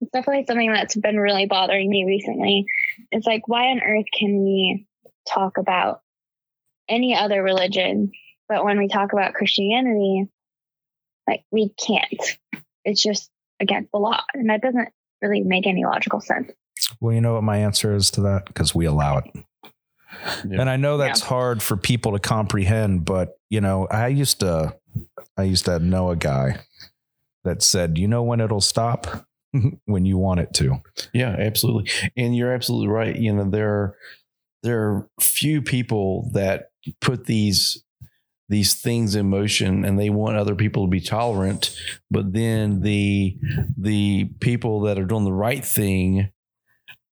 It's 0.00 0.10
definitely 0.12 0.44
something 0.46 0.72
that's 0.72 0.94
been 0.94 1.16
really 1.18 1.46
bothering 1.46 1.90
me 1.90 2.04
recently. 2.04 2.66
It's 3.10 3.26
like, 3.26 3.48
why 3.48 3.70
on 3.70 3.80
earth 3.82 4.04
can 4.16 4.44
we 4.44 4.86
talk 5.28 5.58
about 5.58 6.00
any 6.88 7.16
other 7.16 7.42
religion, 7.42 8.12
but 8.48 8.64
when 8.64 8.78
we 8.78 8.86
talk 8.86 9.12
about 9.12 9.34
Christianity, 9.34 10.28
like 11.26 11.42
we 11.50 11.70
can't? 11.70 12.38
It's 12.84 13.02
just 13.02 13.28
against 13.58 13.90
the 13.90 13.98
law, 13.98 14.20
and 14.34 14.48
that 14.50 14.62
doesn't 14.62 14.90
really 15.20 15.40
make 15.40 15.66
any 15.66 15.84
logical 15.84 16.20
sense. 16.20 16.52
Well, 17.00 17.14
you 17.14 17.20
know 17.20 17.34
what 17.34 17.42
my 17.42 17.58
answer 17.58 17.94
is 17.94 18.10
to 18.12 18.20
that 18.22 18.46
because 18.46 18.74
we 18.74 18.86
allow 18.86 19.18
it. 19.18 19.24
Yeah. 20.48 20.60
And 20.60 20.70
I 20.70 20.76
know 20.76 20.96
that's 20.96 21.20
hard 21.20 21.62
for 21.62 21.76
people 21.76 22.12
to 22.12 22.18
comprehend, 22.18 23.04
but 23.04 23.38
you 23.50 23.60
know, 23.60 23.86
I 23.90 24.08
used 24.08 24.40
to, 24.40 24.74
I 25.36 25.44
used 25.44 25.66
to 25.66 25.78
know 25.78 26.10
a 26.10 26.16
guy 26.16 26.60
that 27.44 27.62
said, 27.62 27.98
"You 27.98 28.08
know 28.08 28.22
when 28.22 28.40
it'll 28.40 28.60
stop? 28.60 29.26
when 29.84 30.04
you 30.04 30.18
want 30.18 30.40
it 30.40 30.52
to." 30.54 30.82
Yeah, 31.12 31.34
absolutely. 31.38 31.90
And 32.16 32.36
you're 32.36 32.52
absolutely 32.52 32.88
right. 32.88 33.16
You 33.16 33.34
know, 33.34 33.50
there 33.50 33.70
are 33.70 33.96
there 34.62 34.80
are 34.80 35.10
few 35.20 35.62
people 35.62 36.30
that 36.32 36.70
put 37.00 37.26
these 37.26 37.82
these 38.48 38.74
things 38.74 39.16
in 39.16 39.28
motion 39.28 39.84
and 39.84 39.98
they 39.98 40.10
want 40.10 40.36
other 40.36 40.54
people 40.54 40.84
to 40.84 40.90
be 40.90 41.00
tolerant, 41.00 41.76
but 42.10 42.32
then 42.32 42.80
the 42.80 43.36
the 43.76 44.26
people 44.40 44.80
that 44.82 44.98
are 44.98 45.04
doing 45.04 45.24
the 45.24 45.32
right 45.32 45.64
thing 45.64 46.30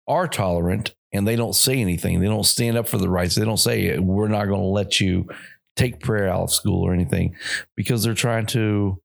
are 0.07 0.27
tolerant 0.27 0.93
and 1.13 1.27
they 1.27 1.35
don't 1.35 1.55
say 1.55 1.79
anything. 1.79 2.19
They 2.19 2.27
don't 2.27 2.45
stand 2.45 2.77
up 2.77 2.87
for 2.87 2.97
the 2.97 3.09
rights. 3.09 3.35
They 3.35 3.45
don't 3.45 3.57
say 3.57 3.97
we're 3.97 4.27
not 4.27 4.45
going 4.45 4.61
to 4.61 4.67
let 4.67 4.99
you 4.99 5.27
take 5.75 5.99
prayer 5.99 6.29
out 6.29 6.43
of 6.43 6.53
school 6.53 6.83
or 6.83 6.93
anything 6.93 7.35
because 7.75 8.03
they're 8.03 8.13
trying 8.13 8.45
to 8.45 9.01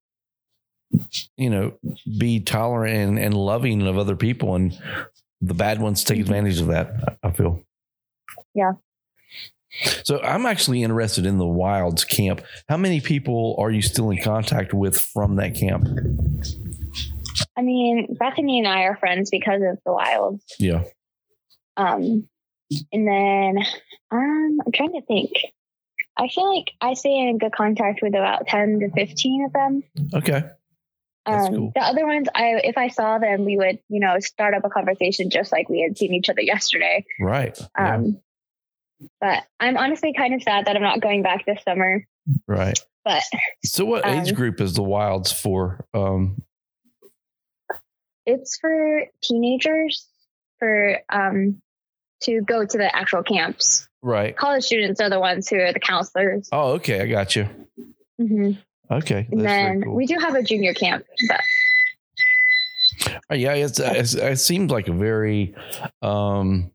you 1.35 1.49
know 1.49 1.73
be 2.17 2.39
tolerant 2.39 2.95
and, 2.95 3.19
and 3.19 3.33
loving 3.33 3.85
of 3.85 3.97
other 3.97 4.15
people 4.15 4.55
and 4.55 4.77
the 5.41 5.53
bad 5.53 5.81
ones 5.81 6.03
take 6.03 6.17
mm-hmm. 6.17 6.23
advantage 6.23 6.59
of 6.61 6.67
that 6.67 7.17
i 7.23 7.31
feel 7.31 7.61
Yeah. 8.53 8.73
so 10.03 10.21
i'm 10.21 10.45
actually 10.45 10.83
interested 10.83 11.25
in 11.25 11.37
the 11.39 11.45
wilds 11.45 12.05
camp 12.05 12.41
how 12.69 12.77
many 12.77 13.01
people 13.01 13.55
are 13.59 13.69
you 13.69 13.81
still 13.81 14.09
in 14.11 14.21
contact 14.21 14.73
with 14.73 14.99
from 14.99 15.35
that 15.35 15.55
camp 15.55 15.83
mean, 17.61 18.15
Bethany 18.19 18.59
and 18.59 18.67
I 18.67 18.83
are 18.83 18.95
friends 18.97 19.29
because 19.29 19.61
of 19.61 19.79
the 19.85 19.91
wilds. 19.93 20.43
yeah 20.59 20.83
Um, 21.75 22.27
and 22.91 23.07
then 23.07 23.57
um, 24.11 24.59
I'm 24.65 24.71
trying 24.73 24.93
to 24.93 25.01
think. 25.01 25.31
I 26.17 26.27
feel 26.29 26.53
like 26.55 26.71
I 26.81 26.95
stay 26.95 27.15
in 27.17 27.37
good 27.37 27.51
contact 27.51 27.99
with 28.01 28.15
about 28.15 28.47
ten 28.47 28.79
to 28.79 28.89
fifteen 28.91 29.45
of 29.45 29.53
them. 29.53 29.83
okay 30.13 30.43
Um, 31.27 31.53
cool. 31.55 31.71
The 31.75 31.81
other 31.81 32.05
ones, 32.07 32.27
I 32.33 32.59
if 32.63 32.77
I 32.77 32.87
saw 32.87 33.19
them, 33.19 33.45
we 33.45 33.55
would 33.57 33.79
you 33.89 33.99
know 33.99 34.19
start 34.19 34.53
up 34.53 34.65
a 34.65 34.69
conversation 34.69 35.29
just 35.29 35.51
like 35.51 35.69
we 35.69 35.81
had 35.81 35.97
seen 35.97 36.13
each 36.13 36.29
other 36.29 36.41
yesterday. 36.41 37.05
right 37.19 37.57
yeah, 37.77 37.95
Um, 37.95 38.19
But 39.21 39.43
I'm 39.59 39.77
honestly 39.77 40.11
kind 40.13 40.33
of 40.33 40.41
sad 40.41 40.65
that 40.65 40.75
I'm 40.75 40.81
not 40.81 41.01
going 41.01 41.21
back 41.21 41.45
this 41.45 41.61
summer. 41.63 42.03
right 42.47 42.79
But 43.05 43.23
so 43.63 43.85
what 43.85 44.05
age 44.07 44.29
um, 44.29 44.35
group 44.35 44.59
is 44.59 44.73
the 44.73 44.83
wilds 44.83 45.31
for 45.31 45.85
um 45.93 46.41
it's 48.27 48.57
for 48.59 49.05
teenagers 49.23 50.05
for 50.59 50.99
um 51.11 51.59
to 52.21 52.41
go 52.41 52.65
to 52.65 52.77
the 52.77 52.95
actual 52.95 53.23
camps. 53.23 53.87
right 54.03 54.35
College 54.35 54.63
students 54.63 54.99
are 55.01 55.09
the 55.09 55.19
ones 55.19 55.47
who 55.49 55.57
are 55.59 55.73
the 55.73 55.79
counselors. 55.79 56.49
oh 56.51 56.73
okay 56.73 57.01
i 57.01 57.07
got 57.07 57.35
you 57.35 57.47
hmm 58.19 58.51
okay 58.91 59.27
And 59.31 59.41
then 59.45 59.81
cool. 59.81 59.95
we 59.95 60.05
do 60.05 60.17
have 60.19 60.35
a 60.35 60.43
junior 60.43 60.73
camp, 60.73 61.05
but 61.27 61.41
Uh, 63.31 63.35
yeah, 63.35 63.53
it's, 63.53 63.79
it's 63.79 64.13
it 64.15 64.37
seems 64.39 64.71
like 64.71 64.87
a 64.87 64.93
very 64.93 65.53
um 66.01 66.71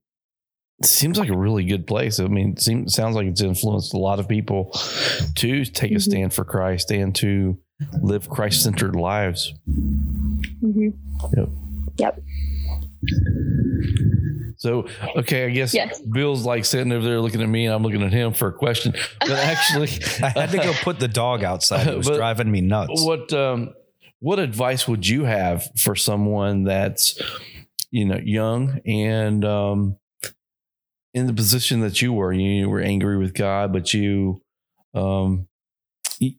seems 0.84 1.18
like 1.18 1.30
a 1.30 1.36
really 1.36 1.64
good 1.64 1.86
place. 1.86 2.20
I 2.20 2.26
mean, 2.26 2.52
it 2.52 2.60
seems 2.60 2.94
sounds 2.94 3.16
like 3.16 3.26
it's 3.26 3.40
influenced 3.40 3.94
a 3.94 3.98
lot 3.98 4.18
of 4.20 4.28
people 4.28 4.70
to 5.36 5.64
take 5.64 5.92
a 5.92 5.94
Mhm. 5.96 6.02
stand 6.02 6.34
for 6.34 6.44
Christ 6.44 6.90
and 6.92 7.14
to 7.16 7.58
live 8.00 8.28
Christ-centered 8.28 8.94
lives. 8.96 9.54
mhm. 9.68 10.92
Yep. 11.36 11.48
Yep. 11.98 12.22
So, 14.56 14.86
okay, 15.16 15.46
I 15.46 15.50
guess 15.50 15.74
Yes. 15.74 16.00
Bill's 16.00 16.44
like 16.46 16.64
sitting 16.64 16.92
over 16.92 17.04
there 17.04 17.20
looking 17.20 17.42
at 17.42 17.48
me 17.48 17.66
and 17.66 17.74
I'm 17.74 17.82
looking 17.82 18.02
at 18.02 18.12
him 18.12 18.32
for 18.32 18.48
a 18.48 18.52
question. 18.52 18.94
But 19.20 19.30
actually 19.32 19.88
I 20.22 20.28
had 20.28 20.50
to 20.50 20.58
go 20.58 20.72
put 20.82 21.00
the 21.00 21.08
dog 21.08 21.42
outside. 21.42 21.86
It 21.88 21.96
was 21.96 22.08
But 22.08 22.16
driving 22.16 22.50
me 22.50 22.60
nuts. 22.60 23.04
what 23.04 23.32
um 23.32 23.74
what 24.20 24.38
advice 24.38 24.86
would 24.86 25.06
you 25.08 25.24
have 25.24 25.66
for 25.80 25.96
someone 25.96 26.62
that's 26.62 27.20
you 27.90 28.04
know 28.04 28.20
young 28.22 28.78
and 28.86 29.44
um 29.44 29.96
in 31.12 31.26
the 31.26 31.32
position 31.34 31.80
that 31.80 32.00
you 32.00 32.12
were 32.12 32.32
you 32.32 32.68
were 32.68 32.80
angry 32.80 33.18
with 33.18 33.34
god 33.34 33.72
but 33.72 33.92
you 33.92 34.40
um 34.94 35.48
y- 35.48 35.51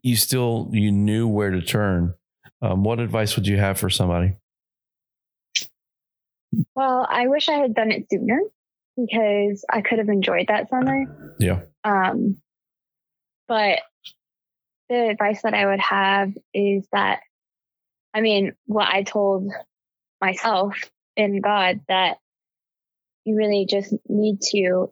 you 0.01 0.15
still 0.15 0.69
you 0.71 0.91
knew 0.91 1.27
where 1.27 1.51
to 1.51 1.61
turn. 1.61 2.13
Um 2.61 2.83
what 2.83 2.99
advice 2.99 3.35
would 3.35 3.47
you 3.47 3.57
have 3.57 3.77
for 3.77 3.89
somebody? 3.89 4.35
Well, 6.75 7.05
I 7.09 7.27
wish 7.27 7.49
I 7.49 7.53
had 7.53 7.73
done 7.73 7.91
it 7.91 8.07
sooner 8.09 8.39
because 8.95 9.65
I 9.69 9.81
could 9.81 9.99
have 9.99 10.09
enjoyed 10.09 10.47
that 10.47 10.69
summer. 10.69 11.35
yeah. 11.39 11.61
Um, 11.83 12.37
but 13.47 13.79
the 14.89 15.09
advice 15.09 15.41
that 15.41 15.53
I 15.53 15.65
would 15.65 15.79
have 15.79 16.33
is 16.53 16.87
that, 16.91 17.21
I 18.13 18.21
mean, 18.21 18.53
what 18.65 18.87
I 18.87 19.03
told 19.03 19.51
myself 20.21 20.75
and 21.17 21.43
God 21.43 21.81
that 21.87 22.17
you 23.25 23.35
really 23.35 23.65
just 23.67 23.93
need 24.07 24.41
to, 24.51 24.91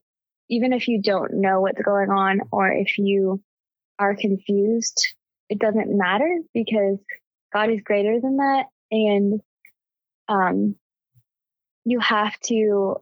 even 0.49 0.73
if 0.73 0.87
you 0.87 1.01
don't 1.01 1.41
know 1.41 1.61
what's 1.61 1.81
going 1.81 2.09
on 2.09 2.41
or 2.51 2.71
if 2.71 2.97
you 2.97 3.41
are 4.01 4.15
confused, 4.15 5.07
it 5.47 5.59
doesn't 5.59 5.95
matter 5.95 6.39
because 6.53 6.97
God 7.53 7.69
is 7.69 7.81
greater 7.83 8.19
than 8.19 8.37
that. 8.37 8.65
And, 8.89 9.41
um, 10.27 10.75
you 11.85 11.99
have 11.99 12.39
to 12.41 12.95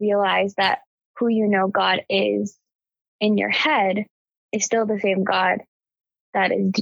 realize 0.00 0.54
that 0.56 0.80
who 1.18 1.28
you 1.28 1.46
know 1.48 1.68
God 1.68 2.00
is 2.08 2.58
in 3.20 3.38
your 3.38 3.50
head 3.50 4.06
is 4.52 4.64
still 4.64 4.86
the 4.86 5.00
same 5.00 5.24
God 5.24 5.58
that 6.34 6.50
is 6.50 6.72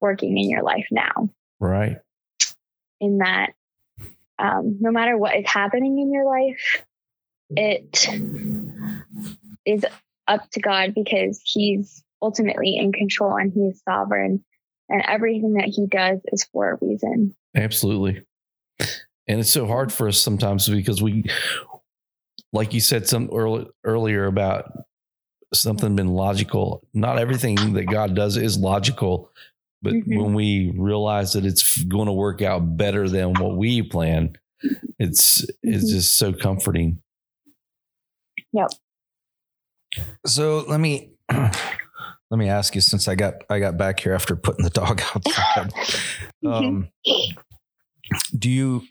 working 0.00 0.38
in 0.38 0.48
your 0.48 0.62
life 0.62 0.86
now. 0.90 1.30
right 1.60 1.98
In 3.00 3.18
that, 3.18 3.52
um, 4.38 4.78
no 4.80 4.90
matter 4.90 5.16
what 5.16 5.36
is 5.36 5.46
happening 5.46 5.98
in 5.98 6.12
your 6.12 6.26
life, 6.26 6.84
it 7.50 8.08
is 9.64 9.84
up 10.26 10.48
to 10.50 10.60
God 10.60 10.94
because 10.94 11.40
He's 11.44 12.03
ultimately 12.28 12.76
in 12.76 12.90
control 12.92 13.36
and 13.36 13.52
He 13.52 13.60
is 13.68 13.82
sovereign, 13.84 14.42
and 14.88 15.02
everything 15.06 15.54
that 15.54 15.66
He 15.66 15.86
does 15.86 16.20
is 16.32 16.44
for 16.52 16.72
a 16.72 16.78
reason. 16.84 17.34
absolutely 17.54 18.22
and 19.28 19.40
it's 19.40 19.50
so 19.50 19.66
hard 19.66 19.92
for 19.92 20.08
us 20.08 20.18
sometimes 20.18 20.68
because 20.68 21.00
we 21.00 21.24
like 22.52 22.72
you 22.74 22.80
said 22.80 23.06
some 23.08 23.28
early, 23.32 23.66
earlier 23.84 24.26
about 24.26 24.72
something 25.52 25.94
been 25.94 26.08
logical 26.08 26.82
not 26.94 27.18
everything 27.18 27.74
that 27.74 27.84
god 27.84 28.14
does 28.16 28.36
is 28.36 28.58
logical 28.58 29.30
but 29.82 29.92
Mhm. 29.92 30.18
when 30.20 30.34
we 30.34 30.72
realize 30.76 31.32
that 31.34 31.44
it's 31.46 31.76
going 31.84 32.06
to 32.06 32.12
work 32.12 32.42
out 32.42 32.76
better 32.76 33.08
than 33.08 33.38
what 33.38 33.56
we 33.56 33.82
plan 33.82 34.32
it's 34.98 35.44
it's 35.62 35.84
Mhm. 35.84 35.90
just 35.90 36.16
so 36.18 36.32
comforting 36.32 37.00
Yep. 38.52 38.70
So 40.26 40.64
let 40.68 40.80
me 40.80 41.12
let 42.30 42.38
me 42.38 42.48
ask 42.48 42.74
you 42.74 42.80
since 42.80 43.06
I 43.08 43.14
got 43.14 43.34
I 43.50 43.58
got 43.60 43.76
back 43.76 44.00
here 44.00 44.12
after 44.14 44.34
putting 44.36 44.64
the 44.64 44.70
dog 44.70 45.00
outside. 45.14 45.72
um, 46.46 46.88
Do 48.36 48.50
you? 48.50 48.82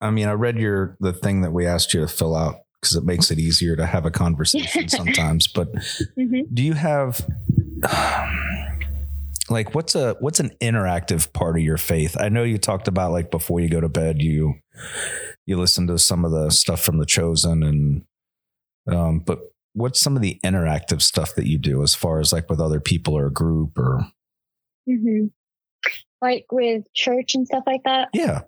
I 0.00 0.10
mean, 0.10 0.28
I 0.28 0.32
read 0.32 0.58
your 0.58 0.96
the 1.00 1.12
thing 1.12 1.40
that 1.42 1.52
we 1.52 1.66
asked 1.66 1.92
you 1.94 2.00
to 2.00 2.08
fill 2.08 2.36
out 2.36 2.56
because 2.80 2.94
it 2.96 3.04
makes 3.04 3.30
it 3.30 3.38
easier 3.38 3.74
to 3.76 3.84
have 3.86 4.06
a 4.06 4.10
conversation 4.10 4.88
sometimes. 4.88 5.48
But 5.48 5.72
Mhm. 6.16 6.42
do 6.54 6.62
you 6.62 6.74
have 6.74 7.20
like 9.50 9.74
what's 9.74 9.94
a 9.94 10.14
what's 10.20 10.40
an 10.40 10.50
interactive 10.60 11.32
part 11.32 11.56
of 11.56 11.62
your 11.62 11.78
faith? 11.78 12.16
I 12.18 12.28
know 12.28 12.42
you 12.44 12.58
talked 12.58 12.88
about 12.88 13.12
like 13.12 13.30
before 13.30 13.60
you 13.60 13.68
go 13.68 13.80
to 13.80 13.88
bed, 13.88 14.22
you 14.22 14.54
you 15.46 15.58
listen 15.58 15.86
to 15.88 15.98
some 15.98 16.24
of 16.24 16.30
the 16.30 16.50
stuff 16.50 16.80
from 16.82 16.98
the 16.98 17.06
chosen 17.06 17.62
and 17.62 18.04
um, 18.86 19.18
but 19.20 19.40
what's 19.78 20.00
some 20.00 20.16
of 20.16 20.22
the 20.22 20.38
interactive 20.44 21.00
stuff 21.02 21.34
that 21.36 21.46
you 21.46 21.56
do 21.58 21.82
as 21.82 21.94
far 21.94 22.20
as 22.20 22.32
like 22.32 22.48
with 22.50 22.60
other 22.60 22.80
people 22.80 23.14
or 23.16 23.26
a 23.26 23.32
group 23.32 23.78
or 23.78 24.00
hmm 24.86 25.26
Like 26.20 26.46
with 26.50 26.84
church 26.94 27.34
and 27.34 27.46
stuff 27.46 27.64
like 27.66 27.82
that. 27.84 28.08
yeah 28.12 28.42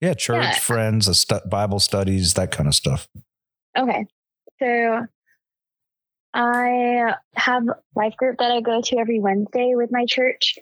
yeah 0.00 0.14
church 0.14 0.42
Yeah. 0.44 0.52
friends 0.58 1.08
a 1.08 1.14
stu- 1.14 1.40
bible 1.50 1.80
studies 1.80 2.34
that 2.34 2.50
kind 2.52 2.68
of 2.68 2.74
stuff 2.74 3.08
Okay. 3.76 4.06
So 4.60 5.06
I 6.34 7.14
have 7.34 7.62
life 7.94 8.16
group 8.16 8.38
that 8.38 8.50
I 8.50 8.60
go 8.60 8.80
to 8.82 8.98
every 8.98 9.20
Wednesday 9.20 9.72
with 9.74 9.90
my 9.92 10.04
church. 10.06 10.58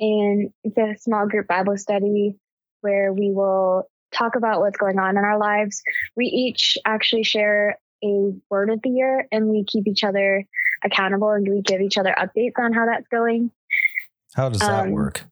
And 0.00 0.50
it's 0.64 0.76
a 0.76 0.94
small 1.00 1.26
group 1.26 1.46
Bible 1.46 1.76
study 1.76 2.34
where 2.80 3.12
we 3.12 3.30
will 3.32 3.84
talk 4.12 4.36
about 4.36 4.60
what's 4.60 4.76
going 4.76 4.98
on 4.98 5.16
in 5.16 5.24
our 5.24 5.38
lives. 5.38 5.80
We 6.16 6.26
each 6.26 6.76
actually 6.84 7.22
share 7.22 7.78
a 8.04 8.32
word 8.50 8.70
of 8.70 8.80
the 8.82 8.90
year 8.90 9.26
and 9.32 9.48
we 9.48 9.64
keep 9.64 9.86
each 9.86 10.04
other 10.04 10.44
accountable 10.84 11.30
and 11.30 11.48
we 11.48 11.62
give 11.62 11.80
each 11.80 11.98
other 11.98 12.14
updates 12.18 12.52
on 12.58 12.72
how 12.72 12.86
that's 12.86 13.06
going. 13.08 13.50
how 14.34 14.48
does 14.48 14.60
that 14.60 14.84
Um, 14.86 14.90
work 14.92 15.24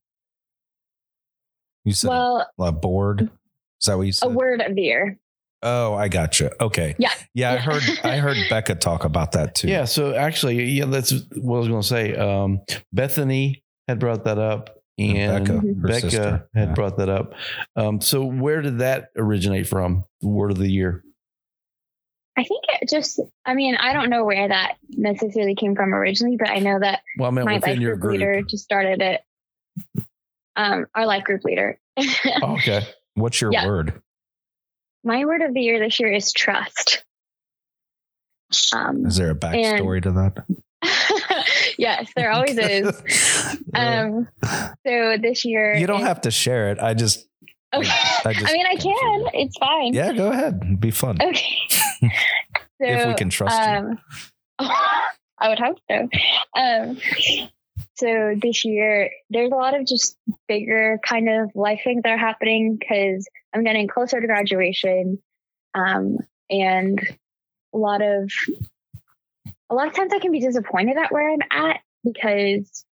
you 1.85 1.93
said 1.93 2.09
Well, 2.09 2.47
a 2.59 2.73
board 2.73 3.23
is 3.23 3.87
that 3.87 3.97
what 3.97 4.07
you 4.07 4.13
said? 4.13 4.27
a 4.27 4.31
word 4.31 4.61
of 4.61 4.75
the 4.75 4.83
year. 4.83 5.19
oh 5.63 5.95
i 5.95 6.09
got 6.09 6.41
you 6.41 6.51
okay 6.61 6.95
Yeah. 6.99 7.11
yeah 7.35 7.53
i 7.53 7.57
heard 7.59 7.83
i 8.05 8.17
heard 8.17 8.37
becca 8.49 8.75
talk 8.75 9.05
about 9.05 9.33
that 9.33 9.55
too 9.55 9.69
Yeah. 9.69 9.85
So 9.85 10.15
actually, 10.15 10.63
yeah, 10.65 10.87
that's 10.87 11.13
what 11.37 11.57
I 11.57 11.59
was 11.61 11.69
going 11.69 11.83
to 11.83 11.87
say. 11.89 12.15
Um, 12.17 12.61
Bethany 12.93 13.63
had 13.89 13.99
brought 13.99 14.25
that 14.25 14.39
up, 14.39 14.79
and 14.99 15.47
Becca, 15.47 15.63
Becca, 16.11 16.47
had 16.55 16.69
Yeah. 16.69 16.75
brought 16.75 16.97
that 16.99 17.09
up. 17.09 17.35
Um, 17.77 18.01
so 18.01 18.25
where 18.25 18.63
did 18.63 18.79
that 18.79 19.09
originate 19.17 19.67
from? 19.67 20.05
The 20.23 20.29
word 20.29 20.53
of 20.53 20.59
the 20.59 20.71
year. 20.71 21.03
I 22.37 22.43
think 22.45 22.65
it 22.69 22.89
just, 22.89 23.21
I 23.47 23.55
mean, 23.55 23.77
I 23.77 23.93
don't 23.93 24.11
know 24.11 24.25
where 24.25 24.49
that 24.49 24.75
necessarily 24.91 25.55
came 25.55 25.77
from 25.77 25.95
originally, 25.95 26.37
but 26.37 26.49
I 26.51 26.59
know 26.59 26.79
that 26.81 27.01
Well, 27.19 27.29
I 27.29 27.31
meant 27.33 27.47
my 27.47 27.59
life 27.59 27.79
group, 27.79 28.01
group. 28.01 28.13
leader 28.13 28.43
just 28.43 28.65
started 28.65 29.01
it. 29.03 29.21
Um, 30.57 30.87
our 30.95 31.07
life 31.07 31.25
group 31.25 31.45
leader. 31.45 31.79
Oh, 32.43 32.55
okay. 32.55 32.83
what's 33.15 33.41
your 33.41 33.53
Yeah. 33.53 33.67
word 33.67 34.03
My 35.05 35.25
word 35.25 35.43
of 35.43 35.55
the 35.55 35.61
year 35.61 35.79
this 35.79 36.01
year 36.01 36.13
is 36.13 36.33
trust. 36.33 37.05
Um, 38.73 39.07
is 39.07 39.17
there 39.17 39.31
a 39.31 39.35
backstory 39.35 40.03
to 40.03 40.13
that 40.13 40.45
yes, 41.79 42.11
there 42.15 42.31
always 42.33 42.57
is. 42.59 43.59
Um, 43.75 44.29
so 44.87 45.17
this 45.21 45.45
year, 45.45 45.75
you 45.75 45.89
don't 45.89 46.03
have 46.03 46.21
to 46.21 46.31
share 46.31 46.71
it 46.71 46.79
i 46.79 46.95
just 46.95 47.27
Okay. 47.75 47.91
I 48.25 48.35
I, 48.47 48.53
mean, 48.53 48.67
I 48.67 48.77
can. 48.77 49.25
It's 49.35 49.57
fine. 49.59 49.95
yeah 49.95 50.13
go 50.13 50.31
ahead 50.31 50.61
It'd 50.63 50.81
be 50.81 50.91
fun 50.91 51.19
Okay. 51.21 51.59
so, 51.71 52.09
if 52.81 53.07
we 53.07 53.15
can 53.15 53.31
trust 53.31 53.59
you 53.59 53.77
um, 53.77 53.99
I 55.39 55.49
would 55.49 55.59
hope 55.59 55.79
so. 55.91 56.09
Um, 56.57 56.99
so 57.97 58.35
this 58.41 58.65
year, 58.65 59.11
there's 59.31 59.51
a 59.53 59.57
lot 59.57 59.79
of 59.79 59.87
just 59.87 60.17
bigger 60.49 60.99
kind 61.07 61.29
of 61.29 61.51
life 61.55 61.81
things 61.85 62.03
that 62.03 62.13
are 62.13 62.19
happening 62.19 62.77
because 62.79 63.29
I'm 63.55 63.65
getting 63.65 63.89
closer 63.89 64.21
to 64.21 64.27
graduation, 64.27 65.19
um, 65.75 66.19
and 66.49 67.01
a 67.75 67.79
lot 67.79 68.01
of 68.01 68.31
a 69.71 69.75
lot 69.75 69.89
of 69.89 69.95
times 69.95 70.13
I 70.15 70.19
can 70.19 70.33
be 70.33 70.41
disappointed 70.41 70.97
at 70.97 71.11
where 71.11 71.31
I'm 71.31 71.43
at 71.51 71.81
because, 72.05 72.85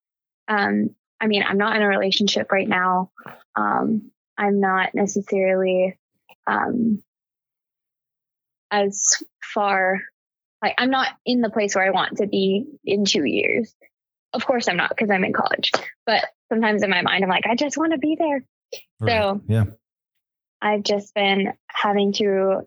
um, 0.49 0.91
I 1.20 1.26
mean, 1.26 1.45
I'm 1.49 1.59
not 1.59 1.76
in 1.76 1.83
a 1.83 1.89
relationship 1.89 2.51
right 2.51 2.68
now. 2.68 3.11
Um, 3.57 4.11
I'm 4.39 4.61
not 4.61 4.95
necessarily 4.95 5.99
um, 6.47 7.03
as 8.70 9.22
far 9.55 10.01
like 10.62 10.74
I'm 10.78 10.91
not 10.91 11.09
in 11.26 11.41
the 11.41 11.51
place 11.51 11.74
where 11.74 11.85
I 11.85 11.91
want 11.91 12.18
to 12.18 12.26
be 12.26 12.64
in 12.85 13.05
two 13.05 13.24
years. 13.24 13.74
Of 14.33 14.47
course 14.47 14.68
I'm 14.68 14.76
not 14.76 14.91
because 14.91 15.11
I'm 15.11 15.24
in 15.24 15.33
college. 15.33 15.72
But 16.07 16.24
sometimes 16.49 16.83
in 16.83 16.91
my 16.91 17.03
mind 17.03 17.22
I'm 17.22 17.30
like, 17.30 17.47
I 17.47 17.57
just 17.57 17.76
want 17.76 17.93
to 17.93 17.99
be 17.99 18.16
there. 18.18 18.45
Right. 19.01 19.11
So 19.11 19.41
yeah 19.49 19.64
I've 20.61 20.85
just 20.85 21.14
been 21.14 21.53
having 21.66 22.12
to 22.14 22.61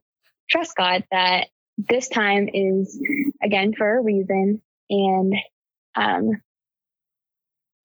trust 0.50 0.76
God 0.76 1.06
that 1.12 1.48
this 1.78 2.10
time 2.10 2.50
is 2.54 3.02
again 3.42 3.74
for 3.74 3.98
a 3.98 4.02
reason. 4.02 4.62
And 4.90 5.36
um 5.96 6.42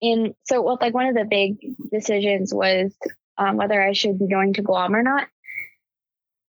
and 0.01 0.35
so 0.43 0.61
well 0.61 0.77
like 0.79 0.93
one 0.93 1.07
of 1.07 1.15
the 1.15 1.25
big 1.25 1.57
decisions 1.91 2.53
was 2.53 2.93
um, 3.37 3.57
whether 3.57 3.81
I 3.81 3.93
should 3.93 4.19
be 4.19 4.27
going 4.27 4.53
to 4.53 4.61
Guam 4.61 4.95
or 4.95 5.03
not. 5.03 5.27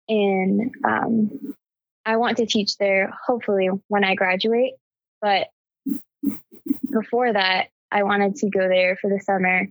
And 0.10 0.72
um 0.84 1.56
I 2.06 2.18
want 2.18 2.38
to 2.38 2.46
teach 2.46 2.78
there 2.78 3.14
hopefully 3.26 3.70
when 3.88 4.04
I 4.04 4.16
graduate. 4.16 4.74
But 5.22 5.48
before 6.92 7.32
that, 7.32 7.68
I 7.92 8.04
wanted 8.04 8.36
to 8.38 8.50
go 8.50 8.68
there 8.68 8.98
for 9.00 9.10
the 9.10 9.20
summer. 9.20 9.68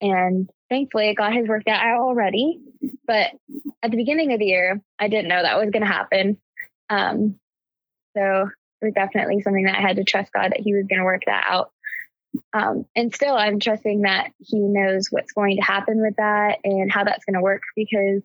And 0.00 0.50
thankfully, 0.68 1.14
God 1.14 1.32
has 1.32 1.48
worked 1.48 1.66
that 1.66 1.82
out 1.82 2.00
already. 2.00 2.60
But 3.06 3.30
at 3.82 3.90
the 3.90 3.96
beginning 3.96 4.32
of 4.32 4.38
the 4.38 4.46
year, 4.46 4.80
I 4.98 5.08
didn't 5.08 5.28
know 5.28 5.42
that 5.42 5.56
was 5.56 5.70
going 5.70 5.82
to 5.82 5.88
happen. 5.88 6.38
Um, 6.90 7.38
so 8.16 8.48
it 8.82 8.84
was 8.84 8.94
definitely 8.94 9.40
something 9.40 9.64
that 9.64 9.78
I 9.78 9.80
had 9.80 9.96
to 9.96 10.04
trust 10.04 10.32
God 10.32 10.52
that 10.52 10.60
He 10.60 10.74
was 10.74 10.86
going 10.86 10.98
to 10.98 11.04
work 11.04 11.22
that 11.26 11.46
out. 11.48 11.70
Um, 12.52 12.84
and 12.96 13.14
still, 13.14 13.34
I'm 13.36 13.60
trusting 13.60 14.02
that 14.02 14.30
He 14.38 14.58
knows 14.58 15.08
what's 15.10 15.32
going 15.32 15.56
to 15.56 15.62
happen 15.62 16.00
with 16.00 16.16
that 16.16 16.58
and 16.64 16.90
how 16.90 17.04
that's 17.04 17.24
going 17.24 17.34
to 17.34 17.40
work 17.42 17.62
because 17.76 18.22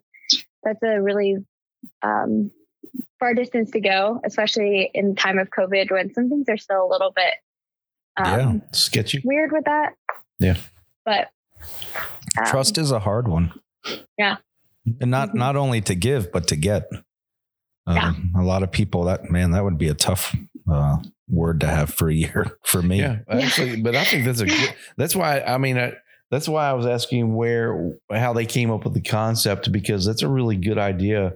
that's 0.62 0.82
a 0.82 1.00
really 1.00 1.36
um, 2.02 2.50
far 3.18 3.34
distance 3.34 3.70
to 3.72 3.80
go, 3.80 4.20
especially 4.24 4.90
in 4.92 5.14
time 5.14 5.38
of 5.38 5.48
COVID 5.50 5.90
when 5.90 6.12
some 6.12 6.28
things 6.28 6.46
are 6.48 6.56
still 6.56 6.84
a 6.84 6.88
little 6.90 7.12
bit 7.14 7.34
um, 8.16 8.62
Sketchy. 8.72 9.22
weird 9.24 9.52
with 9.52 9.64
that. 9.64 9.94
Yeah. 10.38 10.56
But 11.04 11.28
um, 12.38 12.46
trust 12.46 12.78
is 12.78 12.90
a 12.90 12.98
hard 12.98 13.28
one 13.28 13.52
Yeah. 14.18 14.36
and 15.00 15.10
not 15.10 15.30
Mhm. 15.30 15.34
not 15.34 15.56
only 15.56 15.80
to 15.82 15.94
give 15.94 16.32
but 16.32 16.48
to 16.48 16.56
get 16.56 16.88
um, 17.86 18.32
a 18.36 18.42
lot 18.42 18.62
of 18.62 18.70
people 18.70 19.04
that 19.04 19.30
man 19.30 19.50
that 19.52 19.64
would 19.64 19.78
be 19.78 19.88
a 19.88 19.94
tough 19.94 20.34
uh, 20.70 20.98
word 21.30 21.60
to 21.60 21.66
have 21.66 21.92
for 21.94 22.08
a 22.08 22.14
year 22.14 22.58
for 22.64 22.82
me 22.82 22.98
Yeah, 23.00 23.18
actually, 23.28 23.80
but 23.80 23.94
I 23.96 24.04
think 24.04 24.24
that's 24.24 24.40
a 24.40 24.46
good. 24.46 24.74
That's 24.96 25.14
why 25.16 25.40
I 25.40 25.58
mean, 25.58 25.78
I, 25.78 25.92
that's 26.30 26.48
why 26.48 26.68
I 26.70 26.74
was 26.74 26.86
asking 26.86 27.34
where 27.34 27.92
how 28.10 28.32
they 28.32 28.46
came 28.46 28.70
up 28.70 28.84
with 28.84 28.94
the 28.94 29.00
concept 29.02 29.72
because 29.72 30.04
that's 30.06 30.22
a 30.22 30.28
really 30.28 30.56
good 30.56 30.78
idea. 30.78 31.34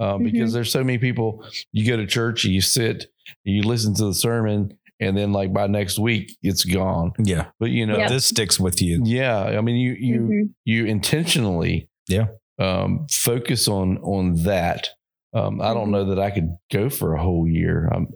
Uh, 0.00 0.18
because 0.18 0.52
there's 0.52 0.72
so 0.72 0.82
many 0.82 0.98
people. 0.98 1.44
You 1.70 1.86
go 1.86 1.96
to 1.96 2.06
church, 2.06 2.44
you 2.44 2.60
sit, 2.60 3.06
you 3.44 3.62
listen 3.62 3.94
to 3.94 4.06
the 4.06 4.14
sermon, 4.14 4.76
and 4.98 5.16
then 5.16 5.32
like 5.32 5.52
by 5.52 5.68
next 5.68 5.98
week 5.98 6.36
it's 6.42 6.64
gone. 6.64 7.12
yeah 7.18 7.46
But 7.60 7.70
you 7.70 7.86
know, 7.86 7.98
Yeah. 7.98 8.08
this 8.08 8.24
sticks 8.26 8.58
with 8.58 8.82
you 8.82 9.02
yeah. 9.04 9.38
I 9.42 9.60
mean, 9.60 9.76
you 9.76 9.92
you 9.98 10.20
mhm. 10.20 10.48
you 10.64 10.86
intentionally 10.86 11.88
Yeah. 12.08 12.26
um, 12.58 13.06
focus 13.10 13.68
on 13.68 13.98
on 13.98 14.42
that. 14.44 14.88
Um, 15.34 15.60
I 15.60 15.72
don't 15.72 15.88
Mhm. 15.88 15.92
know 15.92 16.04
that 16.06 16.18
I 16.18 16.30
could 16.30 16.56
go 16.72 16.88
for 16.90 17.14
a 17.14 17.22
whole 17.22 17.46
year. 17.46 17.88
Um, 17.94 18.08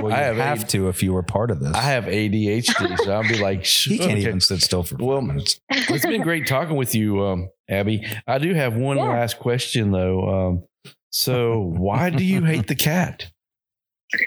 well, 0.00 0.12
I 0.12 0.18
you 0.18 0.24
have 0.24 0.36
have, 0.36 0.60
AD 0.62 0.68
to 0.70 0.88
if 0.88 1.02
you 1.02 1.12
were 1.12 1.22
part 1.22 1.50
of 1.50 1.60
this 1.60 1.74
I 1.74 1.82
have 1.82 2.04
ADHD, 2.04 2.98
so 2.98 3.12
I'll 3.12 3.22
be 3.28 3.38
like, 3.38 3.64
he 3.64 3.98
can't 3.98 4.12
okay. 4.12 4.20
even 4.20 4.40
sit 4.40 4.62
still 4.62 4.82
for 4.82 4.96
Well, 4.96 5.08
well 5.08 5.22
minutes 5.22 5.60
it's 5.70 6.06
been 6.06 6.22
great 6.22 6.46
talking 6.46 6.76
with 6.76 6.94
you, 6.94 7.24
um, 7.24 7.48
Abbie. 7.68 8.06
I 8.26 8.38
do 8.38 8.54
have 8.54 8.76
one 8.76 8.96
Yeah. 8.96 9.04
last 9.08 9.38
question 9.38 9.90
though. 9.90 10.28
Um, 10.28 10.92
so, 11.10 11.58
why 11.60 12.10
do 12.10 12.22
you 12.24 12.44
hate 12.44 12.66
the 12.66 12.74
cat? 12.74 13.30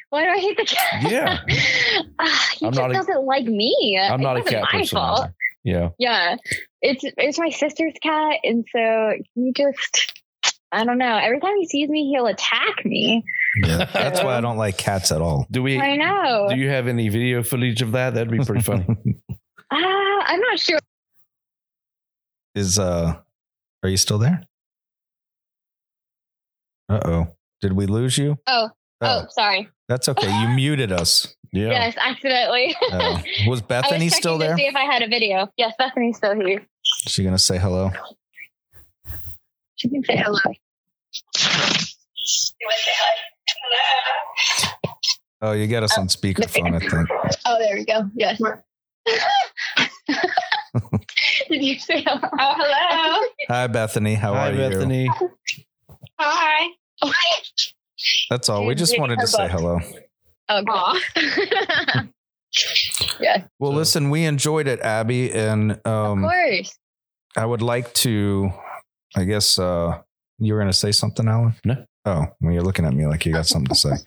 Why 0.10 0.24
do 0.26 0.30
I 0.32 0.40
hate 0.40 0.58
the 0.58 0.66
cat? 0.66 1.10
Yeah. 1.12 1.40
Ah, 2.22 2.50
he 2.58 2.66
I'm 2.66 2.74
just 2.74 2.82
not 2.82 2.92
a- 2.92 2.94
doesn't 2.96 3.26
like 3.26 3.46
me. 3.46 3.98
I'm 4.02 4.20
It 4.20 4.24
not 4.24 4.36
a 4.36 4.40
wasn't 4.40 4.56
cat 4.56 4.64
my 4.74 4.80
person. 4.80 4.98
fault. 4.98 5.28
Yeah, 5.64 5.90
Yeah, 6.00 6.36
it's 6.82 7.04
it's 7.18 7.38
my 7.40 7.50
sister's 7.50 7.94
cat, 8.02 8.38
and 8.44 8.66
so 8.74 9.14
he 9.36 9.54
just 9.56 10.19
I 10.72 10.84
don't 10.86 10.98
know. 10.98 11.18
Every 11.18 11.40
time 11.40 11.56
he 11.58 11.66
sees 11.68 11.90
me, 11.90 12.10
he'll 12.12 12.28
attack 12.28 12.86
me. 12.86 13.24
yeah 13.64 13.86
that's 13.94 14.22
why 14.24 14.38
i 14.38 14.42
don't 14.42 14.58
like 14.58 14.78
cats 14.78 15.12
at 15.12 15.22
all 15.22 15.48
do 15.50 15.64
we? 15.64 15.80
I 15.80 15.96
know. 15.96 16.48
Do 16.50 16.56
you 16.56 16.70
have 16.70 16.88
any 16.88 17.10
video 17.10 17.42
footage 17.42 17.82
of 17.82 17.94
that? 17.94 18.14
That'd 18.14 18.30
be 18.32 18.38
pretty 18.46 18.62
funny. 18.62 18.86
Ah, 19.72 20.24
I'm 20.28 20.40
not 20.40 20.60
sure. 20.60 20.78
is 22.56 22.78
uh 22.78 23.16
are 23.84 23.90
you 23.90 23.98
still 23.98 24.20
there 24.20 24.44
uh-oh 26.90 27.28
did 27.62 27.74
we 27.74 27.86
lose 27.86 28.18
you 28.18 28.38
Oh, 28.48 28.70
oh, 29.02 29.26
sorry. 29.30 29.70
that's 29.88 30.10
okay 30.10 30.30
you 30.42 30.50
muted 30.50 30.92
us 30.92 31.36
Yeah. 31.52 31.70
Yes, 31.70 31.96
accidentally. 32.00 32.76
Oh. 32.92 33.22
was 33.48 33.62
I 33.62 33.66
bethany 33.66 34.06
was 34.06 34.16
still 34.16 34.38
checking 34.38 34.56
there 34.56 34.56
to 34.58 34.62
see 34.62 34.68
if 34.68 34.76
I 34.76 34.84
had 34.86 35.02
a 35.02 35.08
video. 35.08 35.48
Yes, 35.58 35.74
Bethany's 35.80 36.18
still 36.18 36.36
here. 36.36 36.62
she 36.84 37.24
gonna 37.24 37.40
say 37.40 37.58
hello 37.58 37.90
She 39.80 39.88
can 39.90 40.04
say 40.04 40.18
hello. 40.18 40.40
Oh, 45.42 45.54
you 45.54 45.68
got 45.68 45.84
us 45.84 45.98
on 45.98 46.10
speakerphone, 46.10 46.76
I 46.76 46.80
think. 46.80 47.08
Oh, 47.46 47.58
there 47.60 47.76
we 47.78 47.86
go. 47.86 48.10
Yes. 48.14 48.38
Did 51.50 51.64
you 51.64 51.80
say 51.80 52.04
hello? 52.06 52.20
Oh, 52.24 52.54
hello. 52.58 53.28
Hi, 53.48 53.68
Bethany. 53.68 54.16
How 54.16 54.34
Hi, 54.34 54.50
are 54.50 54.52
you? 54.52 54.58
Bethany. 54.58 55.10
Hi. 56.20 56.68
That's 58.30 58.50
all. 58.50 58.66
We 58.66 58.76
just 58.76 59.00
wanted 59.00 59.20
to 59.20 59.28
say 59.28 59.48
hello. 59.48 59.80
Okay. 60.50 61.00
yeah, 63.22 63.44
Well, 63.60 63.72
So- 63.72 63.78
listen, 63.78 64.10
we 64.10 64.26
enjoyed 64.26 64.68
it, 64.68 64.82
Abbie, 64.82 65.32
and 65.32 65.72
of 65.72 65.88
um, 65.88 66.22
course. 66.24 66.78
I 67.38 67.46
would 67.46 67.62
like 67.62 67.94
to. 67.96 68.52
I 69.16 69.24
guess 69.24 69.58
uh, 69.60 70.00
you 70.38 70.54
were 70.54 70.60
going 70.60 70.72
to 70.72 70.78
say 70.78 70.92
something, 70.92 71.28
Allen. 71.28 71.56
No. 71.66 71.86
Oh, 72.06 72.26
well, 72.42 72.54
you're 72.54 72.64
looking 72.64 72.86
at 72.86 72.94
me 72.94 73.06
like 73.06 73.26
you 73.26 73.34
got 73.34 73.46
something 73.46 73.68
to 73.70 73.76
say. 73.76 73.92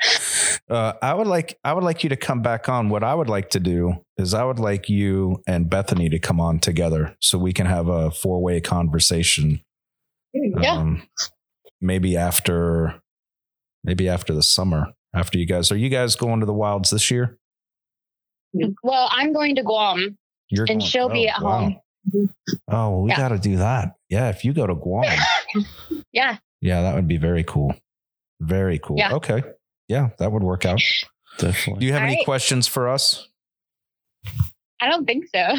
Uh, 0.69 0.93
I 1.03 1.13
would 1.13 1.27
like 1.27 1.59
I 1.65 1.73
would 1.73 1.85
like 1.85 2.03
you 2.03 2.09
to 2.11 2.17
come 2.17 2.41
back 2.41 2.69
on. 2.69 2.89
What 2.89 3.03
I 3.03 3.15
would 3.15 3.29
like 3.29 3.51
to 3.51 3.61
do 3.61 4.05
is 4.17 4.33
I 4.33 4.45
would 4.45 4.59
like 4.59 4.89
you 4.89 5.43
and 5.47 5.69
Bethany 5.69 6.09
to 6.11 6.19
come 6.19 6.41
on 6.41 6.61
together 6.61 7.17
so 7.21 7.37
we 7.37 7.53
can 7.53 7.67
have 7.67 7.89
a 7.89 8.11
four 8.11 8.41
way 8.43 8.61
conversation. 8.61 9.61
Yeah. 10.33 10.77
Um, 10.77 11.03
maybe 11.81 12.17
after, 12.17 13.01
maybe 13.83 14.09
after 14.09 14.33
the 14.35 14.43
summer. 14.43 14.93
After 15.15 15.39
you 15.39 15.47
guys, 15.47 15.71
are 15.73 15.77
you 15.77 15.89
guys 15.89 16.17
going 16.17 16.41
to 16.41 16.47
the 16.47 16.55
wilds 16.55 16.91
this 16.91 17.11
year? 17.11 17.39
Well, 18.83 19.09
I'm 19.11 19.33
going 19.33 19.57
to 19.57 19.63
Guam, 19.63 20.17
You're 20.49 20.65
and 20.65 20.81
going- 20.81 20.81
she'll 20.81 21.09
be 21.09 21.29
oh, 21.29 21.37
at 21.37 21.43
wow. 21.43 21.59
home. 21.59 21.81
Oh, 22.15 22.25
well, 22.69 23.03
we 23.03 23.11
Yeah. 23.11 23.17
got 23.17 23.29
to 23.29 23.39
do 23.39 23.57
that. 23.59 23.95
Yeah, 24.09 24.29
if 24.31 24.45
you 24.45 24.53
go 24.53 24.67
to 24.67 24.75
Guam, 24.75 25.05
Yeah. 26.13 26.39
yeah, 26.61 26.83
that 26.83 26.95
would 26.95 27.09
be 27.09 27.17
very 27.17 27.45
cool. 27.45 27.75
Very 28.41 28.79
cool. 28.79 28.97
Yeah. 28.99 29.13
Okay. 29.15 29.43
Yeah, 29.89 30.11
that 30.19 30.33
would 30.33 30.43
work 30.43 30.65
out. 30.67 30.81
Do 31.39 31.53
you 31.81 31.93
have 31.93 32.03
All 32.03 32.09
any 32.09 32.17
right. 32.17 32.25
questions 32.25 32.67
for 32.67 32.89
us? 32.89 33.29
I 34.81 34.89
don't 34.91 35.07
think 35.07 35.27
so. 35.35 35.47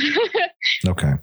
Okay. 0.86 1.14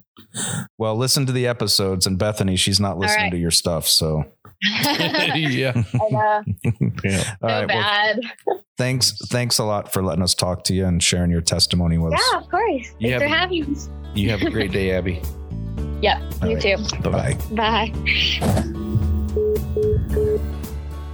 Well, 0.79 0.95
listen 0.95 1.27
to 1.27 1.31
the 1.31 1.45
episodes, 1.45 2.07
and 2.07 2.17
Bethany, 2.17 2.55
she's 2.55 2.79
not 2.79 2.97
listening 2.97 3.25
right. 3.25 3.31
to 3.31 3.37
your 3.37 3.51
stuff. 3.51 3.87
So, 3.87 4.23
I 4.63 5.33
yeah. 5.35 5.73
know. 6.11 6.19
Uh, 6.19 6.43
yeah. 7.03 7.35
all 7.41 7.49
So 7.49 7.65
right. 7.67 8.15
Well, 8.45 8.63
thanks. 8.77 9.13
Thanks 9.27 9.57
a 9.59 9.63
lot 9.63 9.91
for 9.91 10.03
letting 10.03 10.23
us 10.23 10.33
talk 10.35 10.63
to 10.65 10.73
you 10.73 10.85
and 10.85 11.01
sharing 11.01 11.31
your 11.31 11.41
testimony 11.41 11.97
with 11.97 12.13
us. 12.13 12.21
yeah, 12.31 12.37
of 12.39 12.49
course. 12.49 12.87
Thanks 12.87 12.95
You 12.99 13.17
for 13.19 13.27
have- 13.27 13.39
having 13.39 13.75
us. 13.75 13.89
You 14.13 14.29
have 14.31 14.41
a 14.41 14.49
great 14.51 14.71
day, 14.71 14.91
Abbie. 14.91 15.21
Yeah, 16.01 16.19
All 16.41 16.49
you 16.49 16.55
right. 16.57 16.63
too. 16.63 16.77
Bye. 17.11 17.37
Bye. 17.51 17.91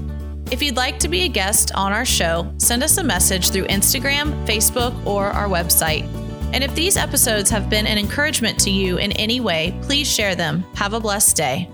If 0.51 0.63
you'd 0.63 0.77
like 0.77 0.97
to 0.99 1.07
be 1.07 1.21
a 1.25 1.27
guest 1.27 1.71
on 1.75 1.93
our 1.93 2.05
show, 2.05 2.51
send 2.57 2.81
us 2.81 2.97
a 2.97 3.03
message 3.03 3.51
through 3.51 3.67
Instagram, 3.67 4.47
Facebook, 4.47 5.05
or 5.05 5.27
our 5.27 5.47
website. 5.47 6.03
And 6.53 6.63
if 6.63 6.73
these 6.73 6.97
episodes 6.97 7.51
have 7.51 7.69
been 7.69 7.85
an 7.85 7.99
encouragement 7.99 8.59
to 8.61 8.71
you 8.71 8.97
in 8.97 9.11
any 9.11 9.39
way, 9.39 9.77
please 9.83 10.11
share 10.11 10.33
them. 10.33 10.65
Have 10.73 10.93
a 10.93 10.99
blessed 10.99 11.37
day. 11.37 11.69